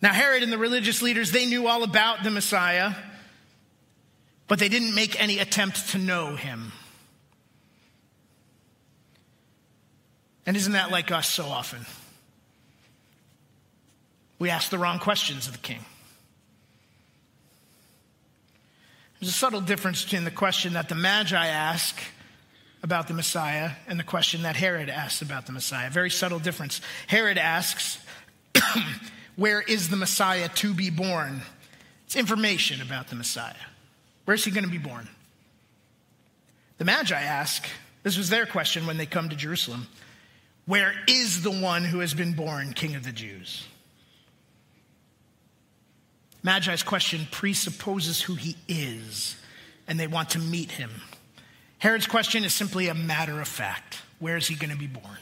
Now, 0.01 0.13
Herod 0.13 0.41
and 0.41 0.53
the 0.53 0.57
religious 0.57 1.01
leaders, 1.01 1.31
they 1.31 1.47
knew 1.47 1.67
all 1.67 1.83
about 1.83 2.23
the 2.23 2.31
Messiah, 2.31 2.93
but 4.47 4.57
they 4.57 4.69
didn't 4.69 4.95
make 4.95 5.21
any 5.21 5.39
attempt 5.39 5.89
to 5.89 5.97
know 5.97 6.37
him. 6.37 6.71
And 10.45 10.57
isn't 10.57 10.73
that 10.73 10.91
like 10.91 11.11
us 11.11 11.27
so 11.27 11.45
often? 11.45 11.85
We 14.39 14.49
ask 14.49 14.69
the 14.69 14.77
wrong 14.77 14.99
questions 14.99 15.47
of 15.47 15.53
the 15.53 15.59
king. 15.59 15.79
There's 19.19 19.29
a 19.29 19.37
subtle 19.37 19.61
difference 19.61 20.03
between 20.03 20.25
the 20.25 20.31
question 20.31 20.73
that 20.73 20.89
the 20.89 20.95
Magi 20.95 21.45
ask 21.45 21.97
about 22.83 23.07
the 23.07 23.13
Messiah 23.13 23.71
and 23.87 23.97
the 23.97 24.03
question 24.03 24.41
that 24.41 24.57
Herod 24.57 24.89
asks 24.89 25.21
about 25.21 25.45
the 25.45 25.53
Messiah. 25.53 25.89
Very 25.89 26.09
subtle 26.09 26.39
difference. 26.39 26.81
Herod 27.07 27.37
asks, 27.37 27.99
Where 29.37 29.61
is 29.61 29.87
the 29.87 29.95
Messiah 29.95 30.49
to 30.49 30.73
be 30.73 30.89
born? 30.89 31.41
It's 32.05 32.17
information 32.17 32.81
about 32.81 33.07
the 33.07 33.15
Messiah. 33.15 33.53
Where's 34.25 34.43
he 34.43 34.51
going 34.51 34.65
to 34.65 34.69
be 34.69 34.77
born? 34.77 35.07
The 36.77 36.85
Magi 36.85 37.19
ask, 37.19 37.65
this 38.03 38.17
was 38.17 38.29
their 38.29 38.45
question 38.45 38.85
when 38.85 38.97
they 38.97 39.05
come 39.05 39.29
to 39.29 39.35
Jerusalem 39.35 39.87
where 40.65 40.93
is 41.07 41.41
the 41.41 41.51
one 41.51 41.83
who 41.83 41.99
has 41.99 42.13
been 42.13 42.33
born 42.33 42.73
King 42.73 42.95
of 42.95 43.03
the 43.03 43.11
Jews? 43.11 43.65
Magi's 46.41 46.83
question 46.83 47.27
presupposes 47.31 48.21
who 48.21 48.35
he 48.35 48.55
is, 48.67 49.37
and 49.87 49.99
they 49.99 50.07
want 50.07 50.31
to 50.31 50.39
meet 50.39 50.71
him. 50.71 50.91
Herod's 51.77 52.07
question 52.07 52.43
is 52.43 52.53
simply 52.53 52.87
a 52.87 52.93
matter 52.93 53.41
of 53.41 53.47
fact 53.47 54.01
where 54.19 54.37
is 54.37 54.47
he 54.47 54.55
going 54.55 54.71
to 54.71 54.77
be 54.77 54.87
born? 54.87 55.17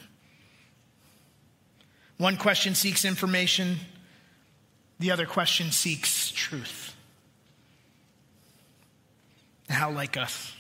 One 2.17 2.37
question 2.37 2.75
seeks 2.75 3.03
information, 3.03 3.77
the 4.99 5.09
other 5.09 5.25
question 5.25 5.71
seeks 5.71 6.29
truth. 6.29 6.95
How 9.69 9.89
like 9.89 10.17
us? 10.17 10.53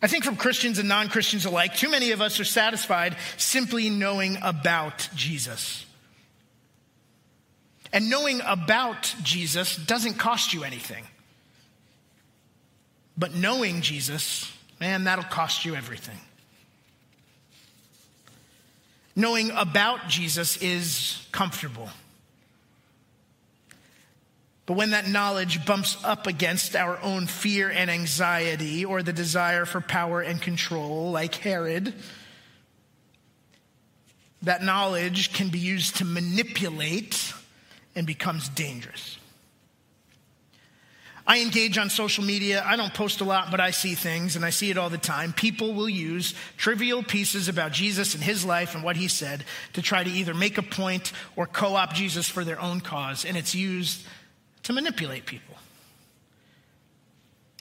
I 0.00 0.06
think 0.06 0.24
from 0.24 0.36
Christians 0.36 0.78
and 0.78 0.88
non 0.88 1.08
Christians 1.08 1.44
alike, 1.44 1.74
too 1.74 1.90
many 1.90 2.12
of 2.12 2.20
us 2.20 2.38
are 2.38 2.44
satisfied 2.44 3.16
simply 3.36 3.90
knowing 3.90 4.38
about 4.42 5.08
Jesus. 5.14 5.84
And 7.92 8.10
knowing 8.10 8.40
about 8.44 9.14
Jesus 9.22 9.76
doesn't 9.76 10.14
cost 10.14 10.52
you 10.52 10.62
anything. 10.62 11.04
But 13.16 13.34
knowing 13.34 13.80
Jesus, 13.80 14.52
man, 14.78 15.04
that'll 15.04 15.24
cost 15.24 15.64
you 15.64 15.74
everything. 15.74 16.18
Knowing 19.16 19.50
about 19.50 20.06
Jesus 20.08 20.56
is 20.58 21.26
comfortable. 21.32 21.88
But 24.68 24.76
when 24.76 24.90
that 24.90 25.08
knowledge 25.08 25.64
bumps 25.64 25.96
up 26.04 26.26
against 26.26 26.76
our 26.76 27.00
own 27.00 27.26
fear 27.26 27.70
and 27.70 27.90
anxiety 27.90 28.84
or 28.84 29.02
the 29.02 29.14
desire 29.14 29.64
for 29.64 29.80
power 29.80 30.20
and 30.20 30.42
control, 30.42 31.10
like 31.10 31.36
Herod, 31.36 31.94
that 34.42 34.62
knowledge 34.62 35.32
can 35.32 35.48
be 35.48 35.58
used 35.58 35.96
to 35.96 36.04
manipulate 36.04 37.32
and 37.96 38.06
becomes 38.06 38.50
dangerous. 38.50 39.16
I 41.26 41.40
engage 41.40 41.78
on 41.78 41.88
social 41.88 42.22
media. 42.22 42.62
I 42.62 42.76
don't 42.76 42.92
post 42.92 43.22
a 43.22 43.24
lot, 43.24 43.50
but 43.50 43.60
I 43.60 43.70
see 43.70 43.94
things 43.94 44.36
and 44.36 44.44
I 44.44 44.50
see 44.50 44.68
it 44.70 44.76
all 44.76 44.90
the 44.90 44.98
time. 44.98 45.32
People 45.32 45.72
will 45.72 45.88
use 45.88 46.34
trivial 46.58 47.02
pieces 47.02 47.48
about 47.48 47.72
Jesus 47.72 48.14
and 48.14 48.22
his 48.22 48.44
life 48.44 48.74
and 48.74 48.84
what 48.84 48.96
he 48.96 49.08
said 49.08 49.44
to 49.72 49.80
try 49.80 50.04
to 50.04 50.10
either 50.10 50.34
make 50.34 50.58
a 50.58 50.62
point 50.62 51.12
or 51.36 51.46
co 51.46 51.74
opt 51.74 51.94
Jesus 51.94 52.28
for 52.28 52.44
their 52.44 52.60
own 52.60 52.82
cause, 52.82 53.24
and 53.24 53.34
it's 53.34 53.54
used 53.54 54.04
to 54.68 54.74
manipulate 54.74 55.24
people. 55.24 55.54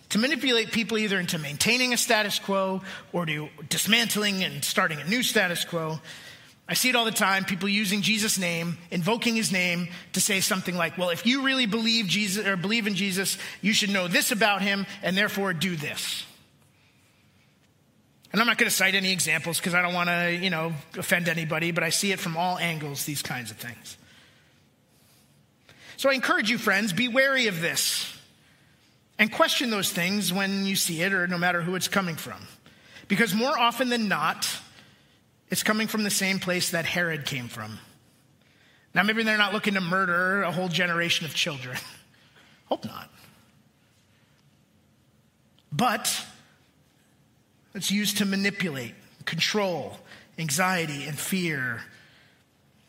To 0.09 0.17
manipulate 0.17 0.73
people 0.73 0.97
either 0.97 1.17
into 1.17 1.39
maintaining 1.39 1.93
a 1.93 1.97
status 1.97 2.37
quo 2.37 2.81
or 3.13 3.25
to 3.25 3.47
dismantling 3.69 4.43
and 4.43 4.61
starting 4.61 4.99
a 4.99 5.05
new 5.05 5.23
status 5.23 5.63
quo. 5.63 6.01
I 6.67 6.73
see 6.73 6.89
it 6.89 6.97
all 6.97 7.05
the 7.05 7.11
time 7.11 7.45
people 7.45 7.69
using 7.69 8.01
Jesus' 8.01 8.37
name, 8.37 8.77
invoking 8.91 9.37
his 9.37 9.53
name 9.53 9.87
to 10.11 10.19
say 10.19 10.41
something 10.41 10.75
like, 10.75 10.97
well, 10.97 11.09
if 11.09 11.25
you 11.25 11.43
really 11.43 11.65
believe 11.65 12.07
Jesus 12.07 12.45
or 12.45 12.57
believe 12.57 12.87
in 12.87 12.95
Jesus, 12.95 13.37
you 13.61 13.71
should 13.71 13.89
know 13.89 14.09
this 14.09 14.33
about 14.33 14.61
him 14.61 14.85
and 15.01 15.15
therefore 15.15 15.53
do 15.53 15.77
this. 15.77 16.25
And 18.33 18.41
I'm 18.41 18.47
not 18.47 18.57
going 18.57 18.69
to 18.69 18.75
cite 18.75 18.95
any 18.95 19.13
examples 19.13 19.59
because 19.59 19.73
I 19.73 19.81
don't 19.81 19.93
want 19.93 20.09
to, 20.09 20.35
you 20.35 20.49
know, 20.49 20.73
offend 20.97 21.29
anybody, 21.29 21.71
but 21.71 21.85
I 21.85 21.89
see 21.89 22.11
it 22.11 22.19
from 22.19 22.35
all 22.35 22.57
angles, 22.57 23.05
these 23.05 23.21
kinds 23.21 23.49
of 23.49 23.55
things. 23.55 23.97
So 25.97 26.11
I 26.11 26.13
encourage 26.13 26.49
you, 26.49 26.59
friends, 26.59 26.93
be 26.93 27.07
wary 27.07 27.47
of 27.47 27.59
this 27.59 28.15
and 29.17 29.31
question 29.31 29.71
those 29.71 29.91
things 29.91 30.31
when 30.31 30.65
you 30.67 30.75
see 30.75 31.01
it 31.01 31.11
or 31.11 31.27
no 31.27 31.39
matter 31.39 31.61
who 31.61 31.73
it's 31.73 31.87
coming 31.87 32.15
from. 32.15 32.39
Because 33.07 33.33
more 33.33 33.57
often 33.57 33.89
than 33.89 34.07
not, 34.07 34.47
it's 35.49 35.63
coming 35.63 35.87
from 35.87 36.03
the 36.03 36.11
same 36.11 36.39
place 36.39 36.71
that 36.71 36.85
Herod 36.85 37.25
came 37.25 37.47
from. 37.47 37.79
Now, 38.93 39.03
maybe 39.03 39.23
they're 39.23 39.37
not 39.37 39.53
looking 39.53 39.73
to 39.73 39.81
murder 39.81 40.43
a 40.43 40.51
whole 40.51 40.67
generation 40.67 41.25
of 41.25 41.33
children. 41.33 41.77
Hope 42.65 42.85
not. 42.85 43.09
But 45.71 46.25
it's 47.73 47.89
used 47.89 48.17
to 48.17 48.25
manipulate, 48.25 48.93
control, 49.25 49.97
anxiety, 50.37 51.05
and 51.05 51.17
fear 51.17 51.81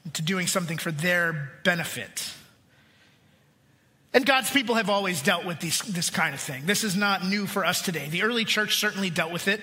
into 0.04 0.20
doing 0.20 0.46
something 0.46 0.76
for 0.76 0.90
their 0.90 1.52
benefit. 1.64 2.32
And 4.14 4.24
God's 4.24 4.50
people 4.50 4.76
have 4.76 4.88
always 4.88 5.22
dealt 5.22 5.44
with 5.44 5.60
these, 5.60 5.80
this 5.82 6.10
kind 6.10 6.34
of 6.34 6.40
thing. 6.40 6.64
This 6.64 6.82
is 6.82 6.96
not 6.96 7.26
new 7.26 7.46
for 7.46 7.64
us 7.64 7.82
today. 7.82 8.08
The 8.08 8.22
early 8.22 8.44
church 8.44 8.76
certainly 8.76 9.10
dealt 9.10 9.32
with 9.32 9.48
it. 9.48 9.60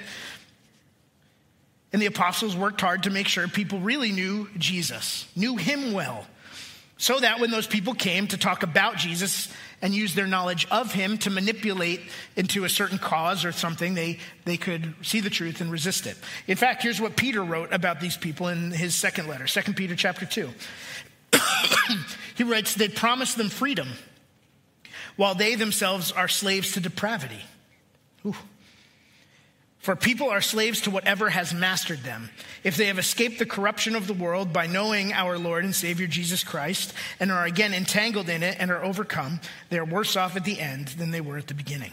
And 1.91 2.01
the 2.01 2.07
apostles 2.07 2.55
worked 2.55 2.81
hard 2.81 3.03
to 3.03 3.09
make 3.09 3.27
sure 3.27 3.47
people 3.47 3.79
really 3.79 4.11
knew 4.11 4.49
Jesus, 4.57 5.27
knew 5.35 5.55
him 5.55 5.93
well, 5.93 6.27
so 6.97 7.19
that 7.19 7.39
when 7.39 7.51
those 7.51 7.67
people 7.67 7.93
came 7.93 8.27
to 8.27 8.37
talk 8.37 8.63
about 8.63 8.97
Jesus 8.97 9.51
and 9.81 9.93
use 9.93 10.13
their 10.13 10.27
knowledge 10.27 10.67
of 10.69 10.93
him 10.93 11.17
to 11.19 11.29
manipulate 11.29 12.01
into 12.35 12.65
a 12.65 12.69
certain 12.69 12.97
cause 12.97 13.45
or 13.45 13.51
something, 13.51 13.93
they, 13.93 14.19
they 14.43 14.57
could 14.57 14.93
see 15.01 15.21
the 15.21 15.29
truth 15.29 15.61
and 15.61 15.71
resist 15.71 16.05
it. 16.05 16.17
In 16.47 16.57
fact, 16.57 16.83
here's 16.83 17.01
what 17.01 17.15
Peter 17.15 17.43
wrote 17.43 17.73
about 17.73 17.99
these 17.99 18.17
people 18.17 18.49
in 18.49 18.71
his 18.71 18.93
second 18.93 19.27
letter, 19.27 19.45
2 19.45 19.73
Peter 19.73 19.95
chapter 19.95 20.25
2. 20.25 20.49
he 22.35 22.43
writes, 22.43 22.75
They 22.75 22.89
promised 22.89 23.37
them 23.37 23.49
freedom 23.49 23.89
while 25.15 25.35
they 25.35 25.55
themselves 25.55 26.11
are 26.11 26.27
slaves 26.27 26.73
to 26.73 26.79
depravity. 26.79 27.41
Ooh. 28.25 28.35
For 29.85 29.95
people 29.95 30.31
are 30.31 30.41
slaves 30.41 30.81
to 30.81 30.89
whatever 30.89 31.29
has 31.29 31.53
mastered 31.53 31.99
them. 31.99 32.31
If 32.63 32.75
they 32.75 32.87
have 32.87 32.97
escaped 32.97 33.37
the 33.37 33.45
corruption 33.45 33.95
of 33.95 34.07
the 34.07 34.15
world 34.15 34.51
by 34.51 34.65
knowing 34.65 35.13
our 35.13 35.37
Lord 35.37 35.63
and 35.63 35.75
Savior 35.75 36.07
Jesus 36.07 36.43
Christ 36.43 36.91
and 37.19 37.31
are 37.31 37.45
again 37.45 37.71
entangled 37.71 38.27
in 38.27 38.41
it 38.41 38.57
and 38.59 38.71
are 38.71 38.83
overcome, 38.83 39.39
they 39.69 39.77
are 39.77 39.85
worse 39.85 40.15
off 40.15 40.35
at 40.35 40.43
the 40.43 40.59
end 40.59 40.87
than 40.87 41.11
they 41.11 41.21
were 41.21 41.37
at 41.37 41.45
the 41.45 41.53
beginning. 41.53 41.91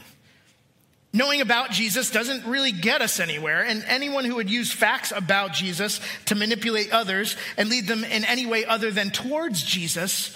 Knowing 1.12 1.42
about 1.42 1.70
Jesus 1.70 2.10
doesn't 2.10 2.46
really 2.46 2.72
get 2.72 3.02
us 3.02 3.20
anywhere, 3.20 3.62
and 3.62 3.84
anyone 3.86 4.24
who 4.24 4.36
would 4.36 4.48
use 4.48 4.72
facts 4.72 5.12
about 5.14 5.52
Jesus 5.52 6.00
to 6.24 6.34
manipulate 6.34 6.90
others 6.90 7.36
and 7.58 7.68
lead 7.68 7.86
them 7.86 8.04
in 8.04 8.24
any 8.24 8.46
way 8.46 8.64
other 8.64 8.90
than 8.90 9.10
towards 9.10 9.62
Jesus, 9.62 10.34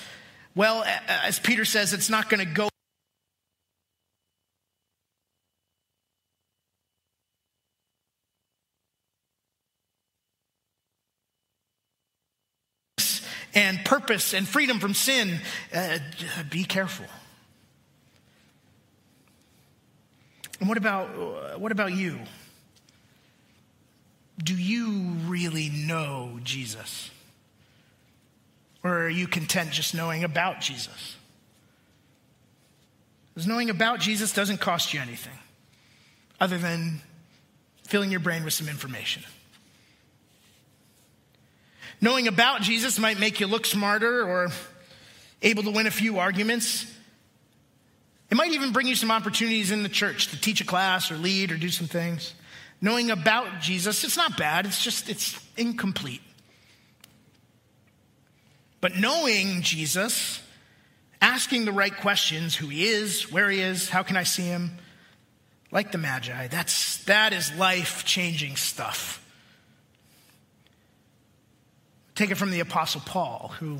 well, 0.54 0.84
as 1.08 1.38
Peter 1.38 1.64
says, 1.64 1.94
it's 1.94 2.10
not 2.10 2.28
going 2.28 2.46
to 2.46 2.52
go 2.52 2.68
and 13.56 13.82
purpose 13.86 14.34
and 14.34 14.46
freedom 14.46 14.78
from 14.78 14.92
sin, 14.92 15.40
uh, 15.74 15.98
be 16.50 16.62
careful. 16.62 17.06
And 20.60 20.68
what 20.68 20.78
about, 20.78 21.08
uh, 21.08 21.58
what 21.58 21.72
about 21.72 21.94
you? 21.94 22.18
Do 24.42 24.54
you 24.54 25.16
really 25.26 25.70
know 25.70 26.38
Jesus? 26.44 27.10
Or 28.84 29.04
are 29.04 29.08
you 29.08 29.26
content 29.26 29.70
just 29.72 29.94
knowing 29.94 30.22
about 30.22 30.60
Jesus? 30.60 31.16
Because 33.34 33.46
knowing 33.46 33.70
about 33.70 34.00
Jesus 34.00 34.32
doesn't 34.32 34.60
cost 34.60 34.92
you 34.92 35.00
anything 35.00 35.32
other 36.38 36.58
than 36.58 37.00
filling 37.84 38.10
your 38.10 38.20
brain 38.20 38.44
with 38.44 38.52
some 38.52 38.68
information. 38.68 39.22
Knowing 42.00 42.28
about 42.28 42.62
Jesus 42.62 42.98
might 42.98 43.18
make 43.18 43.40
you 43.40 43.46
look 43.46 43.66
smarter 43.66 44.22
or 44.22 44.48
able 45.42 45.62
to 45.62 45.70
win 45.70 45.86
a 45.86 45.90
few 45.90 46.18
arguments. 46.18 46.92
It 48.30 48.36
might 48.36 48.52
even 48.52 48.72
bring 48.72 48.86
you 48.86 48.94
some 48.94 49.10
opportunities 49.10 49.70
in 49.70 49.82
the 49.82 49.88
church 49.88 50.28
to 50.28 50.40
teach 50.40 50.60
a 50.60 50.64
class 50.64 51.10
or 51.10 51.16
lead 51.16 51.52
or 51.52 51.56
do 51.56 51.68
some 51.68 51.86
things. 51.86 52.34
Knowing 52.80 53.10
about 53.10 53.60
Jesus, 53.60 54.04
it's 54.04 54.16
not 54.16 54.36
bad, 54.36 54.66
it's 54.66 54.82
just, 54.82 55.08
it's 55.08 55.40
incomplete. 55.56 56.20
But 58.80 58.96
knowing 58.96 59.62
Jesus, 59.62 60.42
asking 61.22 61.64
the 61.64 61.72
right 61.72 61.96
questions, 61.96 62.54
who 62.54 62.66
he 62.68 62.86
is, 62.86 63.32
where 63.32 63.48
he 63.50 63.60
is, 63.60 63.88
how 63.88 64.02
can 64.02 64.16
I 64.16 64.24
see 64.24 64.44
him, 64.44 64.76
like 65.70 65.92
the 65.92 65.98
Magi, 65.98 66.48
that's, 66.48 67.02
that 67.04 67.32
is 67.32 67.52
life 67.54 68.04
changing 68.04 68.56
stuff. 68.56 69.22
Take 72.16 72.30
it 72.30 72.36
from 72.36 72.50
the 72.50 72.60
Apostle 72.60 73.02
Paul, 73.04 73.52
who 73.60 73.78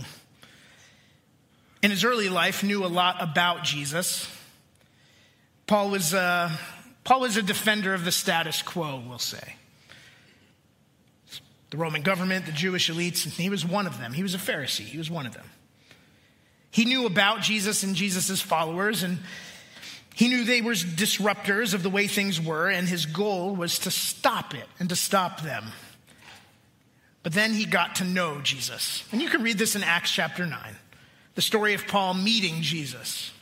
in 1.83 1.91
his 1.91 2.05
early 2.05 2.29
life 2.29 2.63
knew 2.63 2.85
a 2.85 2.87
lot 2.87 3.17
about 3.23 3.65
Jesus. 3.65 4.31
Paul 5.67 5.89
was, 5.89 6.13
uh, 6.13 6.55
Paul 7.03 7.21
was 7.21 7.39
a 7.39 7.43
defender 7.43 7.95
of 7.95 8.05
the 8.05 8.13
status 8.13 8.61
quo, 8.61 9.03
we'll 9.09 9.19
say. 9.19 9.57
The 11.71 11.79
Roman 11.79 12.03
government, 12.03 12.45
the 12.45 12.53
Jewish 12.53 12.91
elites, 12.91 13.23
he 13.23 13.49
was 13.49 13.65
one 13.65 13.87
of 13.87 13.99
them. 13.99 14.13
He 14.13 14.23
was 14.23 14.35
a 14.35 14.39
Pharisee, 14.39 14.85
he 14.85 14.99
was 14.99 15.11
one 15.11 15.25
of 15.25 15.33
them. 15.33 15.47
He 16.71 16.85
knew 16.85 17.07
about 17.07 17.41
Jesus 17.41 17.83
and 17.85 17.97
Jesus' 17.97 18.43
followers, 18.43 19.03
and 19.03 19.19
he 20.15 20.29
knew 20.29 20.45
they 20.45 20.61
were 20.61 20.75
disruptors 20.75 21.73
of 21.73 21.83
the 21.83 21.89
way 21.89 22.07
things 22.07 22.39
were, 22.39 22.69
and 22.69 22.87
his 22.87 23.07
goal 23.07 23.57
was 23.57 23.79
to 23.79 23.91
stop 23.91 24.55
it 24.55 24.67
and 24.79 24.91
to 24.91 24.97
stop 24.97 25.41
them. 25.41 25.73
But 27.27 27.33
then 27.33 27.55
he 27.55 27.65
got 27.65 27.97
to 27.97 28.05
know 28.05 28.41
Jesus. 28.41 29.03
And 29.11 29.21
you 29.21 29.29
can 29.29 29.43
read 29.43 29.59
this 29.59 29.75
in 29.75 29.83
Acts 29.83 30.13
chapter 30.13 30.47
9. 30.47 30.77
the 31.35 31.43
story 31.43 31.75
of 31.75 31.89
Paul 31.89 32.15
meeting 32.15 32.63
Jesus. 32.63 33.33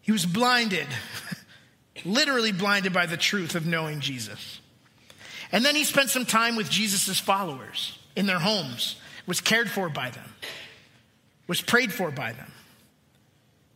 He 0.00 0.10
was 0.10 0.24
blinded, 0.24 0.86
literally 2.06 2.52
blinded 2.52 2.94
by 2.94 3.04
the 3.04 3.18
truth 3.18 3.56
of 3.56 3.66
knowing 3.66 4.00
Jesus. 4.00 4.60
And 5.52 5.62
then 5.66 5.76
he 5.76 5.84
spent 5.84 6.08
some 6.08 6.24
time 6.24 6.56
with 6.56 6.70
Jesus' 6.70 7.20
followers 7.20 7.98
in 8.16 8.24
their 8.24 8.38
homes, 8.38 8.96
was 9.26 9.42
cared 9.42 9.70
for 9.70 9.90
by 9.90 10.08
them, 10.08 10.32
was 11.46 11.60
prayed 11.60 11.92
for 11.92 12.10
by 12.10 12.32
them, 12.32 12.50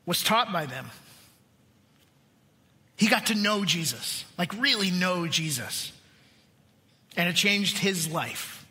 was 0.06 0.22
taught 0.22 0.54
by 0.54 0.64
them. 0.64 0.90
He 2.96 3.08
got 3.08 3.26
to 3.26 3.34
know 3.34 3.66
Jesus, 3.66 4.24
like 4.38 4.54
really 4.58 4.90
know 4.90 5.26
Jesus. 5.26 5.92
And 7.16 7.28
it 7.28 7.36
changed 7.36 7.78
his 7.78 8.08
life. 8.10 8.66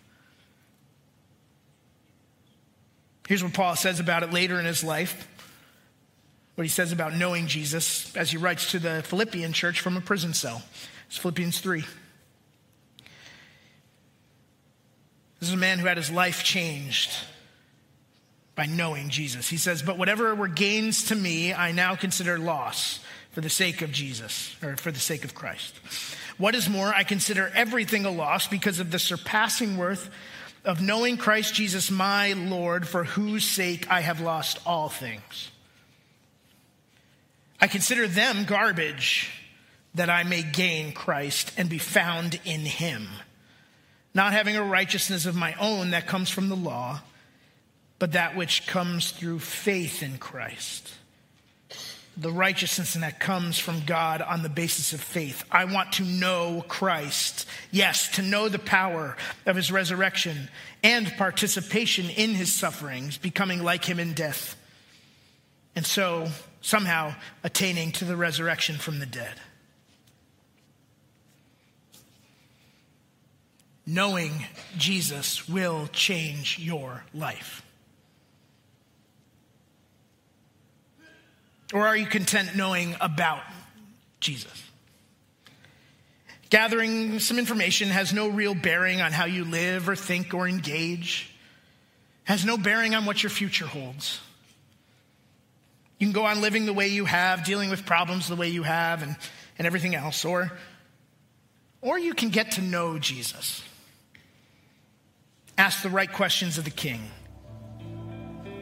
Here's 3.28 3.44
what 3.44 3.54
Paul 3.54 3.76
says 3.76 4.00
about 4.00 4.24
it 4.24 4.34
later 4.34 4.60
in 4.60 4.66
his 4.66 4.84
life. 4.84 5.28
What 6.56 6.66
he 6.66 6.70
says 6.70 6.92
about 6.92 7.16
knowing 7.16 7.48
Jesus 7.48 8.16
as 8.16 8.30
he 8.32 8.38
writes 8.38 8.72
to 8.72 8.80
the 8.80 9.04
Philippian 9.04 9.54
church 9.54 9.80
from 9.80 9.96
a 9.96 10.02
prison 10.02 10.34
cell. 10.34 10.62
It's 11.08 11.18
Philippians 11.18 11.60
3. 11.60 11.84
This 15.40 15.50
is 15.50 15.54
a 15.54 15.58
man 15.58 15.80
who 15.80 15.88
had 15.88 15.98
his 15.98 16.12
life 16.12 16.44
changed 16.44 17.12
by 18.56 18.66
knowing 18.66 19.10
Jesus. 19.10 19.50
He 19.50 19.58
says, 19.58 19.82
But 19.82 19.98
whatever 19.98 20.36
were 20.36 20.48
gains 20.48 21.06
to 21.06 21.16
me, 21.16 21.54
I 21.54 21.72
now 21.72 21.96
consider 21.96 22.38
loss 22.38 23.00
for 23.32 23.42
the 23.42 23.50
sake 23.50 23.82
of 23.82 23.92
Jesus, 23.92 24.56
or 24.62 24.76
for 24.76 24.92
the 24.92 25.00
sake 25.00 25.24
of 25.24 25.34
Christ. 25.34 25.74
What 26.38 26.56
is 26.56 26.70
more, 26.70 26.94
I 26.94 27.04
consider 27.04 27.52
everything 27.54 28.06
a 28.06 28.12
loss 28.12 28.48
because 28.48 28.80
of 28.80 28.92
the 28.92 29.00
surpassing 29.00 29.78
worth 29.78 30.10
of 30.64 30.82
knowing 30.82 31.18
Christ 31.18 31.54
Jesus, 31.54 31.90
my 31.90 32.34
Lord, 32.34 32.88
for 32.88 33.04
whose 33.04 33.46
sake 33.46 33.90
I 33.90 34.02
have 34.02 34.22
lost 34.22 34.60
all 34.66 34.90
things. 34.90 35.52
I 37.60 37.68
consider 37.68 38.08
them 38.08 38.46
garbage 38.46 39.32
that 39.96 40.10
I 40.10 40.24
may 40.24 40.44
gain 40.44 40.94
Christ 40.94 41.52
and 41.58 41.70
be 41.70 41.78
found 41.78 42.40
in 42.46 42.62
him 42.62 43.08
not 44.14 44.34
having 44.34 44.58
a 44.58 44.64
righteousness 44.64 45.26
of 45.26 45.36
my 45.36 45.54
own 45.60 45.92
that 45.92 46.08
comes 46.08 46.30
from 46.30 46.50
the 46.50 46.56
law, 46.56 47.02
but 48.00 48.14
that 48.14 48.36
which 48.36 48.68
comes 48.68 49.12
through 49.12 49.40
faith 49.40 50.04
in 50.04 50.18
Christ. 50.18 50.94
The 52.18 52.32
righteousness 52.32 52.94
that 52.94 53.20
comes 53.20 53.58
from 53.58 53.86
God 53.86 54.22
on 54.22 54.44
the 54.44 54.50
basis 54.50 54.94
of 54.94 55.02
faith. 55.02 55.44
I 55.52 55.66
want 55.66 55.94
to 55.94 56.04
know 56.04 56.64
Christ. 56.68 57.48
Yes, 57.72 58.16
to 58.16 58.22
know 58.22 58.50
the 58.50 58.60
power 58.60 59.16
of 59.46 59.56
his 59.56 59.72
resurrection 59.72 60.50
and 60.84 61.12
participation 61.18 62.10
in 62.10 62.32
his 62.32 62.52
sufferings, 62.52 63.18
becoming 63.18 63.64
like 63.64 63.86
him 63.86 64.00
in 64.00 64.14
death. 64.14 64.56
And 65.76 65.86
so, 65.86 66.28
somehow, 66.60 67.16
attaining 67.44 67.94
to 67.94 68.06
the 68.06 68.18
resurrection 68.18 68.76
from 68.76 69.00
the 69.00 69.06
dead. 69.06 69.36
knowing 73.86 74.32
Jesus 74.78 75.50
will 75.50 75.88
change 75.92 76.60
your 76.60 77.04
life? 77.14 77.64
Or 81.74 81.88
are 81.88 81.96
you 81.96 82.06
content 82.06 82.56
knowing 82.56 82.96
about 83.00 83.42
Jesus? 84.20 84.52
Gathering 86.50 87.20
some 87.20 87.40
information 87.40 87.90
has 87.90 88.14
no 88.14 88.28
real 88.28 88.54
bearing 88.54 89.00
on 89.02 89.12
how 89.12 89.26
you 89.26 89.46
live 89.46 89.88
or 89.88 89.96
think 89.96 90.34
or 90.34 90.48
engage, 90.48 91.34
has 92.26 92.46
no 92.46 92.58
bearing 92.58 92.94
on 92.94 93.06
what 93.06 93.24
your 93.24 93.30
future 93.30 93.66
holds. 93.66 94.20
You 95.98 96.08
can 96.08 96.14
go 96.14 96.26
on 96.26 96.42
living 96.42 96.66
the 96.66 96.74
way 96.74 96.90
you 96.90 97.06
have, 97.06 97.46
dealing 97.46 97.70
with 97.70 97.86
problems 97.86 98.28
the 98.28 98.36
way 98.36 98.50
you 98.50 98.64
have, 98.64 99.02
and, 99.04 99.16
and 99.58 99.66
everything 99.66 99.96
else. 99.96 100.26
Or, 100.26 100.52
or 101.82 101.98
you 101.98 102.14
can 102.14 102.30
get 102.30 102.54
to 102.54 102.62
know 102.62 103.00
Jesus 103.00 103.64
ask 105.62 105.84
the 105.84 105.90
right 105.90 106.12
questions 106.12 106.58
of 106.58 106.64
the 106.64 106.72
king. 106.72 107.00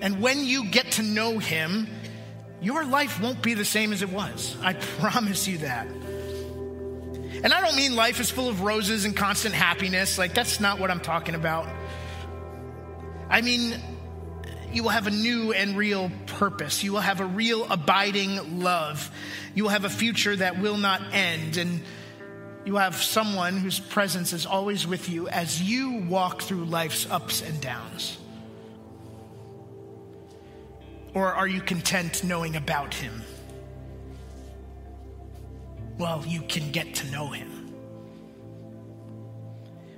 And 0.02 0.22
when 0.22 0.44
you 0.44 0.66
get 0.66 0.92
to 0.94 1.02
know 1.02 1.40
him, 1.40 1.88
your 2.62 2.84
life 2.86 3.22
won't 3.22 3.42
be 3.42 3.54
the 3.54 3.66
same 3.66 3.94
as 3.94 4.02
it 4.02 4.10
was. 4.10 4.58
I 4.62 4.74
promise 4.74 5.48
you 5.48 5.60
that. 5.60 5.88
And 5.88 7.54
I 7.54 7.62
don't 7.62 7.76
mean 7.76 7.96
life 7.96 8.20
is 8.20 8.30
full 8.30 8.50
of 8.50 8.62
roses 8.62 9.06
and 9.06 9.16
constant 9.16 9.56
happiness. 9.56 10.18
Like, 10.18 10.34
that's 10.34 10.60
not 10.60 10.80
what 10.80 10.92
I'm 10.92 11.00
talking 11.00 11.36
about. 11.36 11.68
I 13.30 13.42
mean, 13.42 13.80
you 14.74 14.84
will 14.84 14.90
have 14.90 15.08
a 15.08 15.12
new 15.12 15.54
and 15.54 15.78
real 15.78 16.12
purpose. 16.26 16.84
You 16.84 16.92
will 16.92 17.00
have 17.00 17.22
a 17.22 17.26
real 17.26 17.66
abiding 17.72 18.62
love. 18.62 19.10
You 19.56 19.64
will 19.64 19.72
have 19.72 19.86
a 19.86 19.90
future 19.90 20.36
that 20.36 20.60
will 20.60 20.78
not 20.78 21.02
end. 21.14 21.56
And 21.56 21.82
you 22.66 22.76
have 22.76 22.96
someone 22.98 23.58
whose 23.58 23.80
presence 23.80 24.34
is 24.34 24.46
always 24.46 24.86
with 24.86 25.10
you 25.10 25.30
as 25.30 25.62
you 25.62 26.04
walk 26.10 26.42
through 26.42 26.66
life's 26.66 27.10
ups 27.10 27.42
and 27.42 27.62
downs? 27.62 28.18
Or 31.20 31.34
are 31.34 31.50
you 31.50 31.60
content 31.60 32.24
knowing 32.24 32.56
about 32.56 32.94
him? 32.94 33.22
Well, 35.98 36.24
you 36.26 36.42
can 36.44 36.72
get 36.72 36.96
to 36.96 37.12
know 37.12 37.28
him. 37.28 37.74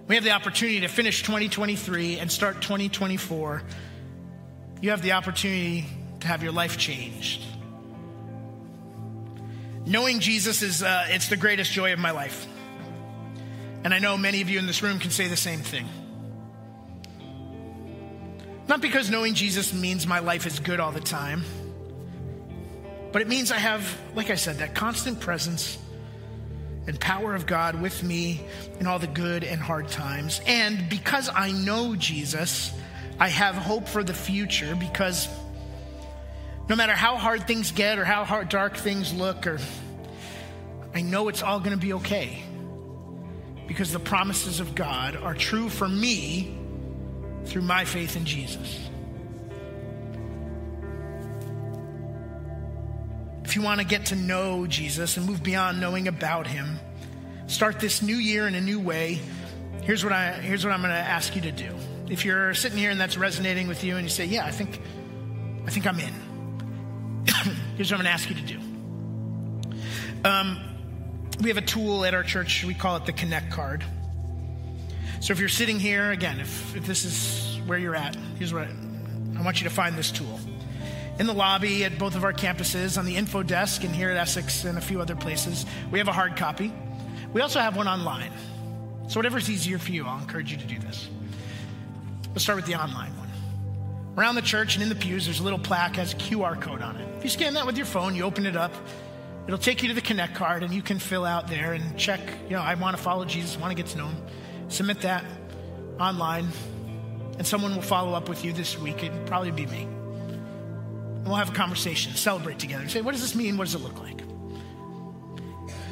We 0.07 0.15
have 0.15 0.23
the 0.23 0.31
opportunity 0.31 0.79
to 0.79 0.87
finish 0.87 1.21
2023 1.21 2.17
and 2.17 2.31
start 2.31 2.63
2024. 2.63 3.61
You 4.81 4.89
have 4.89 5.03
the 5.03 5.11
opportunity 5.11 5.85
to 6.21 6.27
have 6.27 6.41
your 6.41 6.53
life 6.53 6.79
changed. 6.79 7.43
Knowing 9.85 10.21
Jesus 10.21 10.63
is 10.63 10.81
uh, 10.81 11.05
it's 11.09 11.29
the 11.29 11.37
greatest 11.37 11.71
joy 11.71 11.93
of 11.93 11.99
my 11.99 12.11
life. 12.11 12.47
And 13.83 13.93
I 13.93 13.99
know 13.99 14.17
many 14.17 14.41
of 14.41 14.49
you 14.49 14.57
in 14.57 14.65
this 14.65 14.81
room 14.81 14.97
can 14.97 15.11
say 15.11 15.27
the 15.27 15.37
same 15.37 15.59
thing. 15.59 15.87
Not 18.71 18.79
because 18.79 19.09
knowing 19.09 19.33
Jesus 19.33 19.73
means 19.73 20.07
my 20.07 20.19
life 20.19 20.47
is 20.47 20.61
good 20.61 20.79
all 20.79 20.93
the 20.93 21.01
time, 21.01 21.43
but 23.11 23.21
it 23.21 23.27
means 23.27 23.51
I 23.51 23.57
have, 23.57 23.85
like 24.15 24.29
I 24.29 24.35
said, 24.35 24.59
that 24.59 24.75
constant 24.75 25.19
presence 25.19 25.77
and 26.87 26.97
power 26.97 27.35
of 27.35 27.45
God 27.45 27.81
with 27.81 28.01
me 28.01 28.39
in 28.79 28.87
all 28.87 28.97
the 28.97 29.07
good 29.07 29.43
and 29.43 29.59
hard 29.59 29.89
times. 29.89 30.39
And 30.45 30.87
because 30.87 31.29
I 31.35 31.51
know 31.51 31.97
Jesus, 31.97 32.71
I 33.19 33.27
have 33.27 33.55
hope 33.55 33.89
for 33.89 34.05
the 34.05 34.13
future 34.13 34.73
because 34.77 35.27
no 36.69 36.77
matter 36.77 36.93
how 36.93 37.17
hard 37.17 37.45
things 37.47 37.73
get 37.73 37.99
or 37.99 38.05
how 38.05 38.23
hard, 38.23 38.47
dark 38.47 38.77
things 38.77 39.13
look, 39.13 39.47
or 39.47 39.59
I 40.95 41.01
know 41.01 41.27
it's 41.27 41.43
all 41.43 41.59
going 41.59 41.77
to 41.77 41.77
be 41.77 41.91
okay 41.95 42.41
because 43.67 43.91
the 43.91 43.99
promises 43.99 44.61
of 44.61 44.75
God 44.75 45.17
are 45.17 45.33
true 45.33 45.67
for 45.67 45.89
me 45.89 46.57
through 47.45 47.63
my 47.63 47.85
faith 47.85 48.15
in 48.15 48.25
Jesus. 48.25 48.89
If 53.43 53.55
you 53.55 53.61
want 53.61 53.81
to 53.81 53.85
get 53.85 54.07
to 54.07 54.15
know 54.15 54.65
Jesus 54.65 55.17
and 55.17 55.25
move 55.25 55.43
beyond 55.43 55.81
knowing 55.81 56.07
about 56.07 56.47
him, 56.47 56.79
start 57.47 57.79
this 57.79 58.01
new 58.01 58.15
year 58.15 58.47
in 58.47 58.55
a 58.55 58.61
new 58.61 58.79
way, 58.79 59.19
here's 59.83 60.03
what, 60.03 60.13
I, 60.13 60.33
here's 60.33 60.63
what 60.63 60.73
I'm 60.73 60.81
going 60.81 60.93
to 60.93 60.97
ask 60.97 61.35
you 61.35 61.41
to 61.41 61.51
do. 61.51 61.69
If 62.09 62.23
you're 62.23 62.53
sitting 62.53 62.77
here 62.77 62.91
and 62.91 62.99
that's 62.99 63.17
resonating 63.17 63.67
with 63.67 63.83
you 63.83 63.95
and 63.95 64.03
you 64.03 64.09
say, 64.09 64.25
Yeah, 64.25 64.45
I 64.45 64.51
think, 64.51 64.79
I 65.65 65.69
think 65.69 65.85
I'm 65.85 65.99
in, 65.99 67.25
here's 67.75 67.91
what 67.91 67.99
I'm 67.99 68.05
going 68.05 68.05
to 68.05 68.11
ask 68.11 68.29
you 68.29 68.35
to 68.35 68.41
do. 68.41 68.59
Um, 70.23 70.59
we 71.41 71.49
have 71.49 71.57
a 71.57 71.61
tool 71.61 72.05
at 72.05 72.13
our 72.13 72.23
church, 72.23 72.63
we 72.63 72.73
call 72.73 72.95
it 72.97 73.05
the 73.05 73.13
Connect 73.13 73.51
card. 73.51 73.83
So 75.21 75.33
if 75.33 75.39
you're 75.39 75.49
sitting 75.49 75.79
here, 75.79 76.09
again, 76.09 76.39
if, 76.39 76.75
if 76.75 76.87
this 76.87 77.05
is 77.05 77.61
where 77.67 77.77
you're 77.77 77.95
at, 77.95 78.17
here's 78.39 78.51
what 78.51 78.67
I, 79.37 79.41
want 79.43 79.61
you 79.61 79.69
to 79.69 79.73
find 79.73 79.95
this 79.95 80.11
tool. 80.11 80.39
In 81.19 81.27
the 81.27 81.33
lobby 81.33 81.85
at 81.85 81.99
both 81.99 82.15
of 82.15 82.23
our 82.23 82.33
campuses, 82.33 82.97
on 82.97 83.05
the 83.05 83.15
info 83.15 83.43
desk, 83.43 83.83
and 83.83 83.95
here 83.95 84.09
at 84.09 84.17
Essex 84.17 84.65
and 84.65 84.79
a 84.79 84.81
few 84.81 84.99
other 84.99 85.15
places, 85.15 85.67
we 85.91 85.99
have 85.99 86.07
a 86.07 86.11
hard 86.11 86.35
copy. 86.37 86.73
We 87.33 87.41
also 87.41 87.59
have 87.59 87.77
one 87.77 87.87
online. 87.87 88.31
So, 89.09 89.19
whatever's 89.19 89.47
easier 89.47 89.77
for 89.77 89.91
you, 89.91 90.07
I'll 90.07 90.19
encourage 90.19 90.51
you 90.51 90.57
to 90.57 90.65
do 90.65 90.79
this. 90.79 91.07
Let's 92.29 92.43
start 92.43 92.55
with 92.55 92.65
the 92.65 92.75
online 92.75 93.15
one. 93.17 93.29
Around 94.17 94.35
the 94.35 94.41
church 94.41 94.75
and 94.75 94.81
in 94.81 94.89
the 94.89 94.95
pews, 94.95 95.25
there's 95.25 95.39
a 95.39 95.43
little 95.43 95.59
plaque 95.59 95.97
has 95.97 96.13
a 96.13 96.17
QR 96.17 96.59
code 96.59 96.81
on 96.81 96.95
it. 96.97 97.07
If 97.17 97.23
you 97.23 97.29
scan 97.29 97.53
that 97.53 97.67
with 97.67 97.77
your 97.77 97.85
phone, 97.85 98.15
you 98.15 98.23
open 98.23 98.47
it 98.47 98.55
up, 98.55 98.73
It'll 99.47 99.57
take 99.57 99.81
you 99.81 99.89
to 99.89 99.95
the 99.95 100.01
Connect 100.01 100.35
card, 100.35 100.63
and 100.63 100.73
you 100.73 100.81
can 100.81 100.99
fill 100.99 101.25
out 101.25 101.47
there 101.47 101.73
and 101.73 101.97
check, 101.97 102.21
you 102.45 102.51
know, 102.55 102.61
I 102.61 102.75
want 102.75 102.95
to 102.95 103.01
follow 103.01 103.25
Jesus, 103.25 103.57
want 103.57 103.75
to 103.75 103.75
get 103.75 103.91
to 103.91 103.97
know 103.97 104.07
him. 104.07 104.17
Submit 104.71 105.01
that 105.01 105.23
online, 105.99 106.47
and 107.37 107.45
someone 107.45 107.75
will 107.75 107.81
follow 107.81 108.13
up 108.13 108.27
with 108.27 108.43
you 108.43 108.53
this 108.53 108.79
week. 108.79 109.03
It'll 109.03 109.19
probably 109.25 109.51
be 109.51 109.65
me. 109.67 109.83
And 109.83 111.25
we'll 111.25 111.35
have 111.35 111.49
a 111.49 111.53
conversation, 111.53 112.13
celebrate 112.13 112.57
together, 112.57 112.87
say, 112.89 113.01
what 113.01 113.11
does 113.11 113.21
this 113.21 113.35
mean? 113.35 113.57
What 113.57 113.65
does 113.65 113.75
it 113.75 113.81
look 113.81 113.99
like? 113.99 114.21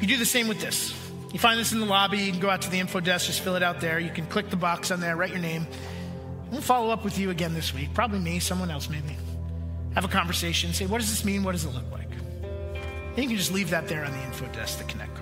You 0.00 0.06
do 0.08 0.16
the 0.16 0.24
same 0.24 0.48
with 0.48 0.60
this. 0.60 0.92
You 1.32 1.38
find 1.38 1.60
this 1.60 1.72
in 1.72 1.78
the 1.78 1.86
lobby, 1.86 2.18
you 2.18 2.32
can 2.32 2.40
go 2.40 2.50
out 2.50 2.62
to 2.62 2.70
the 2.70 2.80
info 2.80 2.98
desk, 2.98 3.26
just 3.26 3.40
fill 3.40 3.54
it 3.54 3.62
out 3.62 3.80
there. 3.80 4.00
You 4.00 4.10
can 4.10 4.26
click 4.26 4.50
the 4.50 4.56
box 4.56 4.90
on 4.90 4.98
there, 4.98 5.14
write 5.16 5.30
your 5.30 5.38
name, 5.38 5.66
We'll 6.50 6.60
follow 6.60 6.90
up 6.90 7.04
with 7.04 7.18
you 7.18 7.30
again 7.30 7.54
this 7.54 7.72
week. 7.72 7.94
Probably 7.94 8.18
me, 8.18 8.40
someone 8.40 8.70
else 8.70 8.90
maybe. 8.90 9.16
Have 9.94 10.04
a 10.04 10.08
conversation. 10.08 10.72
Say, 10.72 10.86
what 10.86 11.00
does 11.00 11.10
this 11.10 11.24
mean? 11.24 11.44
What 11.44 11.52
does 11.52 11.64
it 11.64 11.70
look 11.70 11.90
like? 11.92 12.10
And 12.10 13.18
you 13.18 13.28
can 13.28 13.36
just 13.36 13.52
leave 13.52 13.70
that 13.70 13.86
there 13.86 14.04
on 14.04 14.12
the 14.12 14.22
info 14.24 14.46
desk, 14.46 14.78
the 14.78 14.84
Connect. 14.84 15.19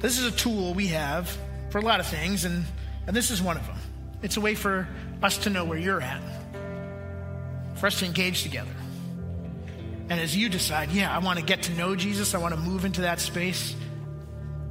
This 0.00 0.18
is 0.18 0.26
a 0.26 0.30
tool 0.30 0.74
we 0.74 0.88
have 0.88 1.36
for 1.70 1.78
a 1.78 1.82
lot 1.82 2.00
of 2.00 2.06
things, 2.06 2.44
and, 2.44 2.64
and 3.06 3.14
this 3.14 3.30
is 3.30 3.40
one 3.40 3.56
of 3.56 3.66
them. 3.66 3.76
It's 4.22 4.36
a 4.36 4.40
way 4.40 4.54
for 4.54 4.88
us 5.22 5.38
to 5.38 5.50
know 5.50 5.64
where 5.64 5.78
you're 5.78 6.00
at, 6.00 6.22
for 7.76 7.86
us 7.86 7.98
to 8.00 8.06
engage 8.06 8.42
together. 8.42 8.70
And 10.08 10.18
as 10.18 10.36
you 10.36 10.48
decide, 10.48 10.90
yeah, 10.90 11.14
I 11.14 11.18
want 11.18 11.38
to 11.38 11.44
get 11.44 11.64
to 11.64 11.72
know 11.74 11.94
Jesus, 11.94 12.34
I 12.34 12.38
want 12.38 12.54
to 12.54 12.60
move 12.60 12.84
into 12.84 13.02
that 13.02 13.20
space, 13.20 13.76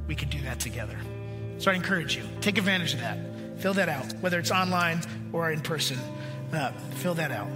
we 0.06 0.14
could 0.14 0.30
do 0.30 0.40
that 0.42 0.60
together. 0.60 0.98
So 1.58 1.70
I 1.70 1.74
encourage 1.74 2.16
you, 2.16 2.24
take 2.40 2.58
advantage 2.58 2.94
of 2.94 3.00
that. 3.00 3.18
Fill 3.58 3.74
that 3.74 3.88
out, 3.90 4.12
whether 4.20 4.38
it's 4.38 4.50
online 4.50 5.02
or 5.32 5.50
in 5.50 5.60
person. 5.60 5.98
Uh, 6.52 6.72
fill 6.96 7.14
that 7.14 7.30
out. 7.30 7.48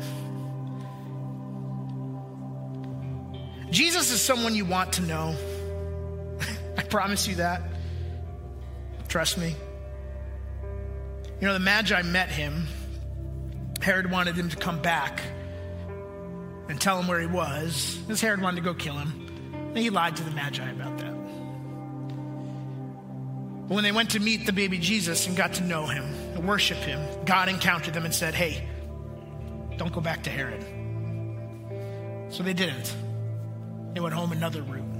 Jesus 3.70 4.12
is 4.12 4.20
someone 4.20 4.54
you 4.54 4.66
want 4.66 4.92
to 4.94 5.02
know. 5.02 5.34
I 6.76 6.82
promise 6.82 7.26
you 7.26 7.36
that. 7.36 7.62
Trust 9.08 9.38
me. 9.38 9.54
You 11.40 11.46
know, 11.48 11.52
the 11.52 11.60
Magi 11.60 12.02
met 12.02 12.28
him. 12.28 12.66
Herod 13.80 14.10
wanted 14.10 14.34
him 14.34 14.48
to 14.48 14.56
come 14.56 14.80
back 14.80 15.20
and 16.68 16.80
tell 16.80 16.98
him 16.98 17.06
where 17.06 17.20
he 17.20 17.26
was, 17.26 17.98
because 18.06 18.20
Herod 18.20 18.40
wanted 18.40 18.56
to 18.56 18.62
go 18.62 18.74
kill 18.74 18.94
him. 18.94 19.52
And 19.68 19.78
he 19.78 19.90
lied 19.90 20.16
to 20.16 20.22
the 20.22 20.30
Magi 20.30 20.68
about 20.70 20.98
that. 20.98 21.14
But 23.68 23.74
when 23.74 23.84
they 23.84 23.92
went 23.92 24.10
to 24.10 24.20
meet 24.20 24.46
the 24.46 24.52
baby 24.52 24.78
Jesus 24.78 25.26
and 25.26 25.36
got 25.36 25.54
to 25.54 25.64
know 25.64 25.86
him 25.86 26.04
and 26.34 26.46
worship 26.46 26.78
him, 26.78 27.00
God 27.24 27.48
encountered 27.48 27.94
them 27.94 28.04
and 28.04 28.14
said, 28.14 28.34
Hey, 28.34 28.68
don't 29.76 29.92
go 29.92 30.00
back 30.00 30.22
to 30.24 30.30
Herod. 30.30 30.64
So 32.32 32.42
they 32.42 32.52
didn't. 32.52 32.94
They 33.94 34.00
went 34.00 34.14
home 34.14 34.32
another 34.32 34.62
route. 34.62 34.93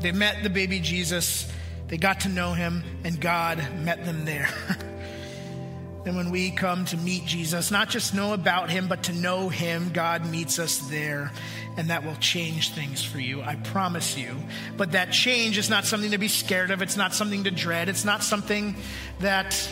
They 0.00 0.12
met 0.12 0.42
the 0.42 0.50
baby 0.50 0.80
Jesus, 0.80 1.50
they 1.88 1.98
got 1.98 2.20
to 2.20 2.28
know 2.28 2.54
him, 2.54 2.82
and 3.04 3.20
God 3.20 3.62
met 3.80 4.04
them 4.04 4.24
there. 4.24 4.48
and 6.06 6.16
when 6.16 6.30
we 6.30 6.50
come 6.52 6.86
to 6.86 6.96
meet 6.96 7.26
Jesus, 7.26 7.70
not 7.70 7.90
just 7.90 8.14
know 8.14 8.32
about 8.32 8.70
him, 8.70 8.88
but 8.88 9.02
to 9.04 9.12
know 9.12 9.50
him, 9.50 9.90
God 9.92 10.24
meets 10.24 10.58
us 10.58 10.78
there. 10.88 11.32
And 11.76 11.90
that 11.90 12.04
will 12.04 12.16
change 12.16 12.72
things 12.72 13.04
for 13.04 13.20
you, 13.20 13.42
I 13.42 13.56
promise 13.56 14.16
you. 14.16 14.34
But 14.76 14.92
that 14.92 15.12
change 15.12 15.58
is 15.58 15.68
not 15.68 15.84
something 15.84 16.12
to 16.12 16.18
be 16.18 16.28
scared 16.28 16.70
of, 16.70 16.80
it's 16.80 16.96
not 16.96 17.12
something 17.12 17.44
to 17.44 17.50
dread, 17.50 17.88
it's 17.88 18.04
not 18.04 18.22
something 18.22 18.76
that 19.20 19.68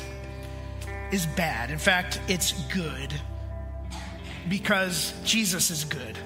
is 1.10 1.24
bad. 1.24 1.70
In 1.70 1.78
fact, 1.78 2.20
it's 2.28 2.52
good 2.72 3.14
because 4.48 5.14
Jesus 5.24 5.70
is 5.70 5.84
good. 5.84 6.18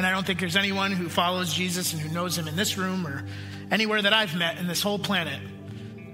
And 0.00 0.06
I 0.06 0.12
don't 0.12 0.26
think 0.26 0.40
there's 0.40 0.56
anyone 0.56 0.92
who 0.92 1.10
follows 1.10 1.52
Jesus 1.52 1.92
and 1.92 2.00
who 2.00 2.08
knows 2.08 2.38
him 2.38 2.48
in 2.48 2.56
this 2.56 2.78
room 2.78 3.06
or 3.06 3.22
anywhere 3.70 4.00
that 4.00 4.14
I've 4.14 4.34
met 4.34 4.56
in 4.56 4.66
this 4.66 4.80
whole 4.80 4.98
planet 4.98 5.38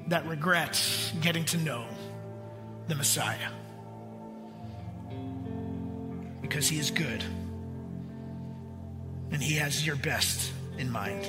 that 0.09 0.27
regrets 0.27 1.13
getting 1.21 1.45
to 1.45 1.59
know 1.59 1.87
the 2.89 2.97
Messiah. 2.97 3.49
Because 6.43 6.69
he 6.69 6.81
is 6.81 6.91
good. 6.91 7.23
And 9.31 9.41
he 9.41 9.55
has 9.55 9.87
your 9.87 9.95
best 9.95 10.51
in 10.79 10.91
mind. 10.91 11.25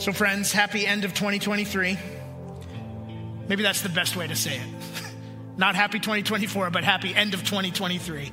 So, 0.00 0.12
friends, 0.12 0.52
happy 0.52 0.86
end 0.86 1.04
of 1.04 1.12
2023. 1.12 1.98
Maybe 3.48 3.64
that's 3.64 3.82
the 3.82 3.88
best 3.88 4.14
way 4.14 4.28
to 4.28 4.36
say 4.36 4.58
it. 4.58 4.68
Not 5.56 5.74
happy 5.74 5.98
2024, 5.98 6.70
but 6.70 6.84
happy 6.84 7.12
end 7.12 7.34
of 7.34 7.40
2023. 7.40 8.30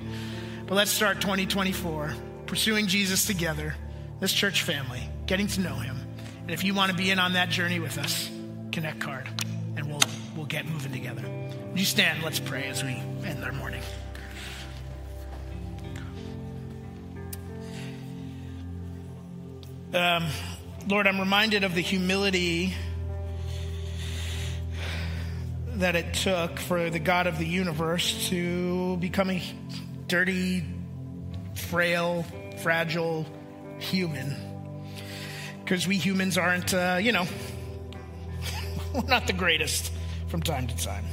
But 0.67 0.75
let's 0.75 0.91
start 0.91 1.21
2024 1.21 2.13
pursuing 2.53 2.85
Jesus 2.85 3.25
together, 3.25 3.73
this 4.19 4.31
church 4.31 4.61
family, 4.61 5.01
getting 5.25 5.47
to 5.47 5.59
know 5.59 5.73
him. 5.73 5.97
And 6.43 6.51
if 6.51 6.63
you 6.63 6.75
want 6.75 6.91
to 6.91 6.95
be 6.95 7.09
in 7.09 7.17
on 7.17 7.33
that 7.33 7.49
journey 7.49 7.79
with 7.79 7.97
us, 7.97 8.29
connect 8.71 8.99
card 8.99 9.27
and 9.75 9.87
we'll 9.87 9.99
we'll 10.37 10.45
get 10.45 10.67
moving 10.67 10.91
together. 10.91 11.23
Would 11.71 11.79
you 11.79 11.85
stand? 11.85 12.21
Let's 12.21 12.39
pray 12.39 12.65
as 12.65 12.83
we 12.83 12.91
end 13.25 13.43
our 13.43 13.53
morning. 13.53 13.81
Um, 19.91 20.27
Lord, 20.87 21.07
I'm 21.07 21.19
reminded 21.19 21.63
of 21.63 21.73
the 21.73 21.81
humility 21.81 22.75
that 25.77 25.95
it 25.95 26.13
took 26.13 26.59
for 26.59 26.91
the 26.91 26.99
God 26.99 27.25
of 27.25 27.39
the 27.39 27.47
universe 27.47 28.29
to 28.29 28.97
become 28.97 29.31
a 29.31 29.41
dirty, 30.07 30.63
frail, 31.55 32.25
fragile 32.57 33.25
human. 33.79 34.35
Because 35.63 35.87
we 35.87 35.97
humans 35.97 36.37
aren't, 36.37 36.73
uh, 36.73 36.99
you 37.01 37.11
know, 37.11 37.25
we're 38.93 39.07
not 39.07 39.27
the 39.27 39.33
greatest 39.33 39.91
from 40.27 40.41
time 40.41 40.67
to 40.67 40.77
time. 40.77 41.05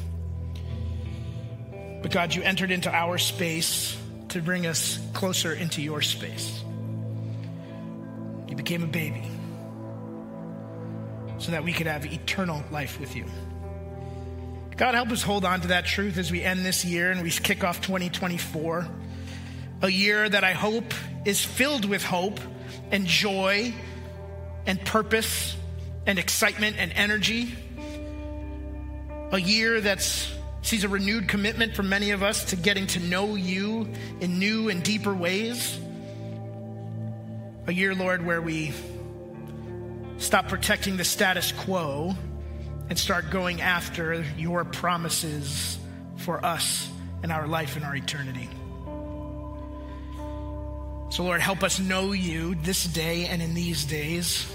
But 2.03 2.11
God, 2.11 2.35
you 2.35 2.43
entered 2.43 2.71
into 2.71 2.91
our 2.91 3.19
space 3.19 3.97
to 4.29 4.41
bring 4.41 4.67
us 4.67 4.99
closer 5.13 5.53
into 5.53 5.83
your 5.83 6.03
space. 6.03 6.63
You 8.49 8.57
became 8.57 8.83
a 8.83 8.87
baby 8.87 9.23
so 11.39 11.53
that 11.53 11.65
we 11.65 11.73
could 11.73 11.87
have 11.87 12.07
eternal 12.07 12.63
life 12.71 13.01
with 13.01 13.17
you. 13.17 13.25
God, 14.77 14.95
help 14.95 15.11
us 15.11 15.23
hold 15.23 15.45
on 15.45 15.61
to 15.63 15.69
that 15.69 15.85
truth 15.85 16.17
as 16.17 16.31
we 16.31 16.43
end 16.43 16.65
this 16.65 16.85
year 16.85 17.11
and 17.11 17.23
we 17.23 17.31
kick 17.31 17.65
off 17.65 17.81
2024. 17.83 18.89
A 19.83 19.89
year 19.89 20.29
that 20.29 20.45
I 20.45 20.53
hope 20.53 20.93
is 21.25 21.43
filled 21.43 21.87
with 21.87 22.05
hope 22.05 22.39
and 22.91 23.07
joy 23.07 23.73
and 24.67 24.85
purpose 24.85 25.57
and 26.07 26.19
excitement 26.19 26.77
and 26.79 26.93
energy. 26.93 27.55
A 29.33 29.41
year 29.41 29.81
that 29.81 30.03
sees 30.61 30.85
a 30.85 30.89
renewed 30.89 31.29
commitment 31.29 31.75
from 31.75 31.89
many 31.89 32.11
of 32.11 32.23
us 32.23 32.47
to 32.47 32.57
getting 32.57 32.87
to 32.89 33.01
know 33.01 33.37
you 33.37 33.89
in 34.21 34.39
new 34.39 34.69
and 34.69 34.83
deeper 34.83 35.15
ways. 35.15 35.79
A 37.67 37.73
year, 37.73 37.95
Lord, 37.95 38.27
where 38.27 38.43
we 38.43 38.75
stop 40.19 40.49
protecting 40.49 40.99
the 40.99 41.05
status 41.05 41.53
quo 41.53 42.15
and 42.91 42.99
start 42.99 43.31
going 43.31 43.63
after 43.63 44.25
your 44.37 44.65
promises 44.65 45.79
for 46.17 46.45
us 46.45 46.87
and 47.23 47.33
our 47.33 47.47
life 47.47 47.77
and 47.77 47.85
our 47.85 47.97
eternity. 47.97 48.51
So, 51.11 51.25
Lord, 51.25 51.41
help 51.41 51.65
us 51.65 51.81
know 51.81 52.13
you 52.13 52.55
this 52.55 52.85
day 52.85 53.27
and 53.27 53.43
in 53.43 53.53
these 53.53 53.85
days. 53.85 54.51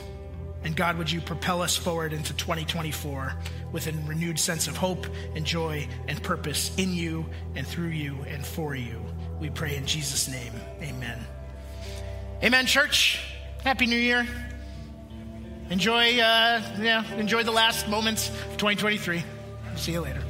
And 0.63 0.73
God, 0.75 0.97
would 0.97 1.11
you 1.11 1.19
propel 1.19 1.61
us 1.61 1.75
forward 1.75 2.13
into 2.13 2.33
2024 2.33 3.33
with 3.73 3.87
a 3.87 3.91
renewed 4.07 4.39
sense 4.39 4.67
of 4.67 4.77
hope 4.77 5.05
and 5.35 5.45
joy 5.45 5.87
and 6.07 6.21
purpose 6.23 6.75
in 6.77 6.93
you 6.93 7.25
and 7.55 7.67
through 7.67 7.89
you 7.89 8.17
and 8.27 8.43
for 8.43 8.73
you? 8.73 9.03
We 9.39 9.49
pray 9.49 9.75
in 9.75 9.85
Jesus' 9.85 10.29
name. 10.29 10.53
Amen. 10.81 11.19
Amen, 12.41 12.65
church. 12.65 13.19
Happy 13.63 13.85
New 13.85 13.99
Year. 13.99 14.25
Enjoy, 15.69 16.19
uh, 16.19 16.61
yeah, 16.79 17.03
enjoy 17.15 17.43
the 17.43 17.51
last 17.51 17.89
moments 17.89 18.29
of 18.29 18.57
2023. 18.57 19.23
See 19.75 19.91
you 19.91 20.01
later. 20.01 20.23